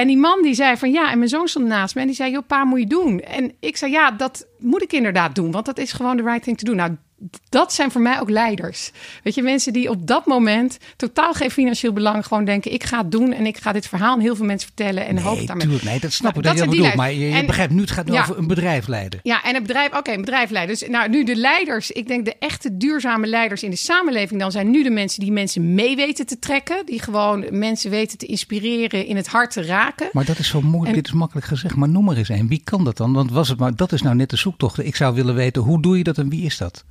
En 0.00 0.06
die 0.06 0.18
man 0.18 0.42
die 0.42 0.54
zei 0.54 0.76
van 0.76 0.92
ja, 0.92 1.10
en 1.10 1.18
mijn 1.18 1.30
zoon 1.30 1.48
stond 1.48 1.66
naast 1.66 1.94
me 1.94 2.00
en 2.00 2.06
die 2.06 2.16
zei, 2.16 2.30
joh 2.30 2.46
pa, 2.46 2.64
moet 2.64 2.78
je 2.78 2.86
doen. 2.86 3.20
En 3.20 3.52
ik 3.60 3.76
zei 3.76 3.92
ja, 3.92 4.10
dat 4.10 4.46
moet 4.58 4.82
ik 4.82 4.92
inderdaad 4.92 5.34
doen, 5.34 5.50
want 5.50 5.66
dat 5.66 5.78
is 5.78 5.92
gewoon 5.92 6.16
de 6.16 6.22
right 6.22 6.42
thing 6.42 6.58
to 6.58 6.64
doen. 6.64 6.76
Nou, 6.76 6.96
dat 7.48 7.72
zijn 7.72 7.90
voor 7.90 8.00
mij 8.00 8.20
ook 8.20 8.30
leiders. 8.30 8.90
Weet 9.22 9.34
je, 9.34 9.42
mensen 9.42 9.72
die 9.72 9.90
op 9.90 10.06
dat 10.06 10.26
moment 10.26 10.78
totaal 10.96 11.32
geen 11.32 11.50
financieel 11.50 11.92
belang 11.92 12.26
gewoon 12.26 12.44
denken: 12.44 12.72
ik 12.72 12.84
ga 12.84 12.98
het 12.98 13.10
doen 13.10 13.32
en 13.32 13.46
ik 13.46 13.56
ga 13.56 13.72
dit 13.72 13.88
verhaal 13.88 14.12
aan 14.12 14.20
heel 14.20 14.36
veel 14.36 14.44
mensen 14.44 14.68
vertellen 14.68 15.06
en 15.06 15.14
nee, 15.14 15.24
hoop 15.24 15.46
daarmee. 15.46 15.66
Tuurlijk, 15.66 15.84
nee, 15.84 16.00
dat 16.00 16.12
snap 16.12 16.34
nou, 16.34 16.46
ik 16.46 16.50
dat, 16.50 16.56
dat 16.56 16.64
je 16.64 16.78
bedoelt. 16.78 16.94
Maar 16.94 17.12
je, 17.12 17.28
je 17.28 17.44
begrijpt 17.44 17.72
nu, 17.72 17.80
het 17.80 17.90
gaat 17.90 18.10
over 18.10 18.38
een 18.38 18.46
bedrijf 18.46 18.86
leiden. 18.86 19.20
Ja, 19.22 19.42
en 19.42 19.56
een 19.56 19.62
bedrijf, 19.62 19.96
oké, 19.96 20.12
een 20.12 20.20
bedrijf 20.20 20.50
leiden. 20.50 20.78
Dus 20.78 20.88
nou, 20.88 21.08
nu 21.08 21.24
de 21.24 21.36
leiders, 21.36 21.90
ik 21.90 22.06
denk 22.06 22.24
de 22.24 22.36
echte 22.38 22.76
duurzame 22.76 23.26
leiders 23.26 23.62
in 23.62 23.70
de 23.70 23.76
samenleving, 23.76 24.40
dan 24.40 24.52
zijn 24.52 24.70
nu 24.70 24.82
de 24.82 24.90
mensen 24.90 25.20
die 25.20 25.32
mensen 25.32 25.74
mee 25.74 25.96
weten 25.96 26.26
te 26.26 26.38
trekken, 26.38 26.86
die 26.86 27.02
gewoon 27.02 27.44
mensen 27.50 27.90
weten 27.90 28.18
te 28.18 28.26
inspireren, 28.26 29.06
in 29.06 29.16
het 29.16 29.26
hart 29.26 29.50
te 29.50 29.62
raken. 29.62 30.08
Maar 30.12 30.24
dat 30.24 30.38
is 30.38 30.48
zo 30.48 30.60
moeilijk, 30.60 30.94
dit 30.94 31.06
is 31.06 31.12
makkelijk 31.12 31.46
gezegd, 31.46 31.76
maar 31.76 31.88
noem 31.88 32.04
maar 32.04 32.16
eens 32.16 32.28
een. 32.28 32.48
Wie 32.48 32.60
kan 32.64 32.84
dat 32.84 32.96
dan? 32.96 33.12
Want 33.12 33.30
was 33.30 33.48
het 33.48 33.58
maar, 33.58 33.76
dat 33.76 33.92
is 33.92 34.02
nou 34.02 34.16
net 34.16 34.30
de 34.30 34.36
zoektocht. 34.36 34.84
Ik 34.84 34.96
zou 34.96 35.14
willen 35.14 35.34
weten, 35.34 35.62
hoe 35.62 35.82
doe 35.82 35.98
je 35.98 36.04
dat 36.04 36.18
en 36.18 36.28
wie 36.28 36.44
is 36.44 36.56
dat? 36.58 36.84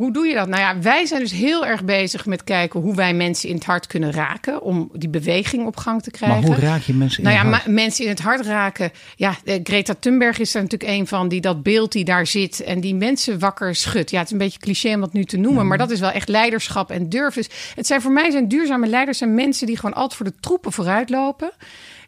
Hoe 0.00 0.12
doe 0.12 0.26
je 0.26 0.34
dat? 0.34 0.48
Nou 0.48 0.60
ja, 0.60 0.80
wij 0.80 1.06
zijn 1.06 1.20
dus 1.20 1.32
heel 1.32 1.66
erg 1.66 1.84
bezig 1.84 2.26
met 2.26 2.44
kijken 2.44 2.80
hoe 2.80 2.94
wij 2.94 3.14
mensen 3.14 3.48
in 3.48 3.54
het 3.54 3.64
hart 3.64 3.86
kunnen 3.86 4.12
raken. 4.12 4.62
Om 4.62 4.90
die 4.92 5.08
beweging 5.08 5.66
op 5.66 5.76
gang 5.76 6.02
te 6.02 6.10
krijgen. 6.10 6.40
Maar 6.40 6.56
hoe 6.56 6.66
raak 6.66 6.82
je 6.82 6.92
mensen 6.94 7.18
in 7.18 7.24
nou 7.24 7.36
ja, 7.36 7.44
het 7.44 7.54
hart? 7.54 7.74
mensen 7.74 8.04
in 8.04 8.10
het 8.10 8.20
hart 8.20 8.46
raken. 8.46 8.90
Ja, 9.16 9.36
eh, 9.44 9.60
Greta 9.62 9.94
Thunberg 10.00 10.38
is 10.38 10.54
er 10.54 10.62
natuurlijk 10.62 10.90
een 10.90 11.06
van 11.06 11.28
die 11.28 11.40
dat 11.40 11.62
beeld 11.62 11.92
die 11.92 12.04
daar 12.04 12.26
zit. 12.26 12.60
En 12.60 12.80
die 12.80 12.94
mensen 12.94 13.38
wakker 13.38 13.74
schudt. 13.74 14.10
Ja, 14.10 14.18
het 14.18 14.26
is 14.26 14.32
een 14.32 14.38
beetje 14.38 14.58
cliché 14.58 14.94
om 14.94 15.00
dat 15.00 15.12
nu 15.12 15.24
te 15.24 15.36
noemen. 15.36 15.66
Maar 15.66 15.78
dat 15.78 15.90
is 15.90 16.00
wel 16.00 16.10
echt 16.10 16.28
leiderschap 16.28 16.90
en 16.90 17.08
durf. 17.08 17.34
Dus 17.34 17.48
het 17.74 17.86
zijn 17.86 18.00
voor 18.00 18.12
mij 18.12 18.30
zijn 18.30 18.48
duurzame 18.48 18.86
leiders 18.86 19.18
zijn 19.18 19.34
mensen 19.34 19.66
die 19.66 19.76
gewoon 19.76 19.94
altijd 19.94 20.14
voor 20.14 20.26
de 20.26 20.40
troepen 20.40 20.72
vooruitlopen 20.72 21.50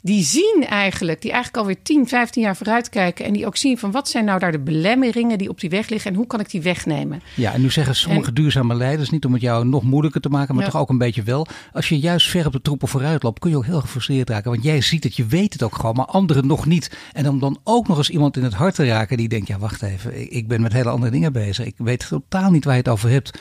die 0.03 0.25
zien 0.25 0.67
eigenlijk, 0.69 1.23
die 1.23 1.31
eigenlijk 1.31 1.63
alweer 1.63 1.83
10, 1.83 2.09
15 2.09 2.43
jaar 2.43 2.57
vooruitkijken. 2.57 3.25
En 3.25 3.33
die 3.33 3.47
ook 3.47 3.57
zien 3.57 3.79
van 3.79 3.91
wat 3.91 4.09
zijn 4.09 4.25
nou 4.25 4.39
daar 4.39 4.53
de 4.53 4.61
belemmeringen 4.61 5.39
die 5.39 5.49
op 5.49 5.61
die 5.61 5.71
weg 5.71 5.89
liggen 5.89 6.11
en 6.11 6.17
hoe 6.17 6.27
kan 6.27 6.41
ik 6.41 6.51
die 6.51 6.63
wegnemen. 6.63 7.23
Ja, 7.37 7.53
en 7.53 7.61
nu 7.61 7.71
zeggen 7.71 7.97
sommige 7.97 8.33
duurzame 8.33 8.75
leiders, 8.75 9.11
niet 9.11 9.25
om 9.25 9.33
het 9.33 9.43
jou 9.43 9.67
nog 9.67 9.83
moeilijker 9.83 10.21
te 10.21 10.29
maken, 10.29 10.55
maar 10.55 10.65
toch 10.65 10.77
ook 10.77 10.89
een 10.89 10.99
beetje 10.99 11.23
wel. 11.23 11.47
Als 11.73 11.89
je 11.89 11.99
juist 11.99 12.29
ver 12.29 12.47
op 12.47 12.53
de 12.53 12.63
troepen 12.63 12.89
vooruit 12.89 13.23
loopt, 13.23 13.39
kun 13.39 13.51
je 13.51 13.57
ook 13.57 13.65
heel 13.65 13.81
gefrustreerd 13.81 14.31
raken. 14.31 14.51
Want 14.51 14.63
jij 14.63 14.81
ziet 14.81 15.05
het, 15.05 15.17
je 15.17 15.27
weet 15.27 15.53
het 15.53 15.63
ook 15.63 15.75
gewoon, 15.75 15.95
maar 15.95 16.07
anderen 16.07 16.47
nog 16.47 16.67
niet. 16.67 16.97
En 17.13 17.29
om 17.29 17.39
dan 17.39 17.59
ook 17.65 17.89
nog 17.89 17.97
eens 17.97 18.11
iemand 18.11 18.37
in 18.37 18.45
het 18.45 18.55
hart 18.55 18.75
te 18.75 18.87
raken 18.87 19.17
die 19.17 19.29
denkt, 19.29 19.49
ja 19.49 19.59
wacht 19.59 19.83
even, 19.83 20.33
ik 20.35 20.49
ben 20.49 20.61
met 20.61 20.73
hele 20.73 20.91
andere 20.91 21.11
dingen 21.11 21.33
bezig. 21.33 21.67
Ik 21.67 21.75
weet 21.77 22.09
totaal 22.09 22.51
niet 22.51 22.65
waar 22.65 22.75
je 22.75 22.81
het 22.81 22.89
over 22.89 23.11
hebt 23.11 23.39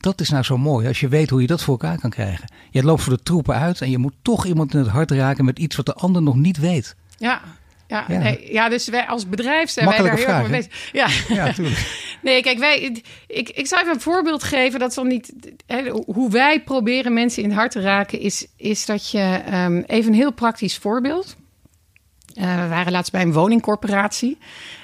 dat 0.00 0.20
is 0.20 0.30
nou 0.30 0.42
zo 0.42 0.58
mooi. 0.58 0.86
Als 0.86 1.00
je 1.00 1.08
weet 1.08 1.30
hoe 1.30 1.40
je 1.40 1.46
dat 1.46 1.62
voor 1.62 1.78
elkaar 1.78 1.98
kan 1.98 2.10
krijgen. 2.10 2.52
Je 2.70 2.82
loopt 2.82 3.02
voor 3.02 3.12
de 3.12 3.22
troepen 3.22 3.54
uit 3.54 3.80
en 3.80 3.90
je 3.90 3.98
moet 3.98 4.14
toch 4.22 4.46
iemand 4.46 4.72
in 4.74 4.78
het 4.78 4.88
hart 4.88 5.10
raken 5.10 5.44
met 5.44 5.58
iets 5.58 5.76
wat 5.76 5.86
de 5.86 5.94
ander 5.94 6.22
nog 6.22 6.34
niet 6.34 6.58
weet. 6.58 6.96
Ja, 7.18 7.40
Ja, 7.86 8.04
ja. 8.08 8.18
Nee, 8.18 8.52
ja 8.52 8.68
dus 8.68 8.88
wij 8.88 9.06
als 9.06 9.28
bedrijf 9.28 9.70
zijn 9.70 9.88
wij 9.88 9.98
daar 9.98 10.16
heel 10.16 10.26
erg 10.26 10.48
mee 10.48 10.50
bezig. 10.50 10.90
Ja, 10.92 11.08
ja 11.28 11.44
natuurlijk. 11.44 11.98
nee, 12.22 12.42
kijk, 12.42 12.58
wij, 12.58 13.02
ik, 13.26 13.48
ik 13.48 13.66
zou 13.66 13.80
even 13.80 13.94
een 13.94 14.00
voorbeeld 14.00 14.42
geven. 14.42 14.80
Dat 14.80 14.94
dan 14.94 15.06
niet. 15.06 15.32
Hè, 15.66 15.88
hoe 15.90 16.30
wij 16.30 16.62
proberen 16.62 17.12
mensen 17.12 17.42
in 17.42 17.48
het 17.48 17.58
hart 17.58 17.70
te 17.70 17.80
raken, 17.80 18.20
is, 18.20 18.46
is 18.56 18.86
dat 18.86 19.10
je 19.10 19.42
um, 19.52 19.84
even 19.86 20.12
een 20.12 20.18
heel 20.18 20.32
praktisch 20.32 20.76
voorbeeld. 20.76 21.36
Uh, 22.34 22.62
we 22.62 22.68
waren 22.68 22.92
laatst 22.92 23.12
bij 23.12 23.22
een 23.22 23.32
woningcorporatie. 23.32 24.38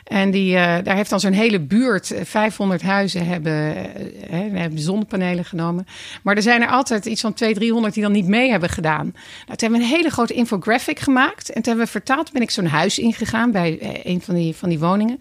En 0.07 0.31
die, 0.31 0.53
uh, 0.53 0.77
daar 0.83 0.97
heeft 0.97 1.11
dan 1.11 1.21
zo'n 1.21 1.33
hele 1.33 1.61
buurt, 1.61 2.15
500 2.23 2.81
eh, 2.83 2.89
huizen 2.89 3.27
hebben, 3.27 3.77
uh, 4.31 4.61
hebben 4.61 4.79
zonnepanelen 4.79 5.45
genomen. 5.45 5.87
Maar 6.23 6.37
er 6.37 6.43
zijn 6.43 6.63
er 6.63 6.69
altijd 6.69 7.07
iets 7.07 7.21
van 7.21 7.33
200, 7.33 7.65
300 7.67 7.95
die 7.95 8.03
dan 8.03 8.13
niet 8.13 8.27
mee 8.27 8.51
hebben 8.51 8.69
gedaan. 8.69 9.05
Nou, 9.05 9.15
toen 9.47 9.57
hebben 9.59 9.79
we 9.79 9.85
een 9.85 9.97
hele 9.97 10.11
grote 10.11 10.35
infographic 10.35 10.99
gemaakt. 10.99 11.49
En 11.49 11.55
toen 11.55 11.65
hebben 11.65 11.85
we 11.85 11.91
vertaald, 11.91 12.33
ben 12.33 12.43
ik 12.43 12.51
zo'n 12.51 12.67
huis 12.67 12.99
ingegaan 12.99 13.51
bij 13.51 14.01
een 14.05 14.23
van 14.23 14.35
die, 14.35 14.57
van 14.57 14.69
die 14.69 14.79
woningen. 14.79 15.17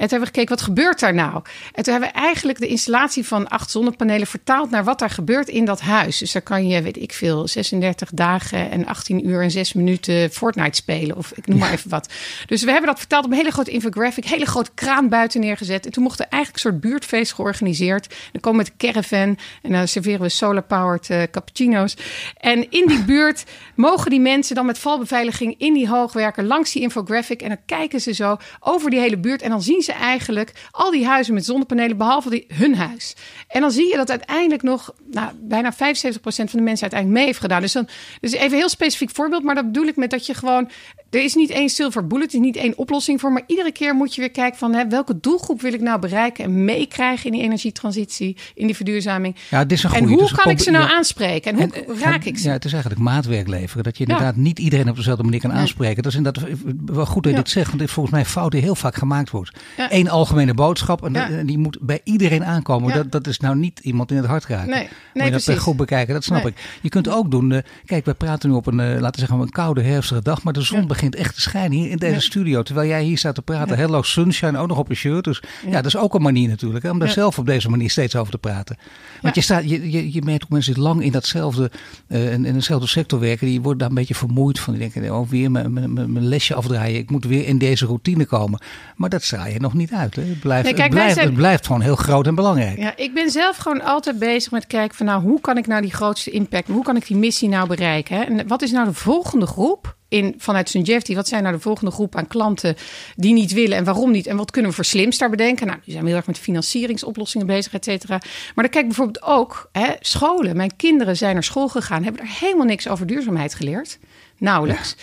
En 0.00 0.08
toen 0.08 0.18
hebben 0.18 0.20
we 0.20 0.26
gekeken, 0.26 0.56
wat 0.56 0.64
gebeurt 0.64 1.00
daar 1.00 1.14
nou? 1.14 1.42
En 1.72 1.82
toen 1.82 1.92
hebben 1.92 2.12
we 2.12 2.18
eigenlijk 2.18 2.58
de 2.58 2.66
installatie 2.66 3.26
van 3.26 3.48
acht 3.48 3.70
zonnepanelen 3.70 4.26
vertaald 4.26 4.70
naar 4.70 4.84
wat 4.84 4.98
daar 4.98 5.10
gebeurt 5.10 5.48
in 5.48 5.64
dat 5.64 5.80
huis. 5.80 6.18
Dus 6.18 6.32
daar 6.32 6.42
kan 6.42 6.68
je, 6.68 6.82
weet 6.82 7.02
ik 7.02 7.12
veel, 7.12 7.48
36 7.48 8.10
dagen 8.10 8.70
en 8.70 8.86
18 8.86 9.28
uur 9.28 9.42
en 9.42 9.50
6 9.50 9.72
minuten 9.72 10.30
Fortnite 10.30 10.76
spelen. 10.76 11.16
Of 11.16 11.32
ik 11.34 11.46
noem 11.46 11.58
maar 11.58 11.72
even 11.72 11.90
wat. 11.90 12.12
Dus 12.46 12.62
we 12.62 12.70
hebben 12.70 12.90
dat 12.90 12.98
vertaald 12.98 13.24
op 13.24 13.30
een 13.30 13.36
hele 13.36 13.50
grote 13.50 13.70
infographic 13.70 14.19
ik 14.24 14.30
hele 14.30 14.46
grote 14.46 14.70
kraan 14.74 15.08
buiten 15.08 15.40
neergezet. 15.40 15.86
En 15.86 15.92
toen 15.92 16.02
mocht 16.02 16.20
er 16.20 16.26
eigenlijk 16.28 16.64
een 16.64 16.70
soort 16.70 16.80
buurtfeest 16.80 17.32
georganiseerd. 17.32 18.08
Dan 18.32 18.40
komen 18.40 18.64
we 18.64 18.70
met 18.70 18.80
de 18.80 18.86
caravan 18.86 19.38
en 19.62 19.72
dan 19.72 19.88
serveren 19.88 20.20
we 20.20 20.28
solar-powered 20.28 21.08
uh, 21.10 21.22
cappuccino's. 21.30 21.96
En 22.36 22.70
in 22.70 22.86
die 22.86 23.04
buurt 23.04 23.44
mogen 23.74 24.10
die 24.10 24.20
mensen 24.20 24.54
dan 24.54 24.66
met 24.66 24.78
valbeveiliging 24.78 25.54
in 25.58 25.74
die 25.74 25.88
hoogwerken 25.88 26.46
langs 26.46 26.72
die 26.72 26.82
infographic. 26.82 27.42
En 27.42 27.48
dan 27.48 27.58
kijken 27.66 28.00
ze 28.00 28.12
zo 28.12 28.36
over 28.60 28.90
die 28.90 29.00
hele 29.00 29.18
buurt. 29.18 29.42
En 29.42 29.50
dan 29.50 29.62
zien 29.62 29.82
ze 29.82 29.92
eigenlijk 29.92 30.52
al 30.70 30.90
die 30.90 31.06
huizen 31.06 31.34
met 31.34 31.44
zonnepanelen, 31.44 31.96
behalve 31.96 32.30
die, 32.30 32.46
hun 32.48 32.76
huis. 32.76 33.16
En 33.48 33.60
dan 33.60 33.70
zie 33.70 33.88
je 33.88 33.96
dat 33.96 34.10
uiteindelijk 34.10 34.62
nog 34.62 34.94
nou, 35.10 35.30
bijna 35.40 35.72
75% 35.72 35.76
van 35.76 36.46
de 36.52 36.60
mensen 36.60 36.82
uiteindelijk 36.82 37.10
mee 37.10 37.24
heeft 37.24 37.40
gedaan. 37.40 37.60
Dus, 37.60 37.72
dan, 37.72 37.88
dus 38.20 38.32
even 38.32 38.52
een 38.52 38.58
heel 38.58 38.68
specifiek 38.68 39.10
voorbeeld. 39.10 39.42
Maar 39.42 39.54
dat 39.54 39.66
bedoel 39.66 39.86
ik 39.86 39.96
met 39.96 40.10
dat 40.10 40.26
je 40.26 40.34
gewoon 40.34 40.70
er 41.10 41.24
is 41.24 41.34
niet 41.34 41.50
één 41.50 41.68
silver 41.68 42.06
bullet, 42.06 42.28
er 42.28 42.34
is 42.34 42.44
niet 42.44 42.56
één 42.56 42.78
oplossing 42.78 43.20
voor. 43.20 43.32
Maar 43.32 43.42
iedere 43.46 43.72
keer 43.72 43.94
moet 43.94 44.14
je 44.14 44.20
weer 44.20 44.30
kijken 44.30 44.58
van 44.58 44.74
hè, 44.74 44.88
welke 44.88 45.20
doelgroep 45.20 45.60
wil 45.60 45.72
ik 45.72 45.80
nou 45.80 46.00
bereiken 46.00 46.44
en 46.44 46.64
meekrijgen 46.64 47.26
in 47.26 47.32
die 47.32 47.42
energietransitie, 47.42 48.36
in 48.54 48.66
die 48.66 48.76
verduurzaming. 48.76 49.36
Ja, 49.50 49.64
dit 49.64 49.78
is 49.78 49.84
een 49.84 49.90
goede. 49.90 50.06
En 50.06 50.18
hoe 50.18 50.32
kan 50.32 50.50
ik 50.50 50.60
ze 50.60 50.70
nou 50.70 50.90
aanspreken? 50.90 51.58
En 51.58 51.72
hoe 51.86 51.98
raak 51.98 52.24
ik 52.24 52.38
ze? 52.38 52.46
Ja, 52.46 52.52
het 52.52 52.64
is 52.64 52.72
eigenlijk 52.72 53.02
maatwerk 53.02 53.48
leveren. 53.48 53.84
Dat 53.84 53.98
je 53.98 54.04
inderdaad 54.04 54.36
niet 54.36 54.58
iedereen 54.58 54.88
op 54.88 54.96
dezelfde 54.96 55.22
manier 55.22 55.40
kan 55.40 55.52
aanspreken. 55.52 56.02
Dat 56.02 56.12
is 56.12 56.18
inderdaad 56.18 56.48
wel 56.84 57.06
goed 57.06 57.22
dat 57.22 57.32
je 57.32 57.38
dit 57.38 57.50
zegt, 57.50 57.66
want 57.66 57.78
dit 57.78 57.88
is 57.88 57.94
volgens 57.94 58.14
mij 58.14 58.24
fout 58.24 58.50
die 58.50 58.60
heel 58.60 58.74
vaak 58.74 58.94
gemaakt 58.94 59.30
wordt. 59.30 59.58
Eén 59.76 60.10
algemene 60.10 60.54
boodschap 60.54 61.04
en 61.04 61.46
die 61.46 61.58
moet 61.58 61.78
bij 61.80 62.00
iedereen 62.04 62.44
aankomen. 62.44 62.94
Dat, 62.94 63.12
dat 63.12 63.26
is 63.26 63.40
nou 63.40 63.56
niet 63.56 63.78
iemand 63.78 64.10
in 64.10 64.16
het 64.16 64.26
hart 64.26 64.46
raken. 64.46 64.70
Nee, 64.70 64.88
nee 65.14 65.30
moet 65.30 65.44
je 65.44 65.52
dat 65.52 65.60
goed 65.60 65.76
bekijken, 65.76 66.14
dat 66.14 66.24
snap 66.24 66.46
ik. 66.46 66.78
Je 66.80 66.88
kunt 66.88 67.08
ook 67.08 67.30
doen, 67.30 67.50
uh, 67.50 67.58
kijk, 67.84 68.04
wij 68.04 68.14
praten 68.14 68.48
nu 68.48 68.54
op 68.54 68.66
een, 68.66 68.78
uh, 68.78 68.86
laten 68.86 69.10
we 69.10 69.18
zeggen, 69.18 69.40
een 69.40 69.50
koude 69.50 69.82
herfstige 69.82 70.22
dag, 70.22 70.42
maar 70.42 70.52
de 70.52 70.62
zon 70.62 70.86
begint 70.86 70.98
begint 71.00 71.24
echt 71.24 71.34
te 71.34 71.40
schijnen 71.40 71.78
hier 71.78 71.90
in 71.90 71.96
deze 71.96 72.20
studio. 72.20 72.62
Terwijl 72.62 72.88
jij 72.88 73.02
hier 73.02 73.18
staat 73.18 73.34
te 73.34 73.42
praten. 73.42 73.76
Hello 73.76 74.02
Sunshine, 74.02 74.58
ook 74.58 74.68
nog 74.68 74.78
op 74.78 74.88
je 74.88 74.94
shirt. 74.94 75.24
Dus 75.24 75.42
ja, 75.66 75.72
dat 75.72 75.86
is 75.86 75.96
ook 75.96 76.14
een 76.14 76.22
manier 76.22 76.48
natuurlijk. 76.48 76.84
Hè, 76.84 76.90
om 76.90 76.98
daar 76.98 77.08
zelf 77.08 77.38
op 77.38 77.46
deze 77.46 77.70
manier 77.70 77.90
steeds 77.90 78.16
over 78.16 78.32
te 78.32 78.38
praten. 78.38 78.76
Want 79.20 79.34
je, 79.34 79.40
staat, 79.40 79.70
je, 79.70 79.90
je, 79.90 80.12
je 80.12 80.22
merkt 80.22 80.42
ook 80.42 80.50
mensen 80.50 80.74
die 80.74 80.82
lang 80.82 81.02
in 81.02 81.12
datzelfde, 81.12 81.70
uh, 82.08 82.32
in, 82.32 82.44
in 82.44 82.54
dezelfde 82.54 82.86
sector 82.86 83.20
werken. 83.20 83.46
Die 83.46 83.60
worden 83.60 83.78
daar 83.78 83.88
een 83.88 83.94
beetje 83.94 84.14
vermoeid 84.14 84.60
van. 84.60 84.74
Die 84.74 84.90
denken, 84.90 85.14
oh, 85.14 85.28
weer 85.28 85.50
mijn, 85.50 85.72
mijn, 85.72 85.92
mijn 85.94 86.26
lesje 86.26 86.54
afdraaien. 86.54 86.98
Ik 86.98 87.10
moet 87.10 87.24
weer 87.24 87.46
in 87.46 87.58
deze 87.58 87.86
routine 87.86 88.26
komen. 88.26 88.60
Maar 88.96 89.08
dat 89.08 89.22
straal 89.22 89.46
je 89.46 89.60
nog 89.60 89.74
niet 89.74 89.92
uit. 89.92 90.16
Hè. 90.16 90.22
Het, 90.22 90.40
blijft, 90.40 90.64
nee, 90.64 90.74
kijk, 90.74 90.86
het, 90.86 90.94
blijft, 90.94 91.14
zijn... 91.14 91.26
het 91.26 91.36
blijft 91.36 91.66
gewoon 91.66 91.80
heel 91.80 91.96
groot 91.96 92.26
en 92.26 92.34
belangrijk. 92.34 92.78
Ja, 92.78 92.96
ik 92.96 93.14
ben 93.14 93.30
zelf 93.30 93.56
gewoon 93.56 93.82
altijd 93.82 94.18
bezig 94.18 94.50
met 94.52 94.66
kijken 94.66 94.96
van 94.96 95.06
nou, 95.06 95.22
hoe 95.22 95.40
kan 95.40 95.58
ik 95.58 95.66
nou 95.66 95.82
die 95.82 95.94
grootste 95.94 96.30
impact, 96.30 96.68
hoe 96.68 96.84
kan 96.84 96.96
ik 96.96 97.06
die 97.06 97.16
missie 97.16 97.48
nou 97.48 97.68
bereiken? 97.68 98.16
Hè? 98.16 98.22
En 98.22 98.48
wat 98.48 98.62
is 98.62 98.70
nou 98.70 98.86
de 98.86 98.94
volgende 98.94 99.46
groep 99.46 99.98
in, 100.10 100.34
vanuit 100.38 100.68
Sungevity, 100.68 101.14
wat 101.14 101.28
zijn 101.28 101.42
nou 101.42 101.54
de 101.54 101.60
volgende 101.60 101.90
groep 101.90 102.16
aan 102.16 102.26
klanten 102.26 102.76
die 103.16 103.32
niet 103.32 103.52
willen 103.52 103.76
en 103.76 103.84
waarom 103.84 104.10
niet? 104.10 104.26
En 104.26 104.36
wat 104.36 104.50
kunnen 104.50 104.70
we 104.70 104.76
voor 104.76 104.84
slims 104.84 105.18
daar 105.18 105.30
bedenken? 105.30 105.66
Nou, 105.66 105.78
die 105.84 105.92
zijn 105.92 106.06
heel 106.06 106.16
erg 106.16 106.26
met 106.26 106.38
financieringsoplossingen 106.38 107.46
bezig, 107.46 107.72
et 107.72 107.84
cetera. 107.84 108.20
Maar 108.54 108.64
dan 108.64 108.68
kijk 108.72 108.86
bijvoorbeeld 108.86 109.22
ook 109.22 109.68
hè, 109.72 109.92
scholen. 110.00 110.56
Mijn 110.56 110.76
kinderen 110.76 111.16
zijn 111.16 111.34
naar 111.34 111.44
school 111.44 111.68
gegaan, 111.68 112.04
hebben 112.04 112.22
er 112.22 112.36
helemaal 112.40 112.66
niks 112.66 112.88
over 112.88 113.06
duurzaamheid 113.06 113.54
geleerd. 113.54 113.98
Nauwelijks. 114.38 114.96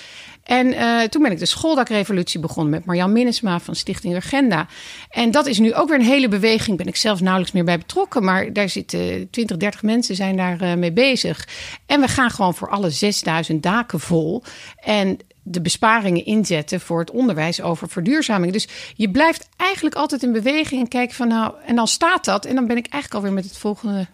En 0.47 0.67
uh, 0.67 1.01
toen 1.01 1.21
ben 1.21 1.31
ik 1.31 1.39
de 1.39 1.45
schooldakrevolutie 1.45 2.39
begonnen 2.39 2.71
met 2.71 2.85
Marjan 2.85 3.11
Minnesma 3.11 3.59
van 3.59 3.75
Stichting 3.75 4.15
Agenda. 4.15 4.67
En 5.09 5.31
dat 5.31 5.45
is 5.45 5.59
nu 5.59 5.73
ook 5.73 5.89
weer 5.89 5.99
een 5.99 6.05
hele 6.05 6.27
beweging. 6.27 6.77
Ben 6.77 6.87
ik 6.87 6.95
zelf 6.95 7.21
nauwelijks 7.21 7.53
meer 7.53 7.63
bij 7.63 7.77
betrokken. 7.77 8.23
Maar 8.23 8.53
daar 8.53 8.69
zitten 8.69 9.29
20, 9.29 9.57
30 9.57 9.83
mensen 9.83 10.15
zijn 10.15 10.37
daar 10.37 10.63
uh, 10.63 10.73
mee 10.73 10.91
bezig. 10.91 11.47
En 11.85 12.01
we 12.01 12.07
gaan 12.07 12.29
gewoon 12.29 12.53
voor 12.53 12.69
alle 12.69 12.89
6000 12.89 13.63
daken 13.63 13.99
vol. 13.99 14.43
En 14.75 15.19
de 15.43 15.61
besparingen 15.61 16.25
inzetten 16.25 16.79
voor 16.79 16.99
het 16.99 17.11
onderwijs 17.11 17.61
over 17.61 17.89
verduurzaming. 17.89 18.53
Dus 18.53 18.67
je 18.95 19.11
blijft 19.11 19.49
eigenlijk 19.57 19.95
altijd 19.95 20.23
in 20.23 20.31
beweging 20.31 20.81
en 20.81 20.87
kijken 20.87 21.15
van 21.15 21.27
nou, 21.27 21.53
en 21.65 21.75
dan 21.75 21.87
staat 21.87 22.25
dat. 22.25 22.45
En 22.45 22.55
dan 22.55 22.67
ben 22.67 22.77
ik 22.77 22.87
eigenlijk 22.87 23.13
alweer 23.13 23.41
met 23.41 23.49
het 23.49 23.57
volgende 23.57 24.07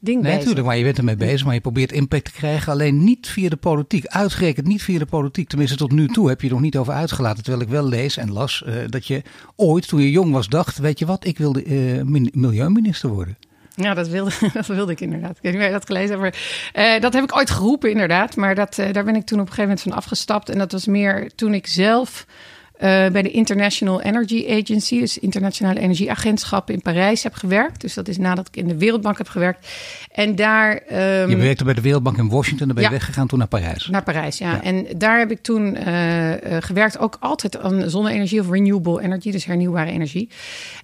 ding 0.00 0.22
nee, 0.22 0.36
natuurlijk, 0.36 0.66
maar 0.66 0.76
je 0.76 0.84
bent 0.84 0.98
ermee 0.98 1.16
bezig, 1.16 1.44
maar 1.44 1.54
je 1.54 1.60
probeert 1.60 1.92
impact 1.92 2.24
te 2.24 2.32
krijgen. 2.32 2.72
Alleen 2.72 3.04
niet 3.04 3.28
via 3.28 3.48
de 3.48 3.56
politiek. 3.56 4.06
Uitgerekend 4.06 4.66
niet 4.66 4.82
via 4.82 4.98
de 4.98 5.06
politiek. 5.06 5.48
Tenminste, 5.48 5.76
tot 5.76 5.92
nu 5.92 6.08
toe 6.08 6.28
heb 6.28 6.40
je 6.40 6.48
nog 6.48 6.60
niet 6.60 6.76
over 6.76 6.92
uitgelaten. 6.92 7.42
Terwijl 7.42 7.64
ik 7.64 7.70
wel 7.70 7.88
lees 7.88 8.16
en 8.16 8.32
las 8.32 8.62
uh, 8.66 8.74
dat 8.88 9.06
je 9.06 9.22
ooit, 9.56 9.88
toen 9.88 10.00
je 10.00 10.10
jong 10.10 10.32
was, 10.32 10.48
dacht: 10.48 10.78
Weet 10.78 10.98
je 10.98 11.06
wat, 11.06 11.24
ik 11.24 11.38
wilde 11.38 11.64
uh, 11.64 12.02
milieuminister 12.32 13.08
worden. 13.08 13.36
Ja, 13.74 13.94
dat 13.94 14.08
wilde, 14.08 14.30
dat 14.52 14.66
wilde 14.66 14.92
ik 14.92 15.00
inderdaad. 15.00 15.36
Ik 15.36 15.52
weet 15.52 15.58
niet 15.58 15.70
dat 15.70 15.86
gelezen. 15.86 16.18
Maar, 16.18 16.34
uh, 16.74 17.00
dat 17.00 17.12
heb 17.12 17.24
ik 17.24 17.36
ooit 17.36 17.50
geroepen, 17.50 17.90
inderdaad. 17.90 18.36
Maar 18.36 18.54
dat, 18.54 18.74
daar 18.92 19.04
ben 19.04 19.16
ik 19.16 19.24
toen 19.24 19.40
op 19.40 19.46
een 19.46 19.52
gegeven 19.52 19.62
moment 19.62 19.80
van 19.80 19.92
afgestapt. 19.92 20.48
En 20.48 20.58
dat 20.58 20.72
was 20.72 20.86
meer 20.86 21.30
toen 21.34 21.54
ik 21.54 21.66
zelf 21.66 22.26
bij 22.80 23.22
de 23.22 23.30
International 23.30 24.00
Energy 24.02 24.46
Agency, 24.48 25.00
dus 25.00 25.18
Internationale 25.18 25.80
Energieagentschap 25.80 26.70
in 26.70 26.82
Parijs, 26.82 27.22
heb 27.22 27.34
gewerkt. 27.34 27.80
Dus 27.80 27.94
dat 27.94 28.08
is 28.08 28.18
nadat 28.18 28.48
ik 28.48 28.56
in 28.56 28.68
de 28.68 28.76
Wereldbank 28.76 29.18
heb 29.18 29.28
gewerkt. 29.28 29.68
En 30.10 30.36
daar. 30.36 30.82
Um, 30.92 31.30
je 31.30 31.36
werkte 31.36 31.64
bij 31.64 31.74
de 31.74 31.80
Wereldbank 31.80 32.16
in 32.16 32.28
Washington, 32.28 32.66
dan 32.66 32.74
ben 32.76 32.84
je 32.84 32.90
ja, 32.90 32.96
weggegaan 32.96 33.26
toen 33.26 33.38
naar 33.38 33.48
Parijs. 33.48 33.86
Naar 33.86 34.02
Parijs, 34.02 34.38
ja. 34.38 34.50
ja. 34.50 34.62
En 34.62 34.86
daar 34.96 35.18
heb 35.18 35.30
ik 35.30 35.42
toen 35.42 35.76
uh, 35.76 36.30
uh, 36.30 36.36
gewerkt, 36.60 36.98
ook 36.98 37.16
altijd 37.20 37.58
aan 37.58 37.90
zonne-energie 37.90 38.40
of 38.40 38.50
renewable 38.50 39.02
energy, 39.02 39.30
dus 39.30 39.44
hernieuwbare 39.44 39.90
energie. 39.90 40.28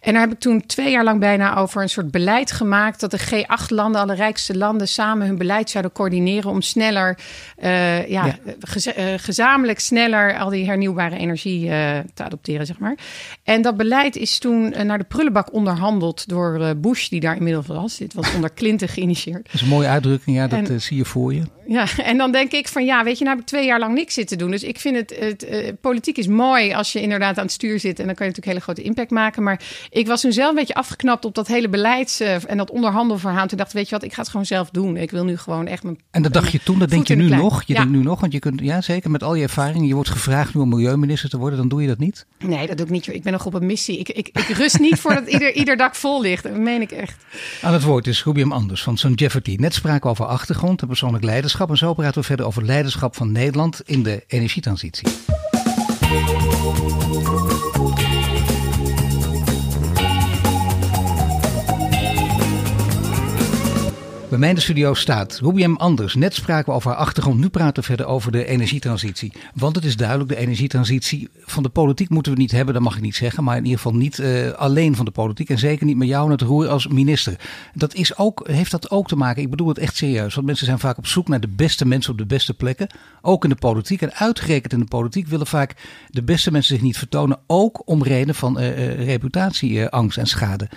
En 0.00 0.12
daar 0.12 0.22
heb 0.22 0.32
ik 0.32 0.38
toen 0.38 0.66
twee 0.66 0.90
jaar 0.90 1.04
lang 1.04 1.20
bijna 1.20 1.56
over 1.56 1.82
een 1.82 1.88
soort 1.88 2.10
beleid 2.10 2.52
gemaakt 2.52 3.00
dat 3.00 3.10
de 3.10 3.20
G8-landen, 3.20 4.00
alle 4.00 4.14
rijkste 4.14 4.56
landen, 4.56 4.88
samen 4.88 5.26
hun 5.26 5.38
beleid 5.38 5.70
zouden 5.70 5.92
coördineren 5.92 6.50
om 6.50 6.60
sneller, 6.60 7.18
ja, 7.60 8.04
ja. 8.08 8.34
Gez 8.60 8.88
gezamenlijk 9.16 9.78
sneller 9.78 10.38
al 10.38 10.50
die 10.50 10.66
hernieuwbare 10.66 11.16
energie 11.16 11.68
te 12.14 12.24
adopteren, 12.24 12.66
zeg 12.66 12.78
maar. 12.78 12.94
En 13.42 13.62
dat 13.62 13.76
beleid 13.76 14.16
is 14.16 14.38
toen 14.38 14.72
eh, 14.72 14.84
naar 14.84 14.98
de 14.98 15.04
prullenbak 15.04 15.52
onderhandeld 15.52 16.28
door 16.28 16.76
Bush, 16.76 17.08
die 17.08 17.20
daar 17.20 17.36
inmiddels 17.36 17.66
was. 17.66 17.96
Dit 17.96 18.14
was 18.14 18.34
onder 18.34 18.54
Clinton 18.54 18.88
geïnitieerd. 18.96 19.14
Dat 19.32 19.52
is 19.52 19.60
een 19.60 19.68
mooie 19.68 19.88
uitdrukking, 19.88 20.36
ja, 20.36 20.46
dat 20.46 20.58
en, 20.58 20.72
uh, 20.72 20.78
zie 20.78 20.96
je 20.96 21.04
voor 21.04 21.34
je. 21.34 21.42
Ja, 21.68 21.86
en 21.96 22.16
dan 22.16 22.32
denk 22.32 22.52
ik 22.52 22.68
van 22.68 22.84
ja, 22.84 23.04
weet 23.04 23.18
je, 23.18 23.24
nou 23.24 23.36
heb 23.36 23.44
ik 23.44 23.50
twee 23.50 23.66
jaar 23.66 23.78
lang 23.78 23.94
niks 23.94 24.14
zitten 24.14 24.38
doen. 24.38 24.50
Dus 24.50 24.62
ik 24.62 24.80
vind 24.80 24.96
het, 24.96 25.16
het 25.18 25.50
uh, 25.50 25.68
politiek 25.80 26.16
is 26.16 26.26
mooi 26.26 26.72
als 26.72 26.92
je 26.92 27.00
inderdaad 27.00 27.38
aan 27.38 27.44
het 27.44 27.52
stuur 27.52 27.80
zit. 27.80 27.98
En 27.98 28.06
dan 28.06 28.14
kan 28.14 28.26
je 28.26 28.32
natuurlijk 28.32 28.46
hele 28.46 28.60
grote 28.60 28.82
impact 28.82 29.10
maken. 29.10 29.42
Maar 29.42 29.60
ik 29.90 30.06
was 30.06 30.20
toen 30.20 30.32
zelf 30.32 30.48
een 30.48 30.54
beetje 30.54 30.74
afgeknapt 30.74 31.24
op 31.24 31.34
dat 31.34 31.46
hele 31.46 31.68
beleids- 31.68 32.20
en 32.20 32.56
dat 32.56 32.70
onderhandelverhaal. 32.70 33.46
Toen 33.46 33.58
dacht 33.58 33.72
weet 33.72 33.88
je 33.88 33.94
wat, 33.94 34.04
ik 34.04 34.12
ga 34.12 34.20
het 34.20 34.30
gewoon 34.30 34.46
zelf 34.46 34.70
doen. 34.70 34.96
Ik 34.96 35.10
wil 35.10 35.24
nu 35.24 35.36
gewoon 35.36 35.66
echt 35.66 35.82
mijn. 35.82 35.98
En 36.10 36.22
dat 36.22 36.32
dacht 36.32 36.52
je 36.52 36.60
toen, 36.62 36.78
dat 36.78 36.90
denk 36.90 37.06
je 37.06 37.16
nu 37.16 37.28
nog? 37.28 37.62
Je 37.62 37.72
ja. 37.72 37.78
denkt 37.78 37.96
nu 37.96 38.02
nog, 38.02 38.20
want 38.20 38.32
je 38.32 38.38
kunt, 38.38 38.60
ja 38.60 38.80
zeker 38.80 39.10
met 39.10 39.22
al 39.22 39.34
je 39.34 39.42
ervaringen. 39.42 39.86
Je 39.86 39.94
wordt 39.94 40.10
gevraagd 40.10 40.54
nu 40.54 40.60
om 40.60 40.68
milieuminister 40.68 41.30
te 41.30 41.38
worden, 41.38 41.58
dan 41.58 41.68
doe 41.68 41.82
je 41.82 41.88
dat 41.88 41.98
niet? 41.98 42.26
Nee, 42.38 42.66
dat 42.66 42.76
doe 42.76 42.86
ik 42.86 42.92
niet. 42.92 43.06
Ik 43.06 43.22
ben 43.22 43.32
nog 43.32 43.46
op 43.46 43.54
een 43.54 43.66
missie. 43.66 43.98
Ik, 43.98 44.08
ik, 44.08 44.28
ik 44.28 44.48
rust 44.48 44.78
niet 44.78 45.00
voordat 45.00 45.28
ieder, 45.28 45.54
ieder 45.54 45.76
dak 45.76 45.94
vol 45.94 46.20
ligt. 46.20 46.42
Dat 46.42 46.56
meen 46.56 46.80
ik 46.80 46.90
echt. 46.90 47.24
Aan 47.62 47.72
het 47.72 47.82
woord 47.82 48.06
is 48.06 48.24
Rubium 48.24 48.52
Anders 48.52 48.82
van 48.82 48.98
St. 49.06 49.20
Jefferty. 49.20 49.56
Net 49.58 49.74
spraken 49.74 50.02
we 50.02 50.08
over 50.08 50.24
achtergrond 50.24 50.80
en 50.82 50.86
persoonlijk 50.88 51.24
leiderschap. 51.24 51.70
En 51.70 51.76
zo 51.76 51.94
praten 51.94 52.20
we 52.20 52.26
verder 52.26 52.46
over 52.46 52.64
leiderschap 52.64 53.16
van 53.16 53.32
Nederland 53.32 53.80
in 53.84 54.02
de 54.02 54.24
energietransitie. 54.26 55.08
Bij 64.28 64.38
mij 64.38 64.48
in 64.48 64.54
de 64.54 64.60
studio 64.60 64.94
staat 64.94 65.38
Ruby 65.42 65.64
M. 65.64 65.74
Anders. 65.74 66.14
Net 66.14 66.34
spraken 66.34 66.66
we 66.66 66.76
over 66.76 66.90
haar 66.90 67.00
achtergrond. 67.00 67.38
Nu 67.40 67.48
praten 67.48 67.82
we 67.82 67.88
verder 67.88 68.06
over 68.06 68.32
de 68.32 68.44
energietransitie. 68.44 69.32
Want 69.54 69.76
het 69.76 69.84
is 69.84 69.96
duidelijk, 69.96 70.28
de 70.28 70.36
energietransitie 70.36 71.28
van 71.40 71.62
de 71.62 71.68
politiek 71.68 72.08
moeten 72.08 72.32
we 72.32 72.38
niet 72.38 72.50
hebben. 72.50 72.74
Dat 72.74 72.82
mag 72.82 72.96
ik 72.96 73.02
niet 73.02 73.14
zeggen. 73.14 73.44
Maar 73.44 73.56
in 73.56 73.64
ieder 73.64 73.78
geval 73.78 73.98
niet 73.98 74.18
uh, 74.18 74.50
alleen 74.50 74.96
van 74.96 75.04
de 75.04 75.10
politiek. 75.10 75.50
En 75.50 75.58
zeker 75.58 75.86
niet 75.86 75.96
met 75.96 76.08
jou 76.08 76.24
aan 76.24 76.30
het 76.30 76.40
roer 76.40 76.68
als 76.68 76.86
minister. 76.86 77.36
Dat 77.74 77.94
is 77.94 78.18
ook, 78.18 78.48
heeft 78.48 78.70
dat 78.70 78.90
ook 78.90 79.08
te 79.08 79.16
maken, 79.16 79.42
ik 79.42 79.50
bedoel 79.50 79.68
het 79.68 79.78
echt 79.78 79.96
serieus. 79.96 80.34
Want 80.34 80.46
mensen 80.46 80.66
zijn 80.66 80.78
vaak 80.78 80.98
op 80.98 81.06
zoek 81.06 81.28
naar 81.28 81.40
de 81.40 81.48
beste 81.48 81.86
mensen 81.86 82.12
op 82.12 82.18
de 82.18 82.26
beste 82.26 82.54
plekken. 82.54 82.86
Ook 83.22 83.44
in 83.44 83.50
de 83.50 83.56
politiek. 83.56 84.02
En 84.02 84.14
uitgerekend 84.14 84.72
in 84.72 84.78
de 84.78 84.84
politiek 84.84 85.26
willen 85.26 85.46
vaak 85.46 85.74
de 86.08 86.22
beste 86.22 86.52
mensen 86.52 86.74
zich 86.74 86.84
niet 86.84 86.98
vertonen. 86.98 87.38
Ook 87.46 87.82
om 87.88 88.02
reden 88.02 88.34
van 88.34 88.60
uh, 88.60 88.68
uh, 88.68 89.04
reputatieangst 89.04 90.18
en 90.18 90.26
schade. 90.26 90.68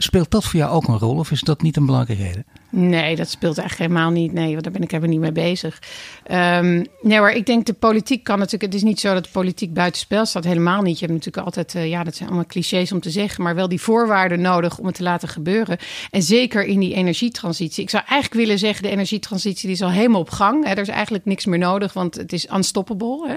Speelt 0.00 0.30
dat 0.30 0.44
voor 0.44 0.60
jou 0.60 0.72
ook 0.72 0.88
een 0.88 0.98
rol 0.98 1.16
of 1.16 1.30
is 1.30 1.40
dat 1.40 1.62
niet 1.62 1.76
een 1.76 1.86
belangrijke 1.86 2.22
reden? 2.22 2.44
Nee, 2.70 3.16
dat 3.16 3.28
speelt 3.28 3.58
eigenlijk 3.58 3.90
helemaal 3.90 4.12
niet. 4.12 4.32
Nee, 4.32 4.50
want 4.50 4.62
daar 4.62 4.72
ben 4.72 4.82
ik 4.82 4.90
helemaal 4.90 5.12
niet 5.12 5.20
mee 5.20 5.32
bezig. 5.32 5.82
Um, 6.30 6.86
nee 7.02 7.20
maar 7.20 7.32
ik 7.32 7.46
denk 7.46 7.66
de 7.66 7.72
politiek 7.72 8.24
kan 8.24 8.38
natuurlijk... 8.38 8.72
Het 8.72 8.74
is 8.74 8.82
niet 8.82 9.00
zo 9.00 9.14
dat 9.14 9.24
de 9.24 9.30
politiek 9.32 9.74
buitenspel 9.74 10.26
staat. 10.26 10.44
Helemaal 10.44 10.82
niet. 10.82 10.98
Je 10.98 11.06
hebt 11.06 11.18
natuurlijk 11.18 11.46
altijd... 11.46 11.74
Uh, 11.74 11.88
ja, 11.88 12.04
dat 12.04 12.14
zijn 12.14 12.28
allemaal 12.28 12.46
clichés 12.46 12.92
om 12.92 13.00
te 13.00 13.10
zeggen. 13.10 13.42
Maar 13.42 13.54
wel 13.54 13.68
die 13.68 13.80
voorwaarden 13.80 14.40
nodig 14.40 14.78
om 14.78 14.86
het 14.86 14.94
te 14.94 15.02
laten 15.02 15.28
gebeuren. 15.28 15.78
En 16.10 16.22
zeker 16.22 16.64
in 16.64 16.80
die 16.80 16.94
energietransitie. 16.94 17.82
Ik 17.82 17.90
zou 17.90 18.04
eigenlijk 18.06 18.40
willen 18.40 18.58
zeggen... 18.58 18.82
de 18.82 18.90
energietransitie 18.90 19.66
die 19.66 19.76
is 19.76 19.82
al 19.82 19.90
helemaal 19.90 20.20
op 20.20 20.30
gang. 20.30 20.64
Hè. 20.64 20.70
Er 20.70 20.78
is 20.78 20.88
eigenlijk 20.88 21.24
niks 21.24 21.46
meer 21.46 21.58
nodig, 21.58 21.92
want 21.92 22.14
het 22.14 22.32
is 22.32 22.46
unstoppable. 22.54 23.28
Hè. 23.28 23.36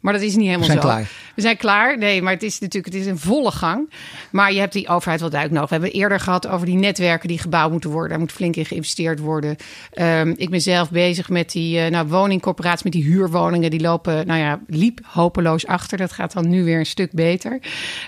Maar 0.00 0.12
dat 0.12 0.22
is 0.22 0.36
niet 0.36 0.46
helemaal 0.46 0.66
zo. 0.66 0.74
We 0.74 0.80
zijn 0.80 0.92
klaar. 0.92 1.10
We 1.34 1.42
zijn 1.42 1.56
klaar. 1.56 1.98
Nee, 1.98 2.22
maar 2.22 2.32
het 2.32 2.42
is 2.42 2.58
natuurlijk 2.58 2.94
het 2.94 3.02
is 3.02 3.08
een 3.08 3.18
volle 3.18 3.50
gang. 3.50 3.90
Maar 4.30 4.52
je 4.52 4.58
hebt 4.58 4.72
die 4.72 4.88
overheid 4.88 5.20
wat 5.20 5.30
duidelijk 5.30 5.60
nodig. 5.60 5.76
We 5.76 5.84
hebben 5.84 6.00
eerder 6.00 6.20
gehad 6.20 6.46
over 6.46 6.66
die 6.66 6.76
netwerken 6.76 7.28
die 7.28 7.38
gebouwd 7.38 7.70
moeten 7.70 7.90
worden. 7.90 8.08
Daar 8.10 8.18
moet 8.18 8.32
flink 8.32 8.56
in 8.56 8.64
geïnvesteerd 8.64 9.18
worden. 9.18 9.56
Um, 9.94 10.34
ik 10.36 10.50
ben 10.50 10.60
zelf 10.60 10.90
bezig 10.90 11.28
met 11.28 11.52
die 11.52 11.78
uh, 11.78 11.86
nou, 11.86 12.08
woningcorporaties, 12.08 12.82
met 12.82 12.92
die 12.92 13.04
huurwoningen. 13.04 13.70
Die 13.70 13.80
lopen, 13.80 14.26
nou 14.26 14.40
ja, 14.40 14.60
liep 14.66 15.00
hopeloos 15.06 15.66
achter. 15.66 15.98
Dat 15.98 16.12
gaat 16.12 16.32
dan 16.32 16.48
nu 16.48 16.64
weer 16.64 16.78
een 16.78 16.86
stuk 16.86 17.12
beter. 17.12 17.60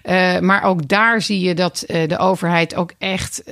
Uh, 0.05 0.39
maar 0.39 0.63
ook 0.63 0.89
daar 0.89 1.23
zie 1.23 1.41
je 1.41 1.55
dat 1.55 1.85
uh, 1.87 2.09
de 2.09 2.19
overheid 2.19 2.75
ook 2.75 2.93
echt... 2.99 3.43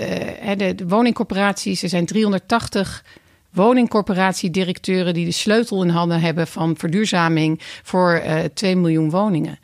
de, 0.56 0.74
de 0.74 0.88
woningcorporaties, 0.88 1.82
er 1.82 1.88
zijn 1.88 2.06
380 2.06 3.04
woningcorporatiedirecteuren 3.52 5.14
die 5.14 5.24
de 5.24 5.32
sleutel 5.32 5.82
in 5.82 5.88
handen 5.88 6.20
hebben 6.20 6.46
van 6.46 6.76
verduurzaming 6.76 7.60
voor 7.82 8.22
uh, 8.24 8.38
2 8.54 8.76
miljoen 8.76 9.10
woningen. 9.10 9.58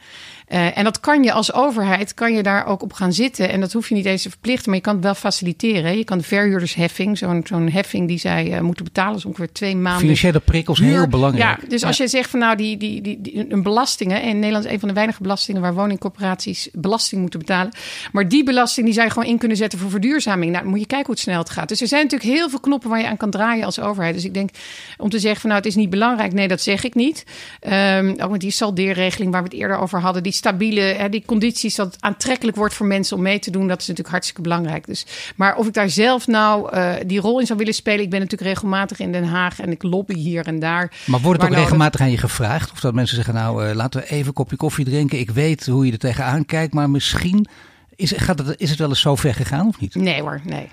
Uh, 0.49 0.79
en 0.79 0.85
dat 0.85 1.01
kan 1.01 1.23
je 1.23 1.33
als 1.33 1.53
overheid, 1.53 2.15
kan 2.15 2.33
je 2.33 2.43
daar 2.43 2.67
ook 2.67 2.83
op 2.83 2.93
gaan 2.93 3.13
zitten. 3.13 3.51
En 3.51 3.61
dat 3.61 3.73
hoef 3.73 3.89
je 3.89 3.95
niet 3.95 4.05
eens 4.05 4.23
te 4.23 4.31
verplichten, 4.31 4.67
maar 4.67 4.79
je 4.79 4.85
kan 4.85 4.95
het 4.95 5.05
wel 5.05 5.15
faciliteren. 5.15 5.97
Je 5.97 6.05
kan 6.05 6.19
de 6.19 6.25
verhuurdersheffing, 6.25 7.19
zo'n 7.19 7.43
zo'n 7.45 7.71
heffing 7.71 8.09
die 8.09 8.19
zij 8.19 8.53
uh, 8.53 8.61
moeten 8.61 8.85
betalen, 8.85 9.17
is 9.17 9.25
ongeveer 9.25 9.53
twee 9.53 9.77
maanden. 9.77 10.01
Financiële 10.01 10.41
prikkels 10.41 10.79
heel 10.79 11.09
belangrijk. 11.09 11.61
Ja, 11.61 11.69
dus 11.69 11.81
ja. 11.81 11.87
als 11.87 11.97
je 11.97 12.09
zegt 12.09 12.31
van 12.31 12.39
nou, 12.39 12.57
die, 12.57 12.77
die, 12.77 13.01
die, 13.01 13.21
die, 13.21 13.47
een 13.53 13.63
belastingen, 13.63 14.23
in 14.23 14.39
Nederland 14.39 14.65
is 14.65 14.73
een 14.73 14.79
van 14.79 14.89
de 14.89 14.95
weinige 14.95 15.23
belastingen 15.23 15.61
waar 15.61 15.75
woningcorporaties 15.75 16.69
belasting 16.73 17.21
moeten 17.21 17.39
betalen. 17.39 17.73
Maar 18.13 18.29
die 18.29 18.45
belasting 18.45 18.87
die 18.87 18.95
zij 18.95 19.11
gewoon 19.11 19.29
in 19.29 19.39
kunnen 19.39 19.57
zetten 19.57 19.79
voor 19.79 19.91
verduurzaming. 19.91 20.51
Nou, 20.51 20.63
dan 20.63 20.71
moet 20.71 20.81
je 20.81 20.87
kijken 20.87 21.07
hoe 21.07 21.15
het 21.15 21.25
snel 21.25 21.39
het 21.39 21.51
gaat. 21.51 21.69
Dus 21.69 21.81
er 21.81 21.89
zijn 21.89 22.03
natuurlijk 22.03 22.31
heel 22.31 22.49
veel 22.51 22.61
knoppen 22.61 22.91
waar 22.91 23.01
je 23.01 23.09
aan 23.09 23.17
kan 23.17 23.31
draaien 23.31 23.65
als 23.65 23.81
overheid. 23.81 24.15
Dus 24.15 24.25
ik 24.25 24.35
denk 24.35 24.51
om 24.97 25.11
te 25.11 25.19
zeggen 25.19 25.41
van 25.41 25.51
nou, 25.51 25.63
het 25.63 25.71
is 25.71 25.77
niet 25.77 25.91
belangrijk. 25.91 26.33
Nee, 26.33 26.49
dat 26.49 26.61
zeg 26.61 26.85
ik 26.85 26.95
niet. 26.95 27.25
Um, 27.69 28.15
ook 28.21 28.31
met 28.31 28.41
die 28.41 28.51
saldeerregeling 28.51 29.33
waar 29.33 29.43
we 29.43 29.49
het 29.49 29.59
eerder 29.59 29.79
over 29.79 30.01
hadden, 30.01 30.23
die 30.23 30.35
stabiele, 30.37 30.81
hè, 30.81 31.09
die 31.09 31.23
condities, 31.27 31.75
dat 31.75 31.87
het 31.87 32.03
aantrekkelijk 32.03 32.57
wordt 32.57 32.75
voor 32.75 32.87
mensen 32.87 33.17
om 33.17 33.23
mee 33.23 33.39
te 33.39 33.51
doen, 33.51 33.69
dat 33.69 33.81
is 33.81 33.87
natuurlijk 33.87 34.15
hartstikke 34.15 34.43
belangrijk. 34.43 34.87
Dus, 34.87 35.07
maar 35.37 35.57
of 35.57 35.67
ik 35.67 35.73
daar 35.73 35.91
zelf 35.91 36.27
nou 36.27 36.77
uh, 36.77 36.95
die 37.07 37.21
rol 37.21 37.41
in 37.41 37.47
zou 37.47 37.59
willen 37.59 37.75
spelen, 37.75 38.05
ik 38.05 38.11
ben 38.11 38.21
natuurlijk 38.21 38.51
regelmatig 38.51 38.99
in 38.99 39.13
Den 39.13 39.25
Haag 39.25 39.61
en 39.61 39.71
ik 39.71 39.83
lobby 39.83 40.15
hier 40.15 40.47
en 40.47 40.59
daar. 40.59 40.93
Maar 41.07 41.21
wordt 41.21 41.43
het 41.43 41.51
ook 41.51 41.57
regelmatig 41.57 42.01
aan 42.01 42.11
je 42.11 42.19
gevraagd? 42.19 42.73
Of 42.73 42.81
dat 42.81 42.95
mensen 42.95 43.17
zeggen, 43.17 43.35
nou 43.35 43.69
uh, 43.69 43.75
laten 43.75 44.01
we 44.01 44.07
even 44.07 44.27
een 44.27 44.33
kopje 44.33 44.57
koffie 44.57 44.85
drinken. 44.85 45.19
Ik 45.19 45.31
weet 45.31 45.67
hoe 45.67 45.87
je 45.87 45.93
er 45.93 45.99
tegenaan 45.99 46.45
kijkt, 46.45 46.75
maar 46.75 46.91
misschien 46.91 47.49
is, 47.97 48.13
gaat 48.17 48.39
het, 48.39 48.61
is 48.61 48.71
het 48.71 48.79
wel 48.79 48.89
eens 48.89 49.01
zo 49.01 49.17
ver 49.17 49.35
gegaan 49.35 49.67
of 49.67 49.81
niet? 49.81 49.95
Nee 49.95 50.21
hoor, 50.21 50.41
nee. 50.45 50.69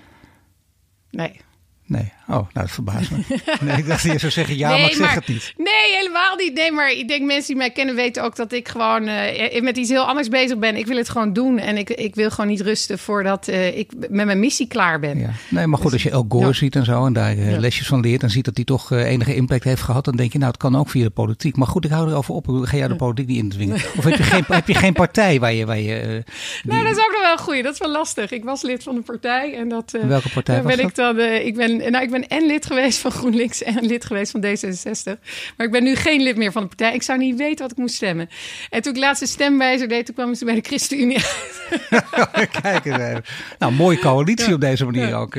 Nee. 1.10 1.40
Nee. 1.86 2.12
Oh, 2.28 2.34
nou, 2.34 2.46
dat 2.52 2.70
verbaast 2.70 3.10
me. 3.10 3.16
Nee, 3.60 3.76
ik 3.76 3.86
dacht 3.86 4.02
dat 4.02 4.12
je 4.12 4.18
zou 4.18 4.32
zeggen 4.32 4.58
ja, 4.58 4.68
nee, 4.68 4.80
maar 4.80 4.90
ik 4.90 4.96
zeg 4.96 5.06
maar, 5.06 5.14
het 5.14 5.28
niet. 5.28 5.54
Nee, 5.56 5.96
helemaal 5.96 6.36
niet. 6.36 6.54
Nee, 6.54 6.72
maar 6.72 6.92
ik 6.92 7.08
denk 7.08 7.26
mensen 7.26 7.46
die 7.46 7.56
mij 7.56 7.70
kennen 7.70 7.94
weten 7.94 8.22
ook 8.22 8.36
dat 8.36 8.52
ik 8.52 8.68
gewoon 8.68 9.08
uh, 9.08 9.60
met 9.60 9.76
iets 9.76 9.90
heel 9.90 10.06
anders 10.06 10.28
bezig 10.28 10.58
ben. 10.58 10.76
Ik 10.76 10.86
wil 10.86 10.96
het 10.96 11.08
gewoon 11.08 11.32
doen 11.32 11.58
en 11.58 11.76
ik, 11.76 11.90
ik 11.90 12.14
wil 12.14 12.30
gewoon 12.30 12.50
niet 12.50 12.60
rusten 12.60 12.98
voordat 12.98 13.48
uh, 13.48 13.78
ik 13.78 13.92
met 14.08 14.26
mijn 14.26 14.40
missie 14.40 14.66
klaar 14.66 15.00
ben. 15.00 15.18
Ja. 15.18 15.30
Nee, 15.50 15.66
maar 15.66 15.78
goed, 15.78 15.92
als 15.92 16.02
je 16.02 16.10
El 16.10 16.26
Gore 16.28 16.46
ja. 16.46 16.52
ziet 16.52 16.76
en 16.76 16.84
zo 16.84 17.06
en 17.06 17.12
daar 17.12 17.36
uh, 17.36 17.52
ja. 17.52 17.58
lesjes 17.58 17.86
van 17.86 18.00
leert 18.00 18.22
en 18.22 18.30
ziet 18.30 18.44
dat 18.44 18.56
hij 18.56 18.64
toch 18.64 18.90
enige 18.90 19.34
impact 19.34 19.64
heeft 19.64 19.82
gehad, 19.82 20.04
dan 20.04 20.16
denk 20.16 20.32
je 20.32 20.38
nou, 20.38 20.50
het 20.50 20.60
kan 20.60 20.76
ook 20.76 20.88
via 20.88 21.04
de 21.04 21.10
politiek. 21.10 21.56
Maar 21.56 21.66
goed, 21.66 21.84
ik 21.84 21.90
hou 21.90 22.08
erover 22.08 22.34
op. 22.34 22.46
Ga 22.48 22.76
jij 22.76 22.88
de 22.88 22.96
politiek 22.96 23.26
niet 23.26 23.38
indwingen? 23.38 23.74
Of 23.98 24.04
heb 24.04 24.16
je 24.16 24.22
geen, 24.22 24.44
heb 24.48 24.68
je 24.68 24.74
geen 24.74 24.92
partij 24.92 25.40
waar 25.40 25.52
je... 25.52 25.66
Waar 25.66 25.78
je 25.78 26.22
die... 26.62 26.72
Nee, 26.72 26.82
dat 26.82 26.92
is 26.92 26.98
ook 26.98 27.12
nog 27.12 27.22
wel 27.22 27.36
goed. 27.36 27.62
Dat 27.62 27.72
is 27.72 27.78
wel 27.78 27.90
lastig. 27.90 28.30
Ik 28.30 28.44
was 28.44 28.62
lid 28.62 28.82
van 28.82 28.96
een 28.96 29.02
partij 29.02 29.54
en 29.54 29.68
dat... 29.68 29.98
Welke 30.06 30.30
partij 30.30 30.62
was 30.62 30.74
ben 30.74 30.82
dat? 30.82 30.90
Ik, 30.90 30.96
dan, 30.96 31.18
ik, 31.18 31.56
ben, 31.56 31.76
nou, 31.76 32.04
ik 32.04 32.10
ben 32.20 32.28
en 32.28 32.46
lid 32.46 32.66
geweest 32.66 32.98
van 32.98 33.10
GroenLinks 33.10 33.62
en 33.62 33.86
lid 33.86 34.04
geweest 34.04 34.30
van 34.30 34.44
D66. 34.44 35.20
Maar 35.56 35.66
ik 35.66 35.72
ben 35.72 35.82
nu 35.82 35.94
geen 35.94 36.22
lid 36.22 36.36
meer 36.36 36.52
van 36.52 36.62
de 36.62 36.68
partij. 36.68 36.94
Ik 36.94 37.02
zou 37.02 37.18
niet 37.18 37.36
weten 37.36 37.62
wat 37.62 37.70
ik 37.70 37.76
moest 37.76 37.94
stemmen. 37.94 38.28
En 38.70 38.82
toen 38.82 38.92
ik 38.92 38.98
laatste 38.98 39.26
stemwijzer 39.26 39.88
deed, 39.88 40.06
toen 40.06 40.14
kwam 40.14 40.34
ze 40.34 40.44
bij 40.44 40.54
de 40.54 40.60
ChristenUnie 40.60 41.18
Kijk 42.62 42.84
eens 42.84 42.96
even. 42.96 43.24
Nou, 43.58 43.72
mooie 43.72 43.98
coalitie 43.98 44.48
ja. 44.48 44.54
op 44.54 44.60
deze 44.60 44.84
manier 44.84 45.08
ja. 45.08 45.16
ook. 45.16 45.36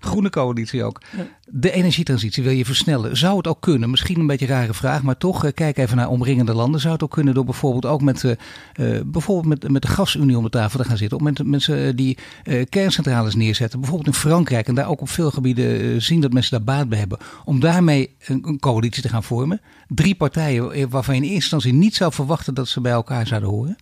Groene 0.00 0.30
coalitie 0.30 0.84
ook. 0.84 1.00
De 1.46 1.70
energietransitie 1.70 2.42
wil 2.42 2.52
je 2.52 2.64
versnellen. 2.64 3.16
Zou 3.16 3.36
het 3.36 3.46
ook 3.46 3.60
kunnen? 3.60 3.90
Misschien 3.90 4.20
een 4.20 4.26
beetje 4.26 4.46
een 4.46 4.52
rare 4.52 4.74
vraag, 4.74 5.02
maar 5.02 5.16
toch, 5.16 5.44
uh, 5.44 5.50
kijk 5.54 5.78
even 5.78 5.96
naar 5.96 6.08
omringende 6.08 6.54
landen. 6.54 6.80
Zou 6.80 6.92
het 6.92 7.02
ook 7.02 7.10
kunnen 7.10 7.34
door 7.34 7.44
bijvoorbeeld 7.44 7.86
ook 7.86 8.02
met, 8.02 8.22
uh, 8.22 8.32
bijvoorbeeld 9.06 9.46
met, 9.46 9.72
met 9.72 9.82
de 9.82 9.88
gasunie 9.88 10.36
om 10.36 10.44
de 10.44 10.50
tafel 10.50 10.78
te 10.78 10.84
gaan 10.84 10.96
zitten? 10.96 11.18
Of 11.18 11.24
met 11.24 11.44
mensen 11.44 11.96
die 11.96 12.18
kerncentrales 12.68 13.34
neerzetten. 13.34 13.80
Bijvoorbeeld 13.80 14.14
in 14.14 14.20
Frankrijk 14.20 14.68
en 14.68 14.74
daar 14.74 14.88
ook 14.88 15.00
op 15.00 15.08
veel 15.08 15.30
gebieden 15.30 16.02
zien 16.02 16.20
dat 16.20 16.32
mensen 16.32 16.56
daar 16.56 16.76
baat 16.76 16.88
bij 16.88 16.98
hebben. 16.98 17.18
Om 17.44 17.60
daarmee 17.60 18.14
een, 18.24 18.42
een 18.46 18.58
coalitie 18.58 19.02
te 19.02 19.08
gaan 19.08 19.24
vormen. 19.24 19.60
Drie 19.88 20.14
partijen 20.14 20.90
waarvan 20.90 21.14
je 21.14 21.20
in 21.20 21.26
eerste 21.26 21.56
instantie 21.56 21.72
niet 21.72 21.94
zou 21.94 22.12
verwachten 22.12 22.54
dat 22.54 22.68
ze 22.68 22.80
bij 22.80 22.92
elkaar 22.92 23.26
zouden 23.26 23.48
horen. 23.48 23.76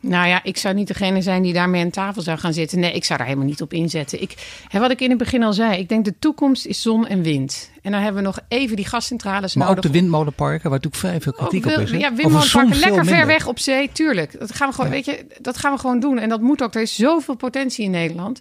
Nou 0.00 0.28
ja, 0.28 0.40
ik 0.42 0.56
zou 0.56 0.74
niet 0.74 0.86
degene 0.86 1.22
zijn 1.22 1.42
die 1.42 1.52
daarmee 1.52 1.82
aan 1.82 1.90
tafel 1.90 2.22
zou 2.22 2.38
gaan 2.38 2.52
zitten. 2.52 2.78
Nee, 2.78 2.92
ik 2.92 3.04
zou 3.04 3.18
daar 3.18 3.28
helemaal 3.28 3.48
niet 3.48 3.62
op 3.62 3.72
inzetten. 3.72 4.22
Ik, 4.22 4.62
hè, 4.68 4.80
wat 4.80 4.90
ik 4.90 5.00
in 5.00 5.08
het 5.08 5.18
begin 5.18 5.42
al 5.42 5.52
zei, 5.52 5.78
ik 5.78 5.88
denk 5.88 6.04
de 6.04 6.18
toekomst 6.18 6.66
is 6.66 6.82
zon 6.82 7.06
en 7.06 7.22
wind. 7.22 7.70
En 7.82 7.92
dan 7.92 8.00
hebben 8.00 8.22
we 8.22 8.26
nog 8.26 8.38
even 8.48 8.76
die 8.76 8.86
gascentrales 8.86 9.54
maar 9.54 9.66
nodig. 9.66 9.84
ook 9.84 9.92
de 9.92 9.98
windmolenparken, 9.98 10.70
waar 10.70 10.80
natuurlijk 10.82 11.02
vrij 11.02 11.20
veel 11.20 11.32
kritiek 11.32 11.66
oh, 11.66 11.72
op 11.72 11.78
is. 11.78 11.90
Hè? 11.90 11.96
Ja, 11.96 12.14
windmolenparken 12.14 12.78
lekker 12.78 13.04
ver 13.04 13.26
weg 13.26 13.46
op 13.46 13.58
zee, 13.58 13.90
tuurlijk. 13.92 14.38
Dat 14.38 14.54
gaan 14.54 14.68
we 14.68 14.74
gewoon, 14.74 14.90
ja. 14.90 14.96
weet 14.96 15.04
je, 15.04 15.26
dat 15.40 15.56
gaan 15.56 15.72
we 15.72 15.78
gewoon 15.78 16.00
doen. 16.00 16.18
En 16.18 16.28
dat 16.28 16.40
moet 16.40 16.62
ook. 16.62 16.74
Er 16.74 16.82
is 16.82 16.94
zoveel 16.94 17.34
potentie 17.34 17.84
in 17.84 17.90
Nederland. 17.90 18.40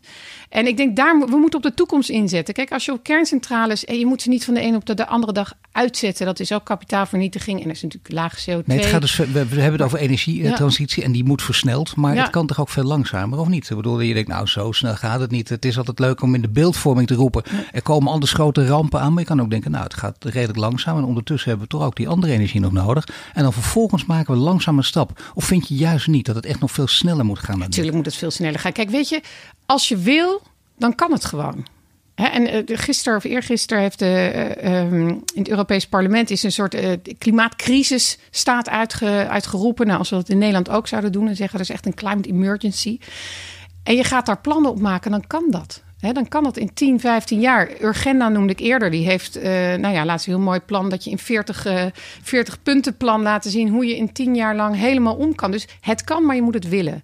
En 0.50 0.68
ik 0.68 0.78
denk, 0.78 0.96
daar, 0.96 1.20
we 1.20 1.38
moeten 1.38 1.60
op 1.60 1.66
de 1.66 1.74
toekomst 1.74 2.10
inzetten. 2.10 2.54
Kijk, 2.54 2.72
als 2.72 2.86
je 2.86 2.92
op 2.92 3.04
kerncentrales, 3.04 3.86
en 3.86 4.00
je 4.00 4.06
moet 4.06 4.22
ze 4.22 4.30
niet 4.30 4.46
van 4.46 4.54
de 4.54 4.62
een 4.62 4.76
op 4.76 4.86
de, 4.86 4.94
de 4.94 5.08
andere 5.08 5.34
dag 5.34 5.54
uitzetten. 5.72 6.26
Dat 6.26 6.40
is 6.40 6.52
ook 6.52 6.64
kapitaalvernietiging. 6.64 7.62
En 7.62 7.68
dat 7.68 7.76
is 7.76 7.82
natuurlijk 7.82 8.14
lage 8.14 8.52
CO2. 8.52 8.66
Nee, 8.66 8.78
het 8.78 8.88
gaat 8.88 9.02
dus, 9.02 9.16
we, 9.16 9.26
we 9.26 9.40
hebben 9.40 9.72
het 9.72 9.82
over 9.82 10.00
energietransitie 10.00 11.02
ja. 11.02 11.08
en 11.08 11.14
die 11.14 11.24
moet 11.24 11.42
versneld. 11.42 11.96
Maar 11.96 12.16
ja. 12.16 12.22
het 12.22 12.32
kan 12.32 12.48
toch 12.48 12.60
ook 12.60 12.70
veel 12.70 12.84
langzamer, 12.84 13.40
of 13.40 13.48
niet? 13.48 13.70
Ik 13.70 13.76
bedoel, 13.76 14.00
je 14.00 14.14
denkt, 14.14 14.30
nou, 14.30 14.48
zo 14.48 14.72
snel 14.72 14.96
gaat 14.96 15.20
het 15.20 15.32
niet. 15.32 15.50
Het 15.50 15.66
is 15.66 15.78
altijd 15.78 16.00
leuk 16.00 16.22
om 16.22 16.36
in 16.36 16.42
de 16.42 16.50
beeldvorming 16.50 17.08
te 17.08 17.16
roepen. 17.16 17.44
Er 17.72 17.82
komen 17.82 18.12
anders 18.12 18.34
grote 18.34 18.66
rampen 18.66 19.00
aan. 19.00 19.14
Maar 19.14 19.22
kan 19.30 19.42
ook 19.42 19.50
denken, 19.50 19.72
nou, 19.72 19.84
het 19.84 19.94
gaat 19.94 20.26
redelijk 20.26 20.60
langzaam. 20.60 20.98
En 20.98 21.04
ondertussen 21.04 21.50
hebben 21.50 21.68
we 21.68 21.78
toch 21.78 21.86
ook 21.86 21.96
die 21.96 22.08
andere 22.08 22.34
energie 22.34 22.60
nog 22.60 22.72
nodig. 22.72 23.08
En 23.34 23.44
dan 23.44 23.54
vervolgens 23.54 24.06
maken 24.06 24.34
we 24.34 24.40
langzaam 24.40 24.82
stap. 24.82 25.22
Of 25.34 25.46
vind 25.46 25.68
je 25.68 25.76
juist 25.76 26.08
niet 26.08 26.26
dat 26.26 26.36
het 26.36 26.46
echt 26.46 26.60
nog 26.60 26.72
veel 26.72 26.88
sneller 26.88 27.26
moet 27.26 27.40
gaan? 27.40 27.60
Natuurlijk 27.60 27.96
moet 27.96 28.06
het 28.06 28.16
veel 28.16 28.32
sneller 28.32 28.60
gaan. 28.60 28.72
Kijk, 28.72 28.90
weet 28.90 29.10
je, 29.10 29.22
als 29.66 29.88
je 29.88 29.98
wil, 29.98 30.42
dan 30.78 30.96
kan 30.96 31.12
het 31.12 31.26
gewoon. 31.26 31.66
En 32.16 32.56
uh, 32.56 32.78
gisteren 32.78 33.18
of 33.18 33.24
eergisteren 33.24 33.84
heeft 33.84 34.00
de, 34.00 34.56
uh, 34.64 34.82
um, 34.82 35.10
in 35.10 35.40
het 35.42 35.50
Europees 35.50 35.88
Parlement 35.88 36.30
is 36.30 36.44
een 36.44 36.52
soort 36.52 36.76
uh, 36.76 36.92
klimaatcrisis 37.18 38.18
staat 38.30 38.70
uitge, 38.70 39.28
uitgeroepen. 39.30 39.86
Nou, 39.86 40.00
als 40.00 40.10
we 40.10 40.16
dat 40.16 40.30
in 40.30 40.38
Nederland 40.38 40.70
ook 40.70 40.88
zouden 40.88 41.12
doen 41.12 41.28
en 41.28 41.36
zeggen 41.36 41.58
dat 41.58 41.70
is 41.70 41.76
echt 41.76 41.86
een 41.86 41.94
climate 41.94 42.30
emergency. 42.30 43.00
En 43.84 43.96
je 43.96 44.04
gaat 44.04 44.26
daar 44.26 44.42
plannen 44.42 44.72
op 44.72 44.80
maken, 44.80 45.12
dan 45.12 45.28
kan 45.28 45.44
dat. 45.50 45.84
He, 46.00 46.12
dan 46.12 46.28
kan 46.28 46.44
dat 46.44 46.58
in 46.58 46.74
10, 46.74 47.00
15 47.00 47.40
jaar. 47.40 47.70
Urgenda 47.82 48.30
noemde 48.30 48.52
ik 48.52 48.60
eerder. 48.60 48.92
Die 48.92 49.06
heeft, 49.06 49.38
uh, 49.38 49.44
nou 49.74 49.94
ja, 49.94 50.06
laatst 50.06 50.28
een 50.28 50.34
heel 50.34 50.42
mooi 50.42 50.60
plan 50.60 50.90
dat 50.90 51.04
je 51.04 51.10
in 51.10 51.18
40, 51.18 51.68
uh, 51.68 51.86
40 52.22 52.64
punten 52.64 52.98
plan 52.98 53.22
laten 53.22 53.52
zien 53.52 53.70
hoe 53.70 53.86
je 53.86 53.98
in 53.98 54.12
10 54.12 54.36
jaar 54.36 54.56
lang 54.56 54.76
helemaal 54.76 55.16
om 55.16 55.36
kan. 55.36 55.52
Dus 55.52 55.68
het 55.82 56.04
kan, 56.04 56.26
maar 56.26 56.36
je 56.36 56.42
moet 56.42 56.54
het 56.54 56.70
willen. 56.70 57.04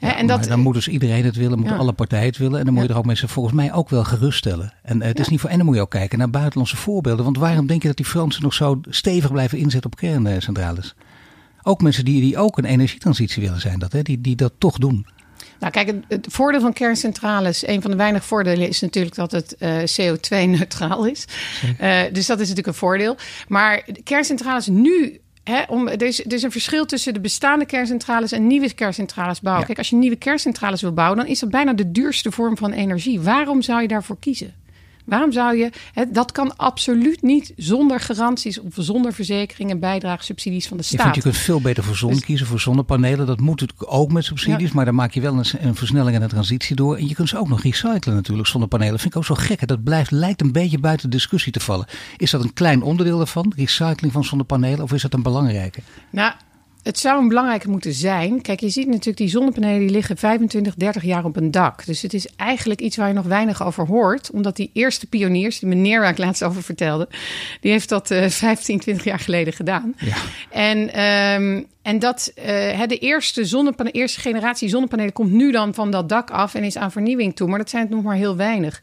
Ja, 0.00 0.16
en 0.16 0.26
dat, 0.26 0.44
dan 0.44 0.60
moet 0.60 0.74
dus 0.74 0.88
iedereen 0.88 1.24
het 1.24 1.36
willen, 1.36 1.58
moeten 1.58 1.76
ja. 1.76 1.80
alle 1.80 1.92
partijen 1.92 2.26
het 2.26 2.36
willen. 2.36 2.58
En 2.58 2.64
dan 2.64 2.74
moet 2.74 2.82
je 2.82 2.88
er 2.88 2.96
ook 2.96 3.04
mensen 3.04 3.28
volgens 3.28 3.54
mij 3.54 3.72
ook 3.72 3.88
wel 3.88 4.04
geruststellen. 4.04 4.72
En 4.82 4.98
uh, 4.98 5.04
het 5.04 5.18
is 5.18 5.28
niet 5.28 5.40
voor. 5.40 5.50
En 5.50 5.56
dan 5.56 5.66
moet 5.66 5.74
je 5.74 5.80
ook 5.80 5.90
kijken 5.90 6.18
naar 6.18 6.30
buitenlandse 6.30 6.76
voorbeelden. 6.76 7.24
Want 7.24 7.38
waarom 7.38 7.66
denk 7.66 7.82
je 7.82 7.88
dat 7.88 7.96
die 7.96 8.06
Fransen 8.06 8.42
nog 8.42 8.54
zo 8.54 8.80
stevig 8.88 9.32
blijven 9.32 9.58
inzetten 9.58 9.90
op 9.90 9.98
kerncentrales? 9.98 10.94
Ook 11.62 11.82
mensen 11.82 12.04
die, 12.04 12.20
die 12.20 12.38
ook 12.38 12.58
een 12.58 12.64
energietransitie 12.64 13.42
willen 13.42 13.60
zijn, 13.60 13.78
dat, 13.78 13.92
hè? 13.92 14.02
Die, 14.02 14.20
die 14.20 14.36
dat 14.36 14.52
toch 14.58 14.78
doen. 14.78 15.06
Nou, 15.60 15.72
kijk, 15.72 15.92
het, 16.08 16.26
voordeel 16.30 16.60
van 16.60 16.72
kerncentrales, 16.72 17.66
een 17.66 17.82
van 17.82 17.90
de 17.90 17.96
weinige 17.96 18.26
voordelen 18.26 18.68
is 18.68 18.80
natuurlijk 18.80 19.14
dat 19.14 19.32
het 19.32 19.56
uh, 19.58 19.78
CO2-neutraal 19.78 21.06
is. 21.06 21.24
Uh, 21.80 22.00
dus 22.12 22.26
dat 22.26 22.40
is 22.40 22.48
natuurlijk 22.48 22.66
een 22.66 22.74
voordeel. 22.74 23.16
Maar 23.48 23.84
kerncentrales 24.04 24.66
nu 24.66 25.20
om, 25.68 25.88
er, 25.88 26.02
is, 26.02 26.24
er 26.24 26.32
is 26.32 26.42
een 26.42 26.50
verschil 26.50 26.86
tussen 26.86 27.14
de 27.14 27.20
bestaande 27.20 27.66
kerncentrales 27.66 28.32
en 28.32 28.46
nieuwe 28.46 28.74
kerncentrales 28.74 29.40
bouwen. 29.40 29.66
Kijk, 29.66 29.78
als 29.78 29.90
je 29.90 29.96
nieuwe 29.96 30.16
kerncentrales 30.16 30.80
wil 30.80 30.92
bouwen, 30.92 31.18
dan 31.18 31.26
is 31.26 31.38
dat 31.38 31.50
bijna 31.50 31.72
de 31.72 31.90
duurste 31.90 32.30
vorm 32.30 32.56
van 32.56 32.72
energie. 32.72 33.20
Waarom 33.20 33.62
zou 33.62 33.82
je 33.82 33.88
daarvoor 33.88 34.18
kiezen? 34.18 34.54
Waarom 35.04 35.32
zou 35.32 35.56
je, 35.56 35.70
dat 36.08 36.32
kan 36.32 36.56
absoluut 36.56 37.22
niet 37.22 37.52
zonder 37.56 38.00
garanties 38.00 38.60
of 38.60 38.72
zonder 38.74 39.12
verzekeringen, 39.12 39.80
bijdrage, 39.80 40.24
subsidies 40.24 40.68
van 40.68 40.76
de 40.76 40.82
staat. 40.82 40.96
Je, 40.96 41.02
vindt, 41.02 41.16
je 41.16 41.22
kunt 41.22 41.36
veel 41.36 41.60
beter 41.60 41.84
voor 41.84 41.96
zon 41.96 42.10
dus- 42.10 42.24
kiezen, 42.24 42.46
voor 42.46 42.60
zonnepanelen. 42.60 43.26
Dat 43.26 43.40
moet 43.40 43.60
natuurlijk 43.60 43.92
ook 43.92 44.12
met 44.12 44.24
subsidies, 44.24 44.72
maar 44.72 44.84
dan 44.84 44.94
maak 44.94 45.12
je 45.12 45.20
wel 45.20 45.34
een, 45.38 45.44
een, 45.60 45.74
versnelling 45.74 46.16
en 46.16 46.22
een 46.22 46.28
transitie 46.28 46.76
door. 46.76 46.96
En 46.96 47.08
je 47.08 47.14
kunt 47.14 47.28
ze 47.28 47.38
ook 47.38 47.48
nog 47.48 47.62
recyclen 47.62 48.14
natuurlijk, 48.14 48.48
zonnepanelen. 48.48 48.92
Dat 48.92 49.00
vind 49.00 49.12
ik 49.14 49.20
ook 49.20 49.26
zo 49.26 49.34
gek. 49.34 49.66
Dat 49.66 49.84
blijft, 49.84 50.10
lijkt 50.10 50.40
een 50.40 50.52
beetje 50.52 50.78
buiten 50.78 51.10
discussie 51.10 51.52
te 51.52 51.60
vallen. 51.60 51.86
Is 52.16 52.30
dat 52.30 52.44
een 52.44 52.52
klein 52.52 52.82
onderdeel 52.82 53.16
daarvan, 53.16 53.52
recycling 53.56 54.12
van 54.12 54.24
zonnepanelen, 54.24 54.82
of 54.82 54.92
is 54.92 55.02
dat 55.02 55.14
een 55.14 55.22
belangrijke? 55.22 55.80
Nou, 56.10 56.32
het 56.82 56.98
zou 56.98 57.22
een 57.22 57.28
belangrijke 57.28 57.70
moeten 57.70 57.92
zijn. 57.92 58.40
Kijk, 58.42 58.60
je 58.60 58.68
ziet 58.68 58.86
natuurlijk 58.86 59.16
die 59.16 59.28
zonnepanelen 59.28 59.78
die 59.78 59.90
liggen 59.90 60.16
25, 60.16 60.74
30 60.74 61.02
jaar 61.02 61.24
op 61.24 61.36
een 61.36 61.50
dak. 61.50 61.86
Dus 61.86 62.02
het 62.02 62.14
is 62.14 62.26
eigenlijk 62.36 62.80
iets 62.80 62.96
waar 62.96 63.08
je 63.08 63.14
nog 63.14 63.26
weinig 63.26 63.64
over 63.64 63.86
hoort. 63.86 64.30
Omdat 64.30 64.56
die 64.56 64.70
eerste 64.72 65.06
pioniers, 65.06 65.58
die 65.58 65.68
meneer 65.68 66.00
waar 66.00 66.10
ik 66.10 66.18
laatst 66.18 66.44
over 66.44 66.62
vertelde, 66.62 67.08
die 67.60 67.70
heeft 67.70 67.88
dat 67.88 68.10
uh, 68.10 68.28
15, 68.28 68.78
20 68.78 69.04
jaar 69.04 69.18
geleden 69.18 69.52
gedaan. 69.52 69.94
Ja. 69.98 70.16
En 70.50 71.02
um, 71.42 71.66
en 71.82 71.98
dat 71.98 72.32
uh, 72.38 72.44
de 72.86 72.98
eerste, 72.98 73.44
zonnepanelen, 73.44 74.00
eerste 74.00 74.20
generatie 74.20 74.68
zonnepanelen 74.68 75.12
komt 75.12 75.32
nu 75.32 75.52
dan 75.52 75.74
van 75.74 75.90
dat 75.90 76.08
dak 76.08 76.30
af 76.30 76.54
en 76.54 76.64
is 76.64 76.76
aan 76.76 76.92
vernieuwing 76.92 77.36
toe. 77.36 77.48
Maar 77.48 77.58
dat 77.58 77.70
zijn 77.70 77.82
het 77.82 77.92
nog 77.92 78.02
maar 78.02 78.16
heel 78.16 78.36
weinig. 78.36 78.82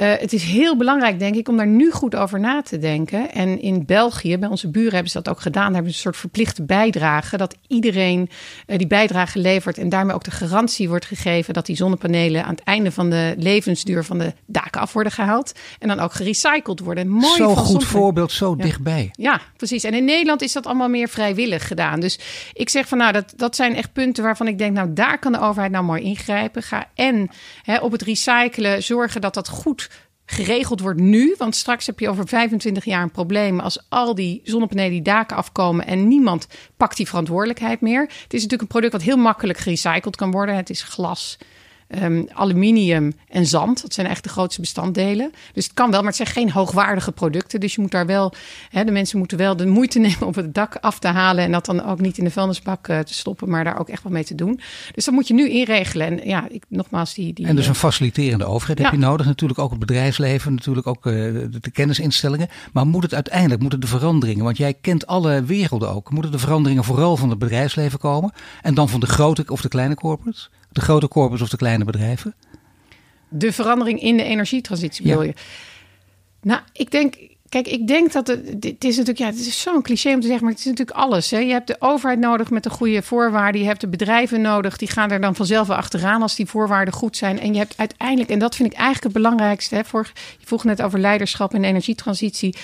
Uh, 0.00 0.12
het 0.18 0.32
is 0.32 0.42
heel 0.42 0.76
belangrijk, 0.76 1.18
denk 1.18 1.34
ik, 1.34 1.48
om 1.48 1.56
daar 1.56 1.66
nu 1.66 1.90
goed 1.90 2.16
over 2.16 2.40
na 2.40 2.62
te 2.62 2.78
denken. 2.78 3.32
En 3.32 3.60
in 3.60 3.86
België, 3.86 4.38
bij 4.38 4.48
onze 4.48 4.70
buren 4.70 4.92
hebben 4.92 5.10
ze 5.10 5.22
dat 5.22 5.34
ook 5.34 5.40
gedaan. 5.40 5.64
Daar 5.64 5.74
hebben 5.74 5.90
ze 5.90 5.96
een 5.96 6.02
soort 6.02 6.16
verplichte 6.16 6.62
bijdrage. 6.62 7.36
Dat 7.36 7.56
iedereen 7.68 8.30
uh, 8.66 8.78
die 8.78 8.86
bijdrage 8.86 9.38
levert. 9.38 9.78
En 9.78 9.88
daarmee 9.88 10.14
ook 10.14 10.24
de 10.24 10.30
garantie 10.30 10.88
wordt 10.88 11.04
gegeven 11.04 11.54
dat 11.54 11.66
die 11.66 11.76
zonnepanelen 11.76 12.44
aan 12.44 12.54
het 12.54 12.64
einde 12.64 12.92
van 12.92 13.10
de 13.10 13.34
levensduur 13.38 14.04
van 14.04 14.18
de 14.18 14.32
daken 14.46 14.80
af 14.80 14.92
worden 14.92 15.12
gehaald. 15.12 15.52
En 15.78 15.88
dan 15.88 16.00
ook 16.00 16.12
gerecycled 16.12 16.80
worden. 16.80 17.08
Mooi 17.08 17.36
zo 17.36 17.54
goed 17.54 17.84
voorbeeld, 17.84 18.32
zo 18.32 18.56
dichtbij. 18.56 19.08
Ja, 19.12 19.40
precies. 19.56 19.84
En 19.84 19.94
in 19.94 20.04
Nederland 20.04 20.42
is 20.42 20.52
dat 20.52 20.66
allemaal 20.66 20.88
meer 20.88 21.08
vrijwillig 21.08 21.66
gedaan. 21.66 22.00
Dus 22.00 22.18
ik 22.52 22.68
zeg 22.68 22.88
van 22.88 22.98
nou, 22.98 23.12
dat, 23.12 23.32
dat 23.36 23.56
zijn 23.56 23.74
echt 23.74 23.92
punten 23.92 24.24
waarvan 24.24 24.48
ik 24.48 24.58
denk, 24.58 24.74
nou, 24.74 24.92
daar 24.92 25.18
kan 25.18 25.32
de 25.32 25.40
overheid 25.40 25.72
nou 25.72 25.84
mooi 25.84 26.02
ingrijpen. 26.02 26.62
Ga 26.62 26.90
en 26.94 27.30
hè, 27.62 27.78
op 27.78 27.92
het 27.92 28.02
recyclen 28.02 28.82
zorgen 28.82 29.20
dat 29.20 29.34
dat 29.34 29.48
goed 29.48 29.88
geregeld 30.26 30.80
wordt 30.80 31.00
nu. 31.00 31.34
Want 31.38 31.56
straks 31.56 31.86
heb 31.86 31.98
je 31.98 32.08
over 32.08 32.28
25 32.28 32.84
jaar 32.84 33.02
een 33.02 33.10
probleem 33.10 33.60
als 33.60 33.86
al 33.88 34.14
die 34.14 34.40
zonnepanelen 34.44 34.90
die 34.90 35.02
daken 35.02 35.36
afkomen 35.36 35.86
en 35.86 36.08
niemand 36.08 36.46
pakt 36.76 36.96
die 36.96 37.08
verantwoordelijkheid 37.08 37.80
meer. 37.80 38.00
Het 38.00 38.34
is 38.34 38.42
natuurlijk 38.42 38.62
een 38.62 38.66
product 38.66 38.92
wat 38.92 39.02
heel 39.02 39.16
makkelijk 39.16 39.58
gerecycled 39.58 40.16
kan 40.16 40.30
worden. 40.30 40.56
Het 40.56 40.70
is 40.70 40.82
glas. 40.82 41.38
Um, 42.00 42.28
aluminium 42.32 43.12
en 43.28 43.46
zand. 43.46 43.82
Dat 43.82 43.94
zijn 43.94 44.06
echt 44.06 44.22
de 44.22 44.28
grootste 44.28 44.60
bestanddelen. 44.60 45.32
Dus 45.52 45.64
het 45.64 45.74
kan 45.74 45.90
wel, 45.90 45.98
maar 45.98 46.08
het 46.08 46.16
zijn 46.16 46.28
geen 46.28 46.50
hoogwaardige 46.50 47.12
producten. 47.12 47.60
Dus 47.60 47.74
je 47.74 47.80
moet 47.80 47.90
daar 47.90 48.06
wel, 48.06 48.32
hè, 48.70 48.84
de 48.84 48.90
mensen 48.90 49.18
moeten 49.18 49.38
wel 49.38 49.56
de 49.56 49.66
moeite 49.66 49.98
nemen 50.08 50.26
om 50.26 50.32
het 50.34 50.54
dak 50.54 50.76
af 50.80 50.98
te 50.98 51.08
halen. 51.08 51.44
En 51.44 51.52
dat 51.52 51.66
dan 51.66 51.84
ook 51.84 52.00
niet 52.00 52.18
in 52.18 52.24
de 52.24 52.30
vuilnisbak 52.30 52.88
uh, 52.88 52.98
te 52.98 53.14
stoppen, 53.14 53.48
maar 53.48 53.64
daar 53.64 53.78
ook 53.78 53.88
echt 53.88 54.02
wat 54.02 54.12
mee 54.12 54.24
te 54.24 54.34
doen. 54.34 54.60
Dus 54.94 55.04
dat 55.04 55.14
moet 55.14 55.28
je 55.28 55.34
nu 55.34 55.48
inregelen. 55.48 56.06
En 56.06 56.28
ja, 56.28 56.48
ik, 56.48 56.64
nogmaals, 56.68 57.14
die. 57.14 57.32
die 57.32 57.46
en 57.46 57.56
dus 57.56 57.66
een 57.66 57.74
faciliterende 57.74 58.44
overheid 58.44 58.78
heb 58.78 58.90
je 58.90 58.98
nodig. 58.98 59.26
Natuurlijk 59.26 59.58
ook 59.58 59.70
het 59.70 59.78
bedrijfsleven, 59.78 60.54
natuurlijk 60.54 60.86
ook 60.86 61.06
uh, 61.06 61.12
de, 61.12 61.60
de, 61.60 61.70
kennisinstellingen. 61.70 62.48
Maar 62.72 62.86
moet 62.86 63.02
het 63.02 63.14
uiteindelijk, 63.14 63.60
moeten 63.60 63.80
de 63.80 63.86
veranderingen, 63.86 64.44
want 64.44 64.56
jij 64.56 64.74
kent 64.74 65.06
alle 65.06 65.42
werelden 65.42 65.90
ook. 65.90 66.10
Moeten 66.10 66.30
de 66.30 66.38
veranderingen 66.38 66.84
vooral 66.84 67.16
van 67.16 67.30
het 67.30 67.38
bedrijfsleven 67.38 67.98
komen? 67.98 68.32
En 68.62 68.74
dan 68.74 68.88
van 68.88 69.00
de 69.00 69.06
grote 69.06 69.44
of 69.46 69.60
de 69.60 69.68
kleine 69.68 69.94
corporates? 69.94 70.50
De 70.72 70.80
grote 70.80 71.08
corpus 71.08 71.40
of 71.40 71.48
de 71.48 71.56
kleine 71.56 71.84
bedrijven? 71.84 72.34
De 73.28 73.52
verandering 73.52 74.00
in 74.00 74.16
de 74.16 74.22
energietransitie 74.22 75.04
bedoel 75.04 75.22
je? 75.22 75.34
Nou, 76.40 76.60
ik 76.72 76.90
denk, 76.90 77.16
Kijk, 77.52 77.68
ik 77.68 77.86
denk 77.86 78.12
dat 78.12 78.26
het, 78.26 78.84
is 78.84 78.96
natuurlijk, 78.96 79.18
ja, 79.18 79.26
het 79.26 79.38
is 79.38 79.60
zo'n 79.60 79.82
cliché 79.82 80.14
om 80.14 80.20
te 80.20 80.26
zeggen, 80.26 80.44
maar 80.44 80.52
het 80.52 80.60
is 80.60 80.66
natuurlijk 80.66 80.98
alles. 80.98 81.30
Hè. 81.30 81.38
Je 81.38 81.52
hebt 81.52 81.66
de 81.66 81.76
overheid 81.78 82.18
nodig 82.18 82.50
met 82.50 82.62
de 82.62 82.70
goede 82.70 83.02
voorwaarden. 83.02 83.60
Je 83.60 83.66
hebt 83.66 83.80
de 83.80 83.88
bedrijven 83.88 84.40
nodig, 84.40 84.76
die 84.76 84.88
gaan 84.90 85.10
er 85.10 85.20
dan 85.20 85.34
vanzelf 85.34 85.66
wel 85.66 85.76
achteraan 85.76 86.22
als 86.22 86.36
die 86.36 86.46
voorwaarden 86.46 86.94
goed 86.94 87.16
zijn. 87.16 87.40
En 87.40 87.52
je 87.52 87.58
hebt 87.58 87.74
uiteindelijk, 87.76 88.30
en 88.30 88.38
dat 88.38 88.56
vind 88.56 88.72
ik 88.72 88.78
eigenlijk 88.78 89.04
het 89.04 89.22
belangrijkste, 89.22 89.74
hè, 89.74 89.84
voor, 89.84 90.10
je 90.38 90.46
vroeg 90.46 90.64
net 90.64 90.82
over 90.82 90.98
leiderschap 90.98 91.54
en 91.54 91.64
energietransitie 91.64 92.56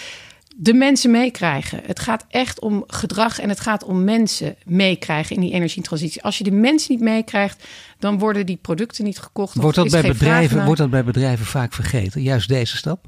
de 0.61 0.74
mensen 0.74 1.11
meekrijgen. 1.11 1.80
Het 1.84 1.98
gaat 1.98 2.24
echt 2.28 2.61
om 2.61 2.84
gedrag 2.86 3.40
en 3.40 3.48
het 3.48 3.61
gaat 3.61 3.84
om 3.84 4.04
mensen 4.04 4.56
meekrijgen 4.64 5.36
in 5.36 5.42
die 5.42 5.52
energietransitie. 5.52 6.22
Als 6.22 6.38
je 6.38 6.44
de 6.44 6.50
mensen 6.50 6.92
niet 6.92 7.02
meekrijgt, 7.02 7.64
dan 7.98 8.18
worden 8.18 8.46
die 8.46 8.59
producten 8.62 9.04
niet 9.04 9.18
gekocht. 9.18 9.54
Wordt 9.54 9.76
dat, 9.76 9.90
bij 9.90 10.02
bedrijven, 10.02 10.64
wordt 10.64 10.80
dat 10.80 10.90
bij 10.90 11.04
bedrijven 11.04 11.46
vaak 11.46 11.72
vergeten, 11.72 12.22
juist 12.22 12.48
deze 12.48 12.76
stap? 12.76 13.06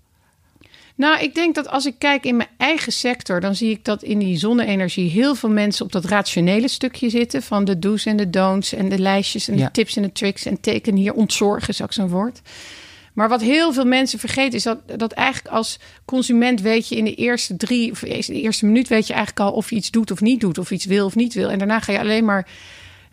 Nou, 0.94 1.22
ik 1.22 1.34
denk 1.34 1.54
dat 1.54 1.68
als 1.68 1.86
ik 1.86 1.94
kijk 1.98 2.24
in 2.24 2.36
mijn 2.36 2.48
eigen 2.56 2.92
sector, 2.92 3.40
dan 3.40 3.54
zie 3.54 3.70
ik 3.70 3.84
dat 3.84 4.02
in 4.02 4.18
die 4.18 4.36
zonne-energie 4.38 5.10
heel 5.10 5.34
veel 5.34 5.50
mensen 5.50 5.84
op 5.84 5.92
dat 5.92 6.04
rationele 6.04 6.68
stukje 6.68 7.10
zitten. 7.10 7.42
Van 7.42 7.64
de 7.64 7.78
do's 7.78 8.06
en 8.06 8.16
de 8.16 8.30
don'ts 8.30 8.72
en 8.72 8.88
de 8.88 8.98
lijstjes 8.98 9.48
en 9.48 9.56
de 9.56 9.70
tips 9.70 9.96
en 9.96 10.02
de 10.02 10.12
tricks. 10.12 10.44
En 10.44 10.60
teken 10.60 10.96
hier 10.96 11.12
ontzorgen 11.12 11.68
is 11.68 11.82
ook 11.82 11.92
zo'n 11.92 12.08
woord. 12.08 12.40
Maar 13.20 13.28
wat 13.28 13.40
heel 13.40 13.72
veel 13.72 13.84
mensen 13.84 14.18
vergeten 14.18 14.52
is 14.52 14.62
dat, 14.62 14.78
dat 14.96 15.12
eigenlijk 15.12 15.54
als 15.54 15.78
consument 16.04 16.60
weet 16.60 16.88
je 16.88 16.96
in 16.96 17.04
de 17.04 17.14
eerste 17.14 17.56
drie 17.56 17.90
of 17.90 17.98
de 17.98 18.40
eerste 18.40 18.66
minuut 18.66 18.88
weet 18.88 19.06
je 19.06 19.12
eigenlijk 19.12 19.46
al 19.46 19.56
of 19.56 19.70
je 19.70 19.76
iets 19.76 19.90
doet 19.90 20.10
of 20.10 20.20
niet 20.20 20.40
doet, 20.40 20.58
of 20.58 20.70
iets 20.70 20.84
wil 20.84 21.06
of 21.06 21.14
niet 21.14 21.34
wil. 21.34 21.50
En 21.50 21.58
daarna 21.58 21.80
ga 21.80 21.92
je 21.92 21.98
alleen 21.98 22.24
maar 22.24 22.48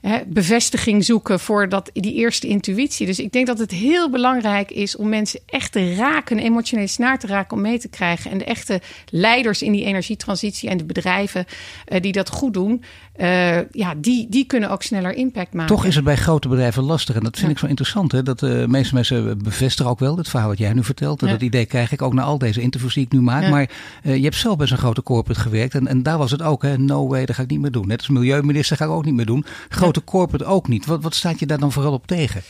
hè, 0.01 0.19
bevestiging 0.27 1.05
zoeken 1.05 1.39
voor 1.39 1.69
dat, 1.69 1.89
die 1.93 2.13
eerste 2.13 2.47
intuïtie. 2.47 3.05
Dus 3.05 3.19
ik 3.19 3.31
denk 3.31 3.47
dat 3.47 3.59
het 3.59 3.71
heel 3.71 4.09
belangrijk 4.09 4.71
is 4.71 4.95
om 4.95 5.09
mensen 5.09 5.39
echt 5.45 5.71
te 5.71 5.95
raken, 5.95 6.39
emotioneel 6.39 6.87
snaar 6.87 7.19
te 7.19 7.27
raken, 7.27 7.57
om 7.57 7.61
mee 7.61 7.79
te 7.79 7.89
krijgen. 7.89 8.31
En 8.31 8.37
de 8.37 8.45
echte 8.45 8.81
leiders 9.09 9.61
in 9.61 9.71
die 9.71 9.85
energietransitie 9.85 10.69
en 10.69 10.77
de 10.77 10.85
bedrijven 10.85 11.45
uh, 11.87 12.01
die 12.01 12.11
dat 12.11 12.29
goed 12.29 12.53
doen, 12.53 12.83
uh, 13.17 13.69
ja, 13.71 13.93
die, 13.97 14.29
die 14.29 14.45
kunnen 14.45 14.69
ook 14.69 14.83
sneller 14.83 15.13
impact 15.13 15.53
maken. 15.53 15.75
Toch 15.75 15.85
is 15.85 15.95
het 15.95 16.03
bij 16.03 16.15
grote 16.15 16.47
bedrijven 16.47 16.83
lastig. 16.83 17.15
En 17.15 17.23
dat 17.23 17.35
vind 17.35 17.47
ja. 17.47 17.53
ik 17.53 17.59
zo 17.59 17.65
interessant. 17.65 18.11
Hè? 18.11 18.23
Dat 18.23 18.39
de 18.39 18.59
uh, 18.61 18.67
meeste 18.67 18.93
mensen 18.93 19.43
bevestigen 19.43 19.91
ook 19.91 19.99
wel 19.99 20.17
het 20.17 20.29
verhaal 20.29 20.47
wat 20.47 20.57
jij 20.57 20.73
nu 20.73 20.83
vertelt. 20.83 21.21
Ja. 21.21 21.27
Dat 21.27 21.41
idee 21.41 21.65
krijg 21.65 21.91
ik 21.91 22.01
ook 22.01 22.13
na 22.13 22.21
al 22.21 22.37
deze 22.37 22.61
interviews 22.61 22.93
die 22.93 23.05
ik 23.05 23.11
nu 23.11 23.21
maak. 23.21 23.43
Ja. 23.43 23.49
Maar 23.49 23.69
uh, 24.03 24.15
je 24.15 24.23
hebt 24.23 24.35
zelf 24.35 24.57
bij 24.57 24.67
zo'n 24.67 24.77
grote 24.77 25.03
corporate 25.03 25.39
gewerkt. 25.39 25.75
En, 25.75 25.87
en 25.87 26.03
daar 26.03 26.17
was 26.17 26.31
het 26.31 26.41
ook. 26.41 26.61
Hè? 26.61 26.77
No 26.77 27.07
way, 27.07 27.25
dat 27.25 27.35
ga 27.35 27.41
ik 27.41 27.49
niet 27.49 27.59
meer 27.59 27.71
doen. 27.71 27.87
Net 27.87 27.97
als 27.97 28.07
milieuminister 28.07 28.77
ga 28.77 28.85
ik 28.85 28.91
ook 28.91 29.05
niet 29.05 29.13
meer 29.13 29.25
doen. 29.25 29.45
Grote 29.69 30.03
corporate 30.03 30.45
ook 30.45 30.67
niet. 30.67 30.85
Wat, 30.85 31.03
wat 31.03 31.15
staat 31.15 31.39
je 31.39 31.45
daar 31.45 31.59
dan 31.59 31.71
vooral 31.71 31.93
op 31.93 32.07
tegen? 32.07 32.41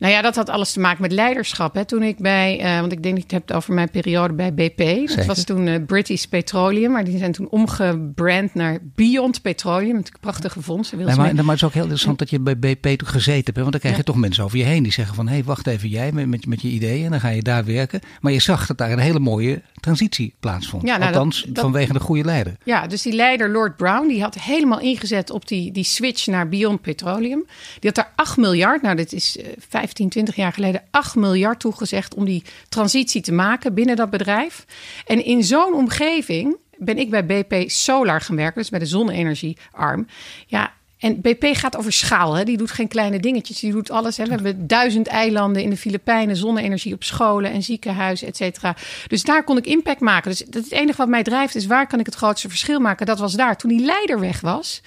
Nou 0.00 0.12
ja, 0.12 0.22
dat 0.22 0.36
had 0.36 0.48
alles 0.48 0.72
te 0.72 0.80
maken 0.80 1.02
met 1.02 1.12
leiderschap. 1.12 1.74
Hè. 1.74 1.84
Toen 1.84 2.02
ik 2.02 2.18
bij, 2.18 2.60
uh, 2.64 2.80
want 2.80 2.92
ik 2.92 3.02
denk 3.02 3.14
dat 3.14 3.30
je 3.30 3.36
het 3.36 3.46
hebt 3.46 3.52
over 3.52 3.74
mijn 3.74 3.90
periode 3.90 4.34
bij 4.34 4.54
BP. 4.54 4.78
Zeker. 4.78 5.16
Dat 5.16 5.26
was 5.26 5.44
toen 5.44 5.66
uh, 5.66 5.84
British 5.86 6.24
Petroleum, 6.24 6.90
maar 6.90 7.04
die 7.04 7.18
zijn 7.18 7.32
toen 7.32 7.48
omgebrand 7.50 8.54
naar 8.54 8.78
Beyond 8.94 9.42
Petroleum. 9.42 9.94
Natuurlijk 9.94 10.20
prachtige 10.20 10.62
fonds. 10.62 10.92
Nee, 10.92 11.04
maar, 11.04 11.16
maar, 11.16 11.34
het 11.34 11.54
is 11.54 11.64
ook 11.64 11.72
heel 11.72 11.82
interessant 11.82 12.18
dat 12.18 12.30
je 12.30 12.40
bij 12.40 12.58
BP 12.58 12.98
toen 12.98 13.08
gezeten 13.08 13.44
hebt. 13.44 13.56
Want 13.56 13.70
dan 13.70 13.80
krijg 13.80 13.94
je 13.94 14.00
ja. 14.00 14.12
toch 14.12 14.20
mensen 14.20 14.44
over 14.44 14.58
je 14.58 14.64
heen 14.64 14.82
die 14.82 14.92
zeggen 14.92 15.14
van... 15.14 15.26
hé, 15.28 15.34
hey, 15.34 15.44
wacht 15.44 15.66
even 15.66 15.88
jij 15.88 16.12
met, 16.12 16.26
met, 16.26 16.46
met 16.46 16.62
je 16.62 16.68
ideeën 16.68 17.04
en 17.04 17.10
dan 17.10 17.20
ga 17.20 17.28
je 17.28 17.42
daar 17.42 17.64
werken. 17.64 18.00
Maar 18.20 18.32
je 18.32 18.40
zag 18.40 18.66
dat 18.66 18.78
daar 18.78 18.92
een 18.92 18.98
hele 18.98 19.18
mooie 19.20 19.62
transitie 19.80 20.34
plaatsvond. 20.40 20.82
Ja, 20.82 20.96
nou, 20.96 21.12
Althans, 21.12 21.42
dat, 21.42 21.54
dat, 21.54 21.64
vanwege 21.64 21.92
de 21.92 22.00
goede 22.00 22.24
leider. 22.24 22.56
Ja, 22.64 22.86
dus 22.86 23.02
die 23.02 23.12
leider 23.12 23.50
Lord 23.50 23.76
Brown, 23.76 24.08
die 24.08 24.22
had 24.22 24.34
helemaal 24.34 24.80
ingezet 24.80 25.30
op 25.30 25.48
die, 25.48 25.72
die 25.72 25.84
switch 25.84 26.26
naar 26.26 26.48
Beyond 26.48 26.80
Petroleum. 26.80 27.46
Die 27.78 27.90
had 27.94 27.94
daar 27.94 28.12
8 28.16 28.36
miljard, 28.36 28.82
nou 28.82 28.96
dit 28.96 29.12
is 29.12 29.36
uh, 29.36 29.46
15, 29.90 30.08
20 30.08 30.36
jaar 30.36 30.52
geleden, 30.52 30.82
8 30.90 31.14
miljard 31.14 31.60
toegezegd 31.60 32.14
om 32.14 32.24
die 32.24 32.44
transitie 32.68 33.20
te 33.20 33.32
maken 33.32 33.74
binnen 33.74 33.96
dat 33.96 34.10
bedrijf. 34.10 34.64
En 35.06 35.24
in 35.24 35.44
zo'n 35.44 35.74
omgeving 35.74 36.56
ben 36.76 36.98
ik 36.98 37.10
bij 37.10 37.26
BP 37.26 37.70
Solar 37.70 38.20
gaan 38.20 38.36
werken, 38.36 38.60
dus 38.60 38.70
bij 38.70 38.78
de 38.78 38.86
zonne-energiearm. 38.86 40.06
Ja, 40.46 40.72
en 40.98 41.20
BP 41.20 41.44
gaat 41.52 41.76
over 41.76 41.92
schaal. 41.92 42.34
Hè? 42.34 42.44
Die 42.44 42.56
doet 42.56 42.70
geen 42.70 42.88
kleine 42.88 43.20
dingetjes. 43.20 43.60
Die 43.60 43.72
doet 43.72 43.90
alles. 43.90 44.16
Hè? 44.16 44.24
We 44.24 44.30
hebben 44.30 44.66
duizend 44.66 45.06
eilanden 45.06 45.62
in 45.62 45.70
de 45.70 45.76
Filipijnen, 45.76 46.36
zonne-energie 46.36 46.94
op 46.94 47.04
scholen 47.04 47.50
en 47.50 47.62
ziekenhuizen, 47.62 48.26
et 48.28 48.36
cetera. 48.36 48.76
Dus 49.06 49.22
daar 49.22 49.44
kon 49.44 49.56
ik 49.56 49.66
impact 49.66 50.00
maken. 50.00 50.30
Dus 50.30 50.44
het 50.50 50.70
enige 50.70 50.96
wat 50.96 51.08
mij 51.08 51.22
drijft 51.22 51.54
is 51.54 51.66
waar 51.66 51.86
kan 51.86 51.98
ik 52.00 52.06
het 52.06 52.14
grootste 52.14 52.48
verschil 52.48 52.80
maken? 52.80 53.06
Dat 53.06 53.18
was 53.18 53.32
daar. 53.32 53.56
Toen 53.56 53.70
die 53.70 53.84
leider 53.84 54.20
weg 54.20 54.40
was, 54.40 54.82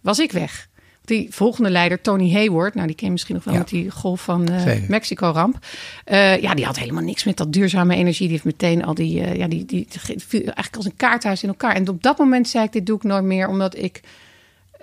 was 0.00 0.18
ik 0.18 0.32
weg. 0.32 0.68
Die 1.08 1.26
volgende 1.30 1.70
leider, 1.70 2.00
Tony 2.00 2.32
Hayward, 2.32 2.74
nou 2.74 2.86
die 2.86 2.96
ken 2.96 3.06
je 3.06 3.12
misschien 3.12 3.34
nog 3.34 3.44
wel 3.44 3.54
ja. 3.54 3.60
met 3.60 3.68
die 3.68 3.90
golf 3.90 4.20
van 4.20 4.50
uh, 4.50 4.88
Mexico-ramp. 4.88 5.58
Uh, 6.06 6.40
ja, 6.40 6.54
die 6.54 6.64
had 6.64 6.78
helemaal 6.78 7.02
niks 7.02 7.24
met 7.24 7.36
dat 7.36 7.52
duurzame 7.52 7.94
energie. 7.94 8.28
Die 8.28 8.30
heeft 8.30 8.44
meteen 8.44 8.84
al 8.84 8.94
die, 8.94 9.20
uh, 9.20 9.34
ja, 9.34 9.48
die, 9.48 9.64
die 9.64 9.86
viel 10.16 10.40
eigenlijk 10.42 10.76
als 10.76 10.84
een 10.84 10.96
kaarthuis 10.96 11.42
in 11.42 11.48
elkaar. 11.48 11.74
En 11.74 11.88
op 11.88 12.02
dat 12.02 12.18
moment 12.18 12.48
zei 12.48 12.64
ik, 12.64 12.72
dit 12.72 12.86
doe 12.86 12.96
ik 12.96 13.02
nooit 13.02 13.24
meer, 13.24 13.48
omdat 13.48 13.76
ik 13.76 14.00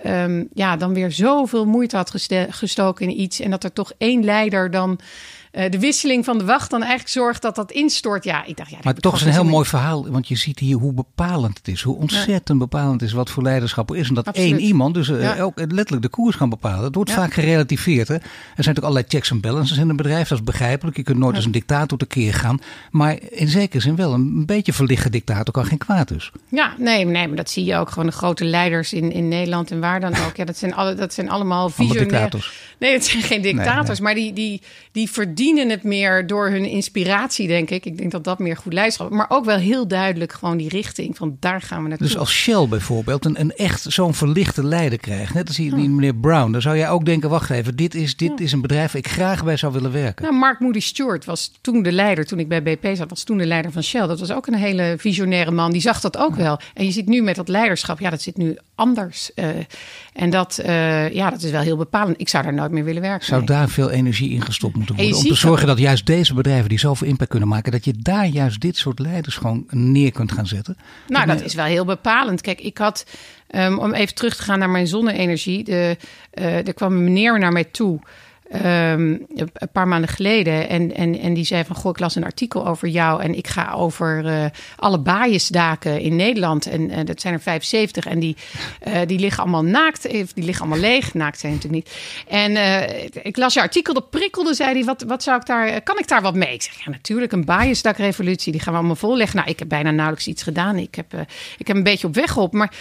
ehm, 0.04 0.44
ja, 0.54 0.78
dan 0.78 0.94
weer 0.94 1.12
zoveel 1.12 1.66
moeite 1.66 1.96
had 1.96 2.28
gestoken 2.50 3.10
in 3.10 3.20
iets. 3.22 3.40
En 3.40 3.50
dat 3.50 3.64
er 3.64 3.74
toch 3.74 3.94
één 3.98 4.24
leider 4.24 4.72
dan 4.72 5.00
uh, 5.56 5.70
de 5.70 5.80
wisseling 5.80 6.26
van 6.26 6.38
de 6.38 6.46
wacht 6.46 6.70
dan 6.70 6.80
eigenlijk 6.80 7.12
zorgt 7.12 7.42
dat 7.42 7.56
dat 7.56 7.72
instort. 7.72 8.24
Ja, 8.24 8.46
ik 8.46 8.58
dacht, 8.58 8.70
ja, 8.70 8.78
maar 8.84 8.94
toch 8.94 9.16
is 9.16 9.22
een 9.22 9.32
heel 9.32 9.44
mooi 9.44 9.66
verhaal, 9.66 10.10
want 10.10 10.28
je 10.28 10.36
ziet 10.36 10.60
hier 10.60 10.78
hoe 10.78 10.94
bepalend 10.94 11.58
het 11.58 11.68
is. 11.68 11.82
Hoe 11.82 11.96
ontzettend 11.96 12.60
bepalend 12.60 13.02
het 13.02 13.10
is 13.10 13.16
wat 13.16 13.30
voor 13.30 13.44
leiderschap 13.44 13.90
er 13.90 13.98
is. 13.98 14.08
En 14.08 14.14
dat 14.14 14.28
één 14.28 14.60
iemand 14.60 14.94
dus 14.94 15.10
uh, 15.10 15.44
ook 15.44 15.58
letterlijk 15.58 16.02
de 16.02 16.10
koers 16.10 16.38
kan 16.38 16.50
bepalen. 16.50 16.82
Dat 16.82 16.96
wordt 16.96 17.12
vaak 17.12 17.34
gerelativeerd. 17.34 18.08
Hè? 18.08 18.14
Er 18.14 18.22
zijn 18.22 18.32
natuurlijk 18.56 18.86
allerlei 18.86 19.06
checks 19.08 19.32
en 19.32 19.40
balances 19.40 19.78
in 19.78 19.90
een 19.90 19.96
bedrijf. 19.96 20.28
Dat 20.28 20.38
is 20.38 20.44
begrijpelijk. 20.44 20.98
Je 20.98 21.04
kunt 21.04 21.18
nooit 21.18 21.36
als 21.36 21.46
een 21.46 21.52
dictator 21.52 21.98
tekeer 21.98 22.34
gaan. 22.34 22.60
Maar 22.92 23.18
in 23.30 23.48
zekere 23.48 23.82
zin 23.82 23.96
wel. 23.96 24.14
Een 24.14 24.46
beetje 24.46 24.74
verlichte 24.74 25.10
dictator 25.10 25.54
kan 25.54 25.66
geen 25.66 25.78
kwaad 25.78 26.08
dus. 26.08 26.32
Ja, 26.50 26.74
nee, 26.78 27.06
nee, 27.06 27.28
maar 27.28 27.38
dat 27.38 27.50
zie 27.50 27.66
je 27.66 27.76
ook. 27.76 27.90
Gewoon 27.90 28.06
de 28.06 28.16
grote 28.16 28.46
leiders 28.46 28.94
in, 28.94 29.12
in 29.12 29.28
Nederland 29.28 29.72
en 29.72 29.80
waar 29.80 30.00
dan 30.00 30.16
ook. 30.28 30.36
Ja, 30.36 30.46
dat 30.46 30.58
zijn, 30.58 30.76
alle, 30.76 30.94
dat 30.94 31.14
zijn 31.14 31.30
allemaal. 31.30 31.72
Nee, 32.80 32.94
het 32.94 33.06
zijn 33.06 33.24
geen 33.24 33.42
dictators. 33.42 34.00
Maar 34.00 34.14
die, 34.14 34.34
die, 34.34 34.62
die 34.92 35.10
verdienen 35.10 35.44
verdienen 35.46 35.76
het 35.76 35.84
meer 35.84 36.28
door 36.28 36.50
hun 36.50 36.66
inspiratie, 36.66 37.48
denk 37.48 37.70
ik. 37.70 37.86
Ik 37.86 37.98
denk 37.98 38.12
dat 38.12 38.24
dat 38.24 38.40
meer 38.40 38.58
goed 38.58 38.74
leiderschap 38.74 39.10
Maar 39.10 39.26
ook 39.30 39.46
wel 39.46 39.58
heel 39.58 39.88
duidelijk 39.88 40.34
gewoon 40.34 40.58
die 40.58 40.70
richting 40.70 41.18
van 41.18 41.38
daar 41.40 41.62
gaan 41.62 41.84
we 41.84 41.90
naartoe. 41.90 42.08
Dus 42.08 42.18
als 42.18 42.32
Shell 42.32 42.68
bijvoorbeeld 42.68 43.26
een, 43.26 43.40
een 43.40 43.52
echt 43.56 43.86
zo'n 43.88 44.14
verlichte 44.14 44.64
leider 44.64 45.00
krijgt. 45.00 45.34
Net 45.34 45.48
als 45.48 45.56
die 45.56 45.76
meneer 45.76 46.16
Brown. 46.16 46.52
Dan 46.52 46.62
zou 46.62 46.78
jij 46.78 46.90
ook 46.90 47.06
denken, 47.06 47.30
wacht 47.30 47.50
even, 47.50 47.76
dit 47.76 47.96
is, 47.96 48.16
dit 48.16 48.40
is 48.40 48.52
een 48.52 48.62
bedrijf 48.62 48.92
waar 48.92 49.02
ik 49.02 49.08
graag 49.08 49.44
bij 49.44 49.58
zou 49.58 49.74
willen 49.74 49.92
werken. 49.92 50.24
Nou, 50.24 50.38
Mark 50.38 50.60
Moody 50.60 50.80
Stewart 50.80 51.26
was 51.26 51.52
toen 51.62 51.84
de 51.84 51.92
leider, 51.92 52.26
toen 52.26 52.40
ik 52.40 52.48
bij 52.48 52.64
BP 52.64 52.96
zat, 52.96 53.10
was 53.10 53.24
toen 53.24 53.38
de 53.38 53.46
leider 53.46 53.72
van 53.72 53.84
Shell. 53.84 54.08
Dat 54.08 54.20
was 54.20 54.32
ook 54.32 54.48
een 54.48 54.54
hele 54.54 54.96
visionaire 54.98 55.52
man. 55.52 55.72
Die 55.72 55.82
zag 55.82 56.02
dat 56.02 56.18
ook 56.18 56.36
wel. 56.36 56.60
En 56.74 56.86
je 56.86 56.92
ziet 56.92 57.08
nu 57.08 57.22
met 57.22 57.36
dat 57.36 57.48
leiderschap, 57.48 58.00
ja, 58.00 58.10
dat 58.10 58.22
zit 58.22 58.38
nu 58.38 58.58
anders. 58.76 59.32
Uh, 59.36 59.46
en 60.14 60.30
dat, 60.30 60.60
uh, 60.66 61.14
ja, 61.14 61.30
dat 61.30 61.44
is 61.44 61.52
wel 61.52 61.62
heel 61.62 61.78
bepalend. 61.78 62.20
Ik 62.20 62.30
zou 62.30 62.44
daar 62.44 62.54
nooit 62.54 62.72
meer 62.72 62.84
willen 62.84 63.02
werken. 63.02 63.26
Zou 63.26 63.46
daar 63.46 63.70
veel 63.70 63.90
energie 63.90 64.32
in 64.32 64.42
gestopt 64.42 64.76
moeten 64.76 64.96
worden? 64.96 65.16
Om 65.16 65.24
te 65.24 65.35
zorgen 65.36 65.68
dat 65.68 65.80
juist 65.80 66.06
deze 66.06 66.34
bedrijven 66.34 66.70
die 66.70 66.80
zoveel 66.80 67.08
impact 67.08 67.30
kunnen 67.30 67.50
maken, 67.50 67.72
dat 67.72 67.86
je 67.86 67.94
daar 67.98 68.28
juist 68.28 68.62
dit 68.62 68.78
soort 68.78 69.00
leiders 69.00 69.36
gewoon 69.36 69.64
neer 69.70 70.12
kunt 70.12 70.32
gaan 70.32 70.48
zetten. 70.48 70.78
Nou, 71.08 71.26
dat 71.26 71.42
is 71.42 71.54
wel 71.54 71.66
heel 71.66 71.86
bepalend. 71.86 72.42
Kijk, 72.42 72.62
ik 72.62 72.78
had, 72.78 73.06
um, 73.56 73.80
om 73.80 73.94
even 73.94 74.16
terug 74.16 74.36
te 74.36 74.44
gaan 74.44 74.60
naar 74.60 74.70
mijn 74.70 74.88
zonne-energie, 74.88 75.64
de, 75.64 75.98
uh, 76.34 76.68
er 76.68 76.74
kwam 76.74 76.94
een 76.94 77.04
meneer 77.04 77.40
naar 77.40 77.52
mij 77.52 77.64
toe. 77.64 78.00
Um, 78.54 79.26
een 79.28 79.72
paar 79.72 79.88
maanden 79.88 80.10
geleden. 80.10 80.70
En, 80.70 80.96
en, 80.96 81.20
en 81.20 81.34
die 81.34 81.46
zei 81.46 81.64
van, 81.64 81.76
goh, 81.76 81.92
ik 81.92 82.00
las 82.00 82.16
een 82.16 82.24
artikel 82.24 82.68
over 82.68 82.88
jou... 82.88 83.22
en 83.22 83.38
ik 83.38 83.48
ga 83.48 83.72
over 83.72 84.26
uh, 84.26 84.46
alle 84.76 85.00
baaiensdaken 85.00 86.00
in 86.00 86.16
Nederland. 86.16 86.66
En 86.66 86.90
uh, 86.90 86.98
dat 87.04 87.22
zijn 87.22 87.34
er 87.34 87.40
75 87.40 88.06
en 88.06 88.20
die, 88.20 88.36
uh, 88.88 88.98
die 89.06 89.20
liggen 89.20 89.44
allemaal 89.44 89.64
naakt. 89.64 90.10
Die 90.10 90.28
liggen 90.36 90.66
allemaal 90.66 90.90
leeg. 90.90 91.14
Naakt 91.14 91.40
zijn 91.40 91.54
natuurlijk 91.54 91.84
niet. 91.86 91.96
En 92.28 92.58
ik 93.24 93.38
las 93.38 93.54
je 93.54 93.62
artikel, 93.62 93.94
dat 93.94 94.10
prikkelde, 94.10 94.54
zei 94.54 94.74
hij. 94.74 94.84
Wat, 94.84 95.02
wat 95.02 95.24
zou 95.24 95.40
ik 95.40 95.46
daar, 95.46 95.82
kan 95.82 95.98
ik 95.98 96.08
daar 96.08 96.22
wat 96.22 96.36
mee? 96.36 96.54
Ik 96.54 96.62
zeg, 96.62 96.86
ja, 96.86 96.92
natuurlijk, 96.92 97.32
een 97.32 97.46
baaiensdakrevolutie. 97.46 98.52
Die 98.52 98.62
gaan 98.62 98.74
we 98.74 98.80
allemaal 98.80 98.96
volleggen. 98.96 99.38
Nou, 99.38 99.50
ik 99.50 99.60
heb 99.60 99.68
bijna 99.68 99.92
nauwelijks 99.92 100.28
iets 100.28 100.44
gedaan. 100.44 100.78
Ik 100.78 100.96
heb, 100.96 101.14
ik 101.58 101.68
heb 101.68 101.76
een 101.76 101.84
beetje 101.84 102.08
op 102.08 102.16
weg 102.16 102.32
geholpen. 102.32 102.58
Maar 102.58 102.74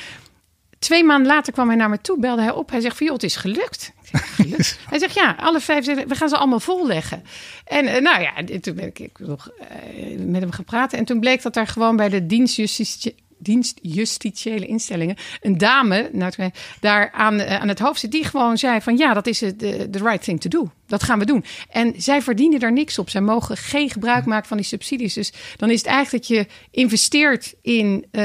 Twee 0.79 1.05
maanden 1.05 1.27
later 1.27 1.53
kwam 1.53 1.69
hij 1.69 1.77
naar 1.77 1.91
me 1.91 2.01
toe, 2.01 2.19
belde 2.19 2.43
hij 2.43 2.53
op. 2.53 2.71
Hij 2.71 2.81
zegt: 2.81 2.97
Van 2.97 3.07
joh, 3.07 3.15
het 3.15 3.25
is 3.25 3.37
gelukt. 3.37 3.93
hij 4.91 4.99
zegt: 4.99 5.15
Ja, 5.15 5.37
alle 5.39 5.61
vijf, 5.61 5.87
we 5.87 6.15
gaan 6.15 6.29
ze 6.29 6.37
allemaal 6.37 6.61
volleggen. 6.61 7.23
En 7.65 7.85
uh, 7.85 7.99
nou 7.99 8.21
ja, 8.23 8.59
toen 8.61 8.75
ben 8.75 8.91
ik 8.95 9.19
nog 9.19 9.51
uh, 9.61 10.19
met 10.19 10.41
hem 10.41 10.51
gepraat. 10.51 10.93
En 10.93 11.05
toen 11.05 11.21
bleek 11.21 11.43
dat 11.43 11.55
daar 11.55 11.67
gewoon 11.67 11.97
bij 11.97 12.09
de 12.09 12.27
dienstjustitie 12.27 13.23
dienstjustitiële 13.39 14.67
instellingen 14.67 15.17
een 15.41 15.59
dame 15.59 16.11
nou, 16.13 16.33
daar 16.81 17.11
aan, 17.13 17.41
eh, 17.41 17.61
aan 17.61 17.69
het 17.69 17.79
hoofd 17.79 18.01
zit 18.01 18.11
die 18.11 18.25
gewoon 18.25 18.59
zei 18.59 18.81
van 18.81 18.97
ja, 18.97 19.15
dat 19.15 19.27
is 19.27 19.39
de 19.39 19.89
right 20.03 20.23
thing 20.23 20.41
to 20.41 20.49
do. 20.49 20.71
Dat 20.87 21.03
gaan 21.03 21.19
we 21.19 21.25
doen. 21.25 21.45
En 21.69 21.95
zij 21.97 22.23
verdienen 22.23 22.61
daar 22.61 22.73
niks 22.73 22.99
op. 22.99 23.11
Zij 23.11 23.21
mogen 23.21 23.57
geen 23.57 23.91
gebruik 23.91 24.25
maken 24.25 24.49
van 24.49 24.57
die 24.57 24.67
subsidies. 24.67 25.15
Dus 25.15 25.33
dan 25.57 25.71
is 25.71 25.79
het 25.79 25.87
eigenlijk 25.87 26.27
dat 26.29 26.37
je 26.37 26.47
investeert 26.71 27.55
in 27.63 28.05
uh, 28.13 28.23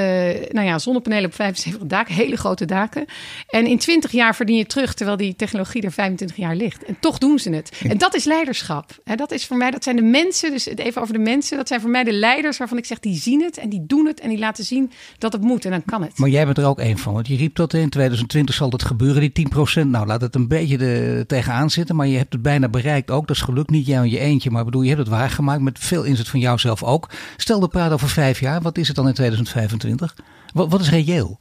nou 0.50 0.68
ja, 0.68 0.80
zonnepanelen 0.80 1.26
op 1.26 1.36
75 1.36 1.88
daken, 1.88 2.14
hele 2.14 2.38
grote 2.38 2.66
daken. 2.66 3.06
En 3.50 3.66
in 3.66 3.78
20 3.78 4.12
jaar 4.12 4.36
verdien 4.36 4.58
je 4.58 4.66
terug, 4.66 4.94
terwijl 4.94 5.18
die 5.18 5.36
technologie 5.36 5.82
er 5.82 5.92
25 5.92 6.38
jaar 6.38 6.56
ligt. 6.56 6.84
En 6.84 6.98
toch 7.00 7.18
doen 7.18 7.40
ze 7.40 7.50
het. 7.50 7.72
En 7.88 7.98
dat 7.98 8.16
is 8.16 8.24
leiderschap. 8.24 8.98
En 9.04 9.18
dat 9.18 9.32
is 9.32 9.46
voor 9.46 9.58
mij, 9.58 9.72
dat 9.72 9.84
zijn 9.84 9.96
de 9.96 10.02
mensen, 10.02 10.52
dus 10.52 10.66
even 10.66 11.02
over 11.02 11.14
de 11.14 11.20
mensen, 11.20 11.58
dat 11.58 11.68
zijn 11.68 11.82
voor 11.82 11.90
mij 11.90 12.04
de 12.04 12.14
leiders 12.14 12.58
waarvan 12.58 12.78
ik 12.78 12.86
zeg, 12.86 13.00
die 13.00 13.16
zien 13.16 13.42
het 13.42 13.58
en 13.58 13.70
die 13.70 13.86
doen 13.86 14.06
het 14.06 14.20
en 14.20 14.30
die 14.30 14.38
laten 14.38 14.64
zien 14.64 14.92
dat 15.18 15.34
het 15.34 15.42
moet 15.42 15.66
en 15.66 15.72
dan 15.72 15.86
kan 15.86 16.02
het. 16.02 16.18
Maar 16.18 16.30
jij 16.30 16.46
bent 16.46 16.58
er 16.58 16.66
ook 16.66 16.80
één 16.80 16.98
van, 16.98 17.14
want 17.14 17.28
je 17.28 17.36
riep 17.36 17.56
dat 17.56 17.74
in 17.74 17.90
2020 17.90 18.56
zal 18.56 18.70
dat 18.70 18.84
gebeuren, 18.84 19.32
die 19.34 19.48
10%. 19.84 19.88
Nou, 19.88 20.08
laat 20.08 20.22
het 20.22 20.36
een 20.36 20.48
beetje 20.48 20.78
de, 20.78 21.24
tegenaan 21.28 21.70
zitten, 21.70 21.96
maar 21.96 22.08
je 22.08 22.18
hebt 22.18 22.34
het 22.34 22.42
bijna 22.50 22.70
bereikt 22.70 23.12
ook. 23.12 23.28
Dat 23.28 23.36
is 23.36 23.42
gelukt 23.42 23.70
niet 23.70 23.86
jij 23.86 24.04
in 24.04 24.10
je 24.10 24.20
eentje, 24.20 24.52
maar 24.52 24.66
bedoel, 24.66 24.82
je 24.82 24.88
hebt 24.88 25.02
het 25.02 25.10
waargemaakt 25.10 25.62
met 25.62 25.80
veel 25.80 26.04
inzet 26.04 26.28
van 26.28 26.40
jouzelf 26.40 26.84
ook. 26.84 27.10
Stel 27.38 27.60
de 27.60 27.68
praat 27.68 27.92
over 27.92 28.10
vijf 28.10 28.40
jaar, 28.40 28.62
wat 28.62 28.78
is 28.78 28.88
het 28.88 28.96
dan 28.96 29.08
in 29.08 29.14
2025? 29.14 30.16
Wat, 30.54 30.70
wat 30.70 30.82
is 30.82 30.90
reëel? 30.90 31.40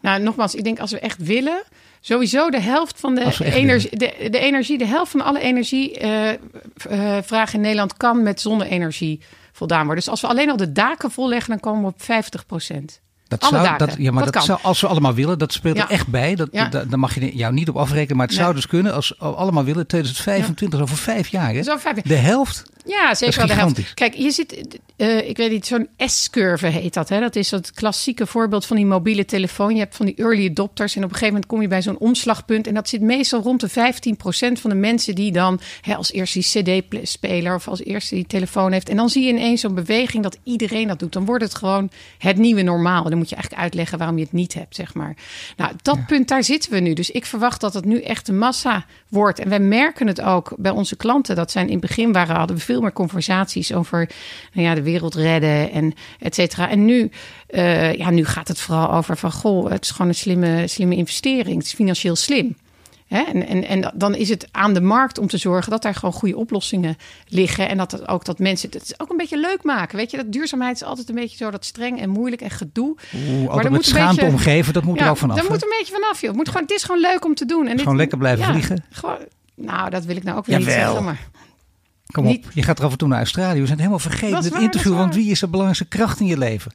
Nou, 0.00 0.22
nogmaals, 0.22 0.54
ik 0.54 0.64
denk 0.64 0.78
als 0.78 0.90
we 0.90 0.98
echt 0.98 1.24
willen, 1.24 1.62
sowieso 2.00 2.50
de 2.50 2.60
helft 2.60 3.00
van 3.00 3.14
de 3.14 3.34
energie, 3.38 3.96
de, 3.96 4.28
de, 4.30 4.38
energie, 4.38 4.78
de 4.78 4.86
helft 4.86 5.10
van 5.10 5.20
alle 5.20 5.40
energievraag 5.40 7.30
uh, 7.30 7.48
uh, 7.48 7.52
in 7.52 7.60
Nederland 7.60 7.96
kan 7.96 8.22
met 8.22 8.40
zonne-energie 8.40 9.20
voldaan 9.52 9.84
worden. 9.84 10.04
Dus 10.04 10.08
als 10.08 10.20
we 10.20 10.26
alleen 10.26 10.50
al 10.50 10.56
de 10.56 10.72
daken 10.72 11.10
volleggen, 11.10 11.50
dan 11.50 11.60
komen 11.60 11.80
we 11.80 11.86
op 11.86 12.02
50 12.02 12.46
procent. 12.46 13.00
Dat 13.38 13.44
zou, 13.50 13.78
dat, 13.78 13.94
ja, 13.98 14.12
maar 14.12 14.30
dat, 14.30 14.44
zou, 14.44 14.58
als 14.62 14.80
we 14.80 14.86
allemaal 14.86 15.14
willen, 15.14 15.38
dat 15.38 15.52
speelt 15.52 15.78
er 15.78 15.88
echt 15.88 16.06
bij. 16.06 16.34
Dat, 16.34 16.48
ja. 16.52 16.68
Daar 16.68 16.98
mag 16.98 17.14
je 17.14 17.36
jou 17.36 17.52
niet 17.52 17.68
op 17.68 17.76
afrekenen, 17.76 18.16
maar 18.16 18.26
het 18.26 18.36
zou 18.36 18.54
dus 18.54 18.66
kunnen 18.66 18.94
als 18.94 19.14
we 19.18 19.24
allemaal 19.24 19.64
willen. 19.64 19.86
2025, 19.86 20.80
over 20.80 20.96
vijf 20.96 21.28
jaar. 21.28 21.54
Hè? 21.54 21.62
vijf 21.62 21.82
jaar. 21.82 21.94
De 22.02 22.14
helft 22.14 22.71
ja, 22.84 23.14
zeker 23.14 23.36
wel 23.36 23.46
de 23.46 23.52
helft. 23.52 23.94
Kijk, 23.94 24.14
je 24.14 24.30
zit, 24.30 24.78
uh, 24.96 25.28
ik 25.28 25.36
weet 25.36 25.50
niet, 25.50 25.66
zo'n 25.66 25.88
S-curve 25.96 26.66
heet 26.66 26.94
dat. 26.94 27.08
Hè? 27.08 27.20
Dat 27.20 27.36
is 27.36 27.50
het 27.50 27.72
klassieke 27.72 28.26
voorbeeld 28.26 28.66
van 28.66 28.76
die 28.76 28.86
mobiele 28.86 29.24
telefoon. 29.24 29.74
Je 29.74 29.78
hebt 29.78 29.96
van 29.96 30.06
die 30.06 30.14
early 30.14 30.48
adopters 30.48 30.96
en 30.96 31.04
op 31.04 31.08
een 31.08 31.14
gegeven 31.14 31.34
moment 31.34 31.50
kom 31.50 31.62
je 31.62 31.68
bij 31.68 31.82
zo'n 31.82 31.98
omslagpunt. 31.98 32.66
En 32.66 32.74
dat 32.74 32.88
zit 32.88 33.00
meestal 33.00 33.42
rond 33.42 33.60
de 33.60 33.70
15% 33.70 33.72
van 34.60 34.70
de 34.70 34.76
mensen 34.76 35.14
die 35.14 35.32
dan 35.32 35.60
hè, 35.80 35.94
als 35.94 36.12
eerste 36.12 36.62
die 36.62 36.80
CD-speler 36.82 37.54
of 37.54 37.68
als 37.68 37.84
eerste 37.84 38.14
die 38.14 38.26
telefoon 38.26 38.72
heeft. 38.72 38.88
En 38.88 38.96
dan 38.96 39.08
zie 39.08 39.22
je 39.22 39.32
ineens 39.32 39.60
zo'n 39.60 39.74
beweging 39.74 40.22
dat 40.22 40.38
iedereen 40.42 40.88
dat 40.88 40.98
doet. 40.98 41.12
Dan 41.12 41.24
wordt 41.24 41.44
het 41.44 41.54
gewoon 41.54 41.90
het 42.18 42.36
nieuwe 42.36 42.62
normaal. 42.62 43.04
En 43.04 43.10
dan 43.10 43.18
moet 43.18 43.28
je 43.28 43.34
eigenlijk 43.34 43.64
uitleggen 43.64 43.98
waarom 43.98 44.16
je 44.16 44.24
het 44.24 44.32
niet 44.32 44.54
hebt, 44.54 44.74
zeg 44.74 44.94
maar. 44.94 45.16
Nou, 45.56 45.72
dat 45.82 46.06
punt, 46.06 46.28
daar 46.28 46.44
zitten 46.44 46.72
we 46.72 46.78
nu. 46.78 46.92
Dus 46.92 47.10
ik 47.10 47.26
verwacht 47.26 47.60
dat 47.60 47.74
het 47.74 47.84
nu 47.84 48.00
echt 48.00 48.28
een 48.28 48.38
massa 48.38 48.84
wordt. 49.08 49.38
En 49.38 49.48
wij 49.48 49.60
merken 49.60 50.06
het 50.06 50.20
ook 50.20 50.54
bij 50.56 50.72
onze 50.72 50.96
klanten. 50.96 51.36
Dat 51.36 51.50
zijn 51.50 51.66
in 51.66 51.72
het 51.72 51.80
begin 51.80 52.12
waren, 52.12 52.36
hadden 52.36 52.56
we 52.56 52.62
veel 52.72 52.80
meer 52.80 52.92
conversaties 52.92 53.72
over 53.72 54.10
nou 54.52 54.66
ja, 54.66 54.74
de 54.74 54.82
wereld 54.82 55.14
redden 55.14 55.70
en 55.70 55.94
et 56.18 56.34
cetera. 56.34 56.70
En 56.70 56.84
nu, 56.84 57.10
uh, 57.50 57.94
ja, 57.94 58.10
nu 58.10 58.24
gaat 58.24 58.48
het 58.48 58.60
vooral 58.60 58.92
over 58.92 59.16
van 59.16 59.32
goh, 59.32 59.70
het 59.70 59.84
is 59.84 59.90
gewoon 59.90 60.08
een 60.08 60.14
slimme, 60.14 60.66
slimme 60.66 60.96
investering. 60.96 61.56
Het 61.56 61.66
is 61.66 61.72
financieel 61.74 62.16
slim. 62.16 62.56
Hè? 63.06 63.22
En, 63.22 63.46
en, 63.46 63.64
en 63.64 63.92
dan 63.94 64.14
is 64.14 64.28
het 64.28 64.48
aan 64.50 64.74
de 64.74 64.80
markt 64.80 65.18
om 65.18 65.26
te 65.26 65.36
zorgen 65.36 65.70
dat 65.70 65.82
daar 65.82 65.94
gewoon 65.94 66.12
goede 66.12 66.36
oplossingen 66.36 66.96
liggen. 67.28 67.68
En 67.68 67.76
dat 67.76 67.92
het 67.92 68.08
ook 68.08 68.24
dat 68.24 68.38
mensen 68.38 68.70
het 68.70 68.82
is 68.82 69.00
ook 69.00 69.10
een 69.10 69.16
beetje 69.16 69.40
leuk 69.40 69.62
maken. 69.62 69.96
Weet 69.96 70.10
je, 70.10 70.16
dat 70.16 70.32
duurzaamheid 70.32 70.74
is 70.74 70.82
altijd 70.82 71.08
een 71.08 71.14
beetje 71.14 71.36
zo 71.36 71.50
dat 71.50 71.64
streng 71.64 72.00
en 72.00 72.10
moeilijk 72.10 72.42
en 72.42 72.50
gedoe. 72.50 72.96
Oeh, 73.14 73.54
maar 73.54 73.72
met 73.72 73.84
schaamte 73.84 74.20
beetje, 74.20 74.30
omgeven, 74.30 74.72
dat 74.72 74.84
moet 74.84 74.98
ja, 74.98 75.04
er 75.04 75.10
ook 75.10 75.16
vanaf. 75.16 75.36
Dat 75.36 75.48
moet 75.48 75.62
een 75.62 75.74
beetje 75.78 75.92
vanaf, 75.92 76.20
joh. 76.20 76.28
Het, 76.28 76.36
moet 76.36 76.48
gewoon, 76.48 76.62
het 76.62 76.72
is 76.72 76.82
gewoon 76.82 77.00
leuk 77.00 77.24
om 77.24 77.34
te 77.34 77.44
doen. 77.44 77.66
En 77.66 77.78
gewoon 77.78 77.96
lekker 77.96 78.18
blijven 78.18 78.44
vliegen. 78.44 78.84
Gewoon, 78.90 79.18
nou, 79.54 79.90
dat 79.90 80.04
wil 80.04 80.16
ik 80.16 80.22
nou 80.22 80.38
ook 80.38 80.46
weer 80.46 80.58
niet 80.58 80.66
zeggen. 80.66 81.04
Maar 81.04 81.28
Kom 82.12 82.26
op, 82.26 82.44
je 82.54 82.62
gaat 82.62 82.78
er 82.78 82.84
af 82.84 82.92
en 82.92 82.98
toe 82.98 83.08
naar 83.08 83.18
Australië. 83.18 83.60
We 83.60 83.66
zijn 83.66 83.78
helemaal 83.78 83.98
vergeten 83.98 84.44
het 84.44 84.54
interview. 84.54 84.96
Want 84.96 85.14
wie 85.14 85.30
is 85.30 85.40
de 85.40 85.48
belangrijkste 85.48 85.96
kracht 85.96 86.20
in 86.20 86.26
je 86.26 86.38
leven? 86.38 86.74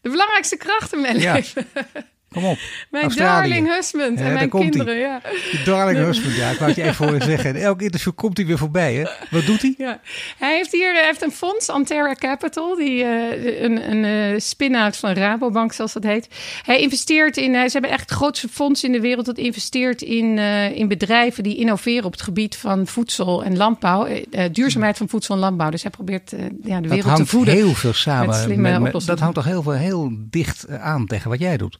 De 0.00 0.10
belangrijkste 0.10 0.56
kracht 0.56 0.92
in 0.92 1.00
mijn 1.00 1.16
leven? 1.16 1.66
Kom 2.34 2.44
op. 2.44 2.58
Mijn 2.90 3.08
darling 3.08 3.74
husband 3.74 4.20
en 4.20 4.32
mijn 4.32 4.48
kinderen. 4.48 4.96
Ja. 4.96 5.20
Darling 5.64 5.98
husband, 5.98 6.36
ja. 6.36 6.50
Ik 6.50 6.58
wou 6.58 6.70
het 6.70 6.78
je 6.78 6.86
even 6.86 7.04
horen 7.06 7.22
zeggen. 7.32 7.54
En 7.54 7.62
elk 7.62 7.82
interview 7.82 8.12
komt 8.14 8.36
hij 8.36 8.46
weer 8.46 8.58
voorbij. 8.58 8.94
Hè? 8.94 9.04
Wat 9.30 9.46
doet 9.46 9.62
hij? 9.62 9.74
Ja. 9.78 10.00
Hij 10.38 10.56
heeft 10.56 10.72
hier 10.72 11.04
heeft 11.06 11.22
een 11.22 11.32
fonds, 11.32 11.68
Antera 11.68 12.14
Capital. 12.14 12.76
Die, 12.76 13.04
uh, 13.04 13.62
een 13.62 13.90
een 13.90 14.32
uh, 14.32 14.40
spin-out 14.40 14.96
van 14.96 15.12
Rabobank, 15.12 15.72
zoals 15.72 15.92
dat 15.92 16.02
heet. 16.02 16.28
Hij 16.62 16.80
investeert 16.80 17.36
in... 17.36 17.54
Uh, 17.54 17.64
ze 17.64 17.72
hebben 17.72 17.90
echt 17.90 18.00
het 18.00 18.10
grootste 18.10 18.48
fonds 18.48 18.84
in 18.84 18.92
de 18.92 19.00
wereld... 19.00 19.26
dat 19.26 19.38
investeert 19.38 20.02
in, 20.02 20.38
in 20.74 20.88
bedrijven 20.88 21.42
die 21.42 21.56
innoveren 21.56 22.04
op 22.04 22.12
het 22.12 22.22
gebied 22.22 22.56
van 22.56 22.86
voedsel 22.86 23.44
en 23.44 23.56
landbouw. 23.56 24.08
duurzaamheid 24.52 24.96
van 24.96 25.08
voedsel 25.08 25.34
en 25.34 25.40
landbouw. 25.40 25.70
Dus 25.70 25.82
hij 25.82 25.90
probeert 25.90 26.32
ja, 26.62 26.80
de 26.80 26.88
wereld 26.88 27.16
te 27.16 27.26
voeden. 27.26 27.54
heel 27.54 27.74
veel 27.74 27.92
samen. 27.92 28.48
Met 28.48 28.56
met, 28.56 28.92
met, 28.92 29.06
dat 29.06 29.18
hangt 29.18 29.34
toch 29.34 29.44
heel, 29.44 29.62
veel, 29.62 29.72
heel 29.72 30.10
dicht 30.12 30.68
aan 30.68 31.06
tegen 31.06 31.30
wat 31.30 31.38
jij 31.38 31.56
doet. 31.56 31.78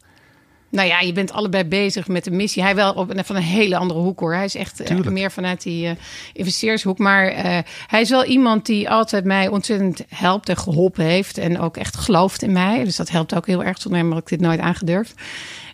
Nou 0.74 0.88
ja, 0.88 1.00
je 1.00 1.12
bent 1.12 1.32
allebei 1.32 1.64
bezig 1.64 2.08
met 2.08 2.24
de 2.24 2.30
missie. 2.30 2.62
Hij 2.62 2.74
wel 2.74 2.92
op, 2.92 3.12
van 3.16 3.36
een 3.36 3.42
hele 3.42 3.76
andere 3.76 4.00
hoek 4.00 4.20
hoor. 4.20 4.34
Hij 4.34 4.44
is 4.44 4.54
echt 4.54 4.90
uh, 4.90 5.06
meer 5.06 5.30
vanuit 5.30 5.62
die 5.62 5.86
uh, 5.86 5.90
investeershoek. 6.32 6.98
Maar 6.98 7.32
uh, 7.32 7.58
hij 7.86 8.00
is 8.00 8.10
wel 8.10 8.24
iemand 8.24 8.66
die 8.66 8.90
altijd 8.90 9.24
mij 9.24 9.48
ontzettend 9.48 10.04
helpt 10.08 10.48
en 10.48 10.56
geholpen 10.56 11.04
heeft. 11.04 11.38
En 11.38 11.58
ook 11.58 11.76
echt 11.76 11.96
gelooft 11.96 12.42
in 12.42 12.52
mij. 12.52 12.84
Dus 12.84 12.96
dat 12.96 13.10
helpt 13.10 13.34
ook 13.34 13.46
heel 13.46 13.64
erg. 13.64 13.80
Zonder 13.80 14.00
hem 14.00 14.16
ik 14.16 14.28
dit 14.28 14.40
nooit 14.40 14.60
aangedurfd. 14.60 15.14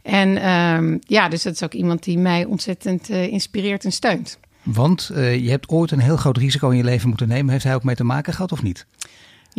En 0.02 0.50
um, 0.50 0.98
ja, 1.06 1.28
dus 1.28 1.42
dat 1.42 1.54
is 1.54 1.62
ook 1.62 1.74
iemand 1.74 2.02
die 2.02 2.18
mij 2.18 2.44
ontzettend 2.44 3.08
inspireert 3.08 3.84
en 3.84 3.92
steunt. 3.92 4.38
Want 4.62 5.10
je 5.14 5.50
hebt 5.50 5.68
ooit 5.68 5.90
een 5.90 6.00
heel 6.00 6.16
groot 6.16 6.36
risico 6.36 6.70
in 6.70 6.76
je 6.76 6.84
leven 6.84 7.08
moeten 7.08 7.28
nemen. 7.28 7.52
Heeft 7.52 7.64
hij 7.64 7.74
ook 7.74 7.84
mee 7.84 7.96
te 7.96 8.04
maken 8.04 8.32
gehad 8.32 8.52
of 8.52 8.62
niet? 8.62 8.86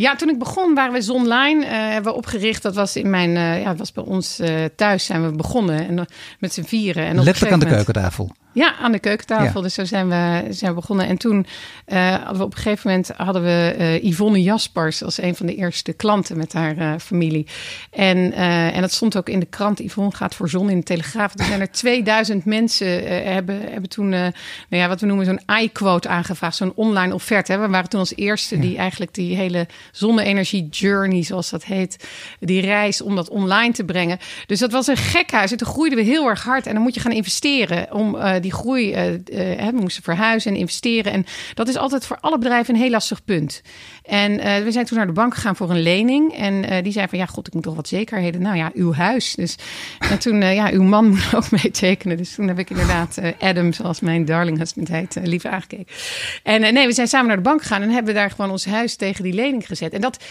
Ja, 0.02 0.16
toen 0.16 0.28
ik 0.28 0.38
begon 0.38 0.74
waren 0.74 0.92
we 0.92 1.00
Zonline 1.00 1.64
uh, 1.64 1.70
hebben 1.70 2.12
we 2.12 2.18
opgericht. 2.18 2.62
Dat 2.62 2.74
was 2.74 2.96
in 2.96 3.10
mijn, 3.10 3.30
uh, 3.30 3.62
ja, 3.62 3.74
was 3.74 3.92
bij 3.92 4.04
ons 4.04 4.40
uh, 4.40 4.64
thuis 4.76 5.04
zijn 5.04 5.26
we 5.26 5.36
begonnen 5.36 5.88
en 5.88 6.06
met 6.38 6.52
z'n 6.52 6.62
vieren. 6.62 7.04
En 7.04 7.22
Letterlijk 7.22 7.52
aan 7.52 7.58
de 7.58 7.66
keukentafel. 7.66 8.30
Ja, 8.52 8.76
aan 8.76 8.92
de 8.92 8.98
keukentafel. 8.98 9.62
Dus 9.62 9.74
zo 9.74 9.84
zijn 9.84 10.08
we, 10.08 10.46
zijn 10.50 10.70
we 10.70 10.80
begonnen. 10.80 11.06
En 11.06 11.16
toen 11.16 11.46
uh, 11.86 12.10
hadden 12.10 12.36
we 12.36 12.44
op 12.44 12.52
een 12.52 12.60
gegeven 12.60 12.90
moment 12.90 13.10
hadden 13.16 13.42
we 13.42 13.74
uh, 13.78 14.02
Yvonne 14.10 14.42
Jaspers 14.42 15.02
als 15.02 15.22
een 15.22 15.34
van 15.34 15.46
de 15.46 15.54
eerste 15.54 15.92
klanten 15.92 16.36
met 16.36 16.52
haar 16.52 16.76
uh, 16.76 16.94
familie. 16.98 17.46
En, 17.90 18.32
en 18.32 18.80
dat 18.80 18.92
stond 18.92 19.16
ook 19.16 19.28
in 19.28 19.40
de 19.40 19.46
krant. 19.46 19.78
Yvonne 19.78 20.14
gaat 20.14 20.34
voor 20.34 20.48
zon 20.48 20.70
in 20.70 20.76
de 20.76 20.82
Telegraaf. 20.82 21.38
Er 21.38 21.44
zijn 21.44 21.60
er 21.60 21.70
2000 21.82 22.44
mensen 22.44 23.22
hebben, 23.24 23.60
hebben 23.70 23.88
toen, 23.90 24.08
nou 24.08 24.32
ja, 24.68 24.88
wat 24.88 25.00
we 25.00 25.06
noemen 25.06 25.24
zo'n 25.24 25.40
iQuote 25.62 26.08
aangevraagd. 26.08 26.56
Zo'n 26.56 26.72
online 26.74 27.14
offerte. 27.14 27.52
Hè. 27.52 27.58
We 27.58 27.68
waren 27.68 27.88
toen 27.88 28.00
als 28.00 28.16
eerste 28.16 28.58
die 28.58 28.76
eigenlijk 28.76 29.14
die 29.14 29.36
hele 29.36 29.66
zonne-energie 29.92 30.68
journey, 30.68 31.22
zoals 31.22 31.50
dat 31.50 31.64
heet, 31.64 32.08
die 32.40 32.60
reis 32.60 33.02
om 33.02 33.16
dat 33.16 33.28
online 33.28 33.72
te 33.72 33.84
brengen. 33.84 34.18
Dus 34.46 34.58
dat 34.58 34.72
was 34.72 34.86
een 34.86 34.96
gekhuis. 34.96 35.50
En 35.50 35.56
toen 35.56 35.68
groeiden 35.68 35.98
we 35.98 36.04
heel 36.04 36.28
erg 36.28 36.44
hard. 36.44 36.66
En 36.66 36.74
dan 36.74 36.82
moet 36.82 36.94
je 36.94 37.00
gaan 37.00 37.12
investeren 37.12 37.92
om 37.92 38.16
die 38.42 38.52
groei, 38.52 38.92
uh, 38.92 39.12
uh, 39.12 39.18
we 39.68 39.78
moesten 39.80 40.02
verhuizen 40.02 40.52
en 40.52 40.58
investeren. 40.58 41.12
En 41.12 41.24
dat 41.54 41.68
is 41.68 41.76
altijd 41.76 42.06
voor 42.06 42.18
alle 42.20 42.38
bedrijven 42.38 42.74
een 42.74 42.80
heel 42.80 42.90
lastig 42.90 43.24
punt. 43.24 43.62
En 44.02 44.32
uh, 44.32 44.56
we 44.56 44.72
zijn 44.72 44.84
toen 44.84 44.96
naar 44.96 45.06
de 45.06 45.12
bank 45.12 45.34
gegaan 45.34 45.56
voor 45.56 45.70
een 45.70 45.82
lening. 45.82 46.34
En 46.34 46.82
die 46.82 46.92
zei 46.92 47.08
van, 47.08 47.18
ja 47.18 47.26
god, 47.26 47.46
ik 47.46 47.54
moet 47.54 47.62
toch 47.62 47.74
wat 47.74 47.88
zekerheden. 47.88 48.42
Nou 48.42 48.56
ja, 48.56 48.70
uw 48.74 48.92
huis. 48.92 49.34
Dus 49.34 49.56
en 50.10 50.18
toen, 50.18 50.42
ja, 50.42 50.70
uw 50.70 50.82
man 50.82 51.08
moet 51.08 51.34
ook 51.34 51.50
meetekenen. 51.50 52.16
Dus 52.16 52.34
toen 52.34 52.48
heb 52.48 52.58
ik 52.58 52.70
inderdaad 52.70 53.18
Adam, 53.38 53.72
zoals 53.72 54.00
mijn 54.00 54.24
darling 54.24 54.58
husband 54.58 54.88
heet, 54.88 55.16
liever 55.22 55.50
aangekeken. 55.50 55.94
En 56.42 56.74
nee, 56.74 56.86
we 56.86 56.92
zijn 56.92 57.08
samen 57.08 57.26
naar 57.26 57.36
de 57.36 57.42
bank 57.42 57.62
gegaan 57.62 57.82
en 57.82 57.90
hebben 57.90 58.14
daar 58.14 58.30
gewoon 58.30 58.50
ons 58.50 58.64
huis 58.64 58.96
tegen 58.96 59.24
die 59.24 59.32
lening 59.32 59.66
gezet. 59.66 59.92
En 59.92 60.00
dat, 60.00 60.24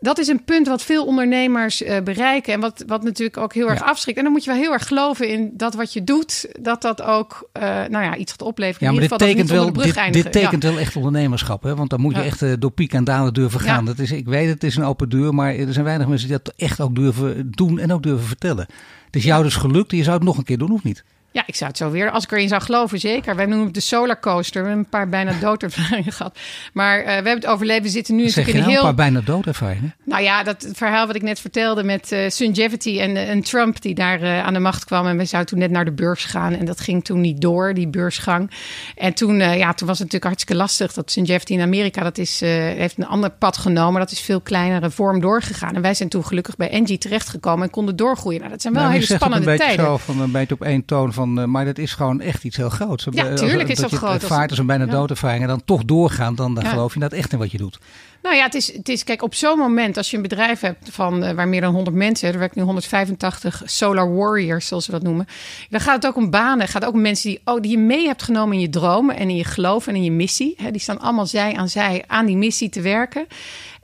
dat 0.00 0.18
is 0.18 0.28
een 0.28 0.44
punt 0.44 0.66
wat 0.66 0.82
veel 0.82 1.06
ondernemers 1.06 1.82
uh, 1.82 2.00
bereiken. 2.00 2.52
En 2.52 2.60
wat, 2.60 2.84
wat 2.86 3.02
natuurlijk 3.02 3.36
ook 3.36 3.54
heel 3.54 3.70
erg 3.70 3.82
afschrikt. 3.82 4.18
En 4.18 4.24
dan 4.24 4.32
moet 4.32 4.44
je 4.44 4.50
wel 4.50 4.60
heel 4.60 4.72
erg 4.72 4.86
geloven 4.86 5.28
in 5.28 5.50
dat 5.54 5.74
wat 5.74 5.92
je 5.92 6.04
doet, 6.04 6.48
dat 6.60 6.82
dat 6.82 7.02
ook 7.02 7.48
uh, 7.56 7.62
nou 7.62 8.04
ja, 8.04 8.16
iets 8.16 8.30
gaat 8.30 8.42
opleveren. 8.42 8.86
Ja, 8.86 8.92
maar 8.92 9.08
dit 9.08 9.18
tekent, 9.18 9.50
wel, 9.50 9.72
dit, 9.72 10.12
dit, 10.12 10.32
tekent 10.32 10.62
ja. 10.62 10.68
wel 10.68 10.78
echt 10.78 10.96
ondernemerschap. 10.96 11.62
Hè? 11.62 11.74
Want 11.74 11.90
dan 11.90 12.00
moet 12.00 12.14
je 12.14 12.20
ja. 12.20 12.26
echt 12.26 12.42
uh, 12.42 12.52
door 12.58 12.70
piek 12.70 12.92
en 12.92 13.04
dalen 13.04 13.34
durven 13.34 13.60
gaan. 13.60 13.84
Dat 13.84 13.98
is, 13.98 14.12
ik 14.12 14.26
weet, 14.26 14.48
het 14.48 14.64
is 14.64 14.76
een 14.76 14.84
open 14.84 15.08
deur, 15.08 15.34
maar 15.34 15.54
er 15.54 15.72
zijn 15.72 15.84
weinig 15.84 16.08
mensen 16.08 16.28
die 16.28 16.38
dat 16.42 16.54
echt 16.56 16.80
ook 16.80 16.94
durven 16.94 17.50
doen 17.50 17.78
en 17.78 17.92
ook 17.92 18.02
durven 18.02 18.26
vertellen. 18.26 18.66
Het 19.06 19.16
is 19.16 19.24
jou 19.24 19.42
dus 19.42 19.56
gelukt. 19.56 19.90
Je 19.90 20.02
zou 20.02 20.16
het 20.16 20.24
nog 20.24 20.38
een 20.38 20.44
keer 20.44 20.58
doen, 20.58 20.72
of 20.72 20.82
niet? 20.82 21.04
Ja, 21.38 21.44
ik 21.46 21.56
zou 21.56 21.70
het 21.70 21.78
zo 21.78 21.90
weer, 21.90 22.10
als 22.10 22.24
ik 22.24 22.32
erin 22.32 22.48
zou 22.48 22.62
geloven, 22.62 22.98
zeker. 22.98 23.36
Wij 23.36 23.46
noemen 23.46 23.64
het 23.64 23.74
de 23.74 23.80
solar 23.80 24.20
coaster. 24.20 24.62
We 24.62 24.68
hebben 24.68 24.84
een 24.84 24.90
paar 24.90 25.08
bijna 25.08 25.32
doodervaringen 25.40 26.12
gehad. 26.18 26.38
Maar 26.72 26.98
uh, 26.98 27.04
we 27.04 27.12
hebben 27.12 27.34
het 27.34 27.46
overleven. 27.46 27.82
We 27.82 27.88
zitten 27.88 28.16
nu 28.16 28.28
zeg 28.28 28.46
in 28.46 28.56
een 28.56 28.62
heel... 28.62 28.76
een 28.76 28.82
paar 28.82 28.94
bijna 28.94 29.20
doodervaringen? 29.20 29.94
Nou 30.04 30.22
ja, 30.22 30.42
dat 30.42 30.68
verhaal 30.72 31.06
wat 31.06 31.16
ik 31.16 31.22
net 31.22 31.40
vertelde 31.40 31.84
met 31.84 32.12
uh, 32.12 32.28
Sungevity 32.28 33.00
en, 33.00 33.16
en 33.16 33.42
Trump 33.42 33.82
die 33.82 33.94
daar 33.94 34.22
uh, 34.22 34.44
aan 34.44 34.52
de 34.52 34.58
macht 34.58 34.84
kwam. 34.84 35.06
En 35.06 35.16
we 35.16 35.24
zouden 35.24 35.50
toen 35.50 35.60
net 35.60 35.70
naar 35.70 35.84
de 35.84 35.92
beurs 35.92 36.24
gaan. 36.24 36.52
En 36.52 36.64
dat 36.64 36.80
ging 36.80 37.04
toen 37.04 37.20
niet 37.20 37.40
door, 37.40 37.74
die 37.74 37.88
beursgang. 37.88 38.50
En 38.96 39.14
toen, 39.14 39.38
ja, 39.38 39.72
toen 39.72 39.86
was 39.86 39.98
het 39.98 40.12
natuurlijk 40.12 40.24
hartstikke 40.24 40.54
lastig. 40.54 40.92
Dat 40.92 41.10
Sungevity 41.10 41.52
in 41.52 41.60
Amerika, 41.60 42.02
dat 42.02 42.18
is, 42.18 42.40
heeft 42.40 42.98
een 42.98 43.06
ander 43.06 43.30
pad 43.30 43.56
genomen. 43.56 44.00
Dat 44.00 44.10
is 44.10 44.20
veel 44.20 44.40
kleinere 44.40 44.90
vorm 44.90 45.20
doorgegaan. 45.20 45.74
En 45.74 45.82
wij 45.82 45.94
zijn 45.94 46.08
toen 46.08 46.24
gelukkig 46.24 46.56
bij 46.56 46.70
Engie 46.70 46.98
terechtgekomen 46.98 47.64
en 47.64 47.70
konden 47.70 47.96
doorgroeien. 47.96 48.38
Nou, 48.38 48.52
dat 48.52 48.62
zijn 48.62 48.74
wel 48.74 48.82
nou, 48.82 48.94
hele 48.94 49.06
spannende 49.06 49.56
tijden. 49.56 49.78
een 49.78 49.84
zo 49.84 49.96
van 49.96 50.20
een 50.20 50.30
beetje 50.30 50.54
op 50.54 50.62
één 50.62 50.84
toon 50.84 51.12
van, 51.12 51.27
maar 51.34 51.64
dat 51.64 51.78
is 51.78 51.94
gewoon 51.94 52.20
echt 52.20 52.44
iets 52.44 52.56
heel 52.56 52.68
groots. 52.68 53.06
Ja, 53.10 53.34
tuurlijk 53.34 53.68
is 53.68 53.78
dat 53.78 53.92
groot. 53.92 54.12
Het 54.12 54.24
vaart 54.24 54.50
als 54.50 54.58
een 54.58 54.66
bijna 54.66 54.84
ja. 54.84 54.90
doodervaring 54.90 55.42
en 55.42 55.48
dan 55.48 55.64
toch 55.64 55.84
doorgaan, 55.84 56.34
dan, 56.34 56.54
dan 56.54 56.64
ja. 56.64 56.70
geloof 56.70 56.94
je 56.94 57.00
dat 57.00 57.12
echt 57.12 57.32
in 57.32 57.38
wat 57.38 57.50
je 57.50 57.58
doet. 57.58 57.78
Nou 58.22 58.36
ja, 58.36 58.42
het 58.42 58.54
is, 58.54 58.72
het 58.72 58.88
is 58.88 59.04
kijk, 59.04 59.22
op 59.22 59.34
zo'n 59.34 59.58
moment, 59.58 59.96
als 59.96 60.10
je 60.10 60.16
een 60.16 60.22
bedrijf 60.22 60.60
hebt 60.60 60.88
van 60.90 61.24
uh, 61.24 61.30
waar 61.30 61.48
meer 61.48 61.60
dan 61.60 61.74
100 61.74 61.96
mensen, 61.96 62.32
er 62.32 62.38
werken 62.38 62.58
nu 62.58 62.64
185 62.64 63.62
solar 63.64 64.14
warriors, 64.14 64.66
zoals 64.66 64.86
we 64.86 64.92
dat 64.92 65.02
noemen, 65.02 65.26
dan 65.70 65.80
gaat 65.80 65.94
het 65.94 66.06
ook 66.06 66.16
om 66.16 66.30
banen. 66.30 66.68
gaat 66.68 66.84
ook 66.84 66.92
om 66.92 67.00
mensen 67.00 67.30
die, 67.30 67.40
oh, 67.44 67.60
die 67.60 67.70
je 67.70 67.78
mee 67.78 68.06
hebt 68.06 68.22
genomen 68.22 68.54
in 68.54 68.60
je 68.60 68.68
dromen 68.68 69.16
en 69.16 69.28
in 69.28 69.36
je 69.36 69.44
geloof 69.44 69.86
en 69.86 69.94
in 69.94 70.04
je 70.04 70.10
missie. 70.10 70.54
Hè, 70.56 70.70
die 70.70 70.80
staan 70.80 71.00
allemaal 71.00 71.26
zij 71.26 71.54
aan 71.56 71.68
zij 71.68 72.04
aan 72.06 72.26
die 72.26 72.36
missie 72.36 72.68
te 72.68 72.80
werken. 72.80 73.26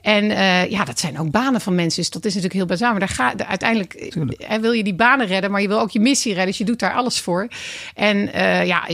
En 0.05 0.23
uh, 0.23 0.69
ja, 0.69 0.83
dat 0.83 0.99
zijn 0.99 1.19
ook 1.19 1.31
banen 1.31 1.61
van 1.61 1.75
mensen. 1.75 2.01
Dus 2.01 2.09
dat 2.09 2.25
is 2.25 2.33
natuurlijk 2.33 2.53
heel 2.59 2.65
bazaar. 2.65 2.91
Maar 2.91 3.33
daar 3.35 3.47
uiteindelijk 3.47 4.13
hè, 4.37 4.59
wil 4.59 4.71
je 4.71 4.83
die 4.83 4.95
banen 4.95 5.27
redden, 5.27 5.51
maar 5.51 5.61
je 5.61 5.67
wil 5.67 5.79
ook 5.79 5.91
je 5.91 5.99
missie 5.99 6.31
redden. 6.31 6.47
Dus 6.47 6.57
je 6.57 6.65
doet 6.65 6.79
daar 6.79 6.93
alles 6.93 7.19
voor. 7.19 7.47
En 7.95 8.17
uh, 8.17 8.65
ja, 8.65 8.87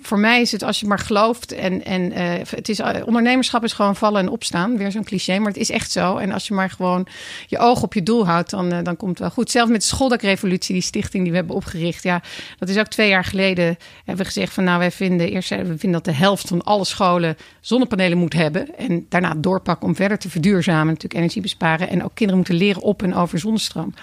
voor 0.00 0.18
mij 0.18 0.40
is 0.40 0.52
het 0.52 0.62
als 0.62 0.80
je 0.80 0.86
maar 0.86 0.98
gelooft. 0.98 1.52
En, 1.52 1.84
en 1.84 2.12
uh, 2.12 2.32
het 2.48 2.68
is, 2.68 2.80
ondernemerschap 3.04 3.64
is 3.64 3.72
gewoon 3.72 3.96
vallen 3.96 4.20
en 4.20 4.28
opstaan. 4.28 4.69
Weer 4.76 4.90
zo'n 4.90 5.04
cliché, 5.04 5.38
maar 5.38 5.48
het 5.48 5.60
is 5.60 5.70
echt 5.70 5.90
zo. 5.90 6.16
En 6.16 6.32
als 6.32 6.48
je 6.48 6.54
maar 6.54 6.70
gewoon 6.70 7.06
je 7.46 7.58
oog 7.58 7.82
op 7.82 7.94
je 7.94 8.02
doel 8.02 8.26
houdt, 8.26 8.50
dan, 8.50 8.68
dan 8.68 8.96
komt 8.96 9.10
het 9.10 9.18
wel 9.18 9.30
goed. 9.30 9.50
Zelf 9.50 9.68
met 9.68 9.80
de 9.80 9.86
schooldakrevolutie, 9.86 10.74
die 10.74 10.82
stichting 10.82 11.22
die 11.22 11.32
we 11.32 11.38
hebben 11.38 11.56
opgericht. 11.56 12.02
Ja, 12.02 12.22
dat 12.58 12.68
is 12.68 12.78
ook 12.78 12.86
twee 12.86 13.08
jaar 13.08 13.24
geleden. 13.24 13.64
Hebben 13.96 14.16
we 14.16 14.24
gezegd 14.24 14.52
van 14.52 14.64
nou, 14.64 14.78
wij 14.78 14.90
vinden 14.90 15.30
eerst 15.30 15.48
we 15.48 15.56
vinden 15.64 15.92
dat 15.92 16.04
de 16.04 16.12
helft 16.12 16.48
van 16.48 16.62
alle 16.62 16.84
scholen 16.84 17.36
zonnepanelen 17.60 18.18
moet 18.18 18.32
hebben. 18.32 18.76
En 18.76 19.06
daarna 19.08 19.34
doorpakken 19.36 19.88
om 19.88 19.96
verder 19.96 20.18
te 20.18 20.30
verduurzamen, 20.30 20.86
natuurlijk 20.86 21.14
energie 21.14 21.42
besparen. 21.42 21.88
En 21.88 22.04
ook 22.04 22.14
kinderen 22.14 22.36
moeten 22.36 22.56
leren 22.56 22.82
op 22.82 23.02
en 23.02 23.14
over 23.14 23.38
zonnestroom. 23.38 23.94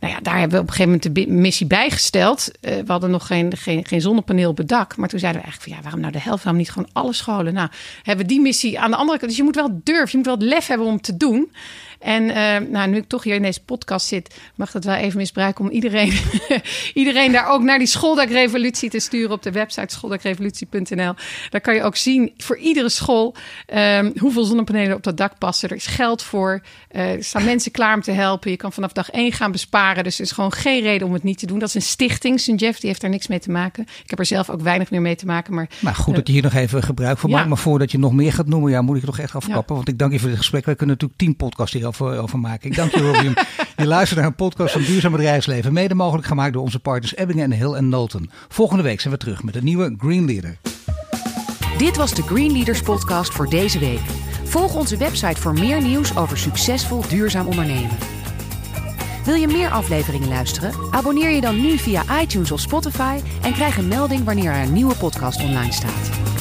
Nou 0.00 0.12
ja, 0.12 0.20
daar 0.20 0.38
hebben 0.38 0.56
we 0.56 0.62
op 0.62 0.68
een 0.68 0.74
gegeven 0.74 1.00
moment 1.00 1.14
de 1.14 1.32
missie 1.32 1.66
bijgesteld. 1.66 2.50
Uh, 2.60 2.74
we 2.74 2.92
hadden 2.92 3.10
nog 3.10 3.26
geen, 3.26 3.52
geen, 3.56 4.00
zonnepaneel 4.00 4.50
op 4.50 4.56
het 4.56 4.68
dak. 4.68 4.96
Maar 4.96 5.08
toen 5.08 5.18
zeiden 5.18 5.40
we 5.40 5.46
eigenlijk 5.46 5.62
van 5.62 5.72
ja, 5.72 5.82
waarom 5.82 6.00
nou 6.00 6.12
de 6.12 6.28
helft? 6.28 6.42
Waarom 6.42 6.60
niet 6.60 6.70
gewoon 6.70 6.88
alle 6.92 7.12
scholen? 7.12 7.54
Nou, 7.54 7.68
hebben 8.02 8.26
we 8.26 8.32
die 8.32 8.40
missie 8.40 8.80
aan 8.80 8.90
de 8.90 8.96
andere 8.96 9.18
kant. 9.18 9.30
Dus 9.30 9.38
je 9.38 9.44
moet 9.44 9.54
wel 9.54 9.80
durven, 9.82 10.08
je 10.10 10.16
moet 10.16 10.26
wel 10.26 10.34
het 10.34 10.44
lef 10.44 10.66
hebben 10.66 10.86
om 10.86 11.00
te 11.00 11.16
doen. 11.16 11.50
En 11.98 12.22
uh, 12.22 12.70
nou, 12.70 12.88
nu 12.88 12.96
ik 12.96 13.08
toch 13.08 13.22
hier 13.22 13.34
in 13.34 13.42
deze 13.42 13.62
podcast 13.64 14.06
zit, 14.06 14.40
mag 14.54 14.70
dat 14.70 14.84
wel 14.84 14.94
even 14.94 15.18
misbruiken 15.18 15.64
om 15.64 15.70
iedereen, 15.70 16.12
iedereen 16.94 17.32
daar 17.32 17.48
ook 17.48 17.62
naar 17.62 17.78
die 17.78 17.86
schooldakrevolutie 17.86 18.90
te 18.90 19.00
sturen 19.00 19.30
op 19.30 19.42
de 19.42 19.52
website 19.52 19.94
schooldakrevolutie.nl. 19.94 21.14
Daar 21.50 21.60
kan 21.60 21.74
je 21.74 21.82
ook 21.82 21.96
zien 21.96 22.32
voor 22.36 22.58
iedere 22.58 22.88
school 22.88 23.34
um, 23.74 24.12
hoeveel 24.18 24.44
zonnepanelen 24.44 24.96
op 24.96 25.02
dat 25.02 25.16
dak 25.16 25.38
passen. 25.38 25.68
Er 25.68 25.76
is 25.76 25.86
geld 25.86 26.22
voor. 26.22 26.62
Uh, 26.92 27.12
er 27.12 27.24
staan 27.24 27.44
mensen 27.44 27.70
klaar 27.70 27.94
om 27.94 28.02
te 28.02 28.12
helpen. 28.12 28.50
Je 28.50 28.56
kan 28.56 28.72
vanaf 28.72 28.92
dag 28.92 29.10
één 29.10 29.32
gaan 29.32 29.52
besparen. 29.52 30.04
Dus 30.04 30.18
er 30.18 30.24
is 30.24 30.32
gewoon 30.32 30.52
geen 30.52 30.82
reden 30.82 31.06
om 31.06 31.12
het 31.12 31.22
niet 31.22 31.38
te 31.38 31.46
doen. 31.46 31.58
Dat 31.58 31.68
is 31.68 31.74
een 31.74 31.82
stichting. 31.82 32.40
St. 32.40 32.60
Jeff 32.60 32.78
die 32.78 32.88
heeft 32.88 33.00
daar 33.00 33.10
niks 33.10 33.26
mee 33.26 33.38
te 33.38 33.50
maken. 33.50 33.82
Ik 33.82 34.10
heb 34.10 34.18
er 34.18 34.26
zelf 34.26 34.50
ook 34.50 34.60
weinig 34.60 34.90
meer 34.90 35.00
mee 35.00 35.16
te 35.16 35.26
maken. 35.26 35.54
Maar, 35.54 35.68
maar 35.80 35.94
goed 35.94 36.08
uh, 36.08 36.14
dat 36.14 36.26
je 36.26 36.32
hier 36.32 36.42
nog 36.42 36.54
even 36.54 36.82
gebruik 36.82 37.18
van 37.18 37.30
ja. 37.30 37.36
maakt. 37.36 37.48
Maar 37.48 37.58
voordat 37.58 37.90
je 37.90 37.98
nog 37.98 38.12
meer 38.12 38.32
gaat 38.32 38.46
noemen, 38.46 38.70
ja, 38.70 38.82
moet 38.82 38.96
ik 38.96 39.04
toch 39.04 39.18
echt 39.18 39.34
afkappen. 39.34 39.64
Ja. 39.68 39.74
Want 39.74 39.88
ik 39.88 39.98
dank 39.98 40.12
je 40.12 40.18
voor 40.18 40.28
dit 40.28 40.38
gesprek. 40.38 40.64
Wij 40.64 40.74
kunnen 40.74 40.94
natuurlijk 40.94 41.20
tien 41.20 41.36
podcasts 41.36 41.74
hier 41.74 41.85
over, 41.86 42.18
over 42.18 42.38
maken. 42.38 42.70
Ik 42.70 42.76
dank 42.76 42.90
je, 42.90 43.00
Robin. 43.00 43.36
je 43.76 43.86
luistert 43.86 44.20
naar 44.20 44.28
een 44.28 44.34
podcast 44.34 44.72
van 44.72 44.82
Duurzaam 44.82 45.12
Bedrijfsleven. 45.12 45.72
Mede 45.72 45.94
mogelijk 45.94 46.26
gemaakt 46.26 46.52
door 46.52 46.62
onze 46.62 46.78
partners 46.78 47.16
Ebbingen 47.16 47.44
en 47.44 47.58
Hill 47.58 47.72
en 47.72 47.88
Nolten. 47.88 48.30
Volgende 48.48 48.82
week 48.82 49.00
zijn 49.00 49.12
we 49.12 49.18
terug 49.18 49.42
met 49.42 49.56
een 49.56 49.64
nieuwe 49.64 49.94
Green 49.98 50.26
Leader. 50.26 50.58
Dit 51.78 51.96
was 51.96 52.14
de 52.14 52.22
Green 52.22 52.52
Leaders 52.52 52.82
podcast 52.82 53.32
voor 53.32 53.48
deze 53.48 53.78
week. 53.78 54.00
Volg 54.44 54.74
onze 54.74 54.96
website 54.96 55.40
voor 55.40 55.52
meer 55.52 55.82
nieuws 55.82 56.16
over 56.16 56.38
succesvol 56.38 57.08
duurzaam 57.08 57.46
ondernemen. 57.46 57.96
Wil 59.24 59.34
je 59.34 59.46
meer 59.46 59.70
afleveringen 59.70 60.28
luisteren? 60.28 60.72
Abonneer 60.90 61.30
je 61.30 61.40
dan 61.40 61.60
nu 61.60 61.78
via 61.78 62.20
iTunes 62.20 62.50
of 62.50 62.60
Spotify 62.60 63.20
en 63.42 63.52
krijg 63.52 63.76
een 63.76 63.88
melding 63.88 64.24
wanneer 64.24 64.52
er 64.52 64.62
een 64.62 64.72
nieuwe 64.72 64.94
podcast 64.94 65.42
online 65.42 65.72
staat. 65.72 66.35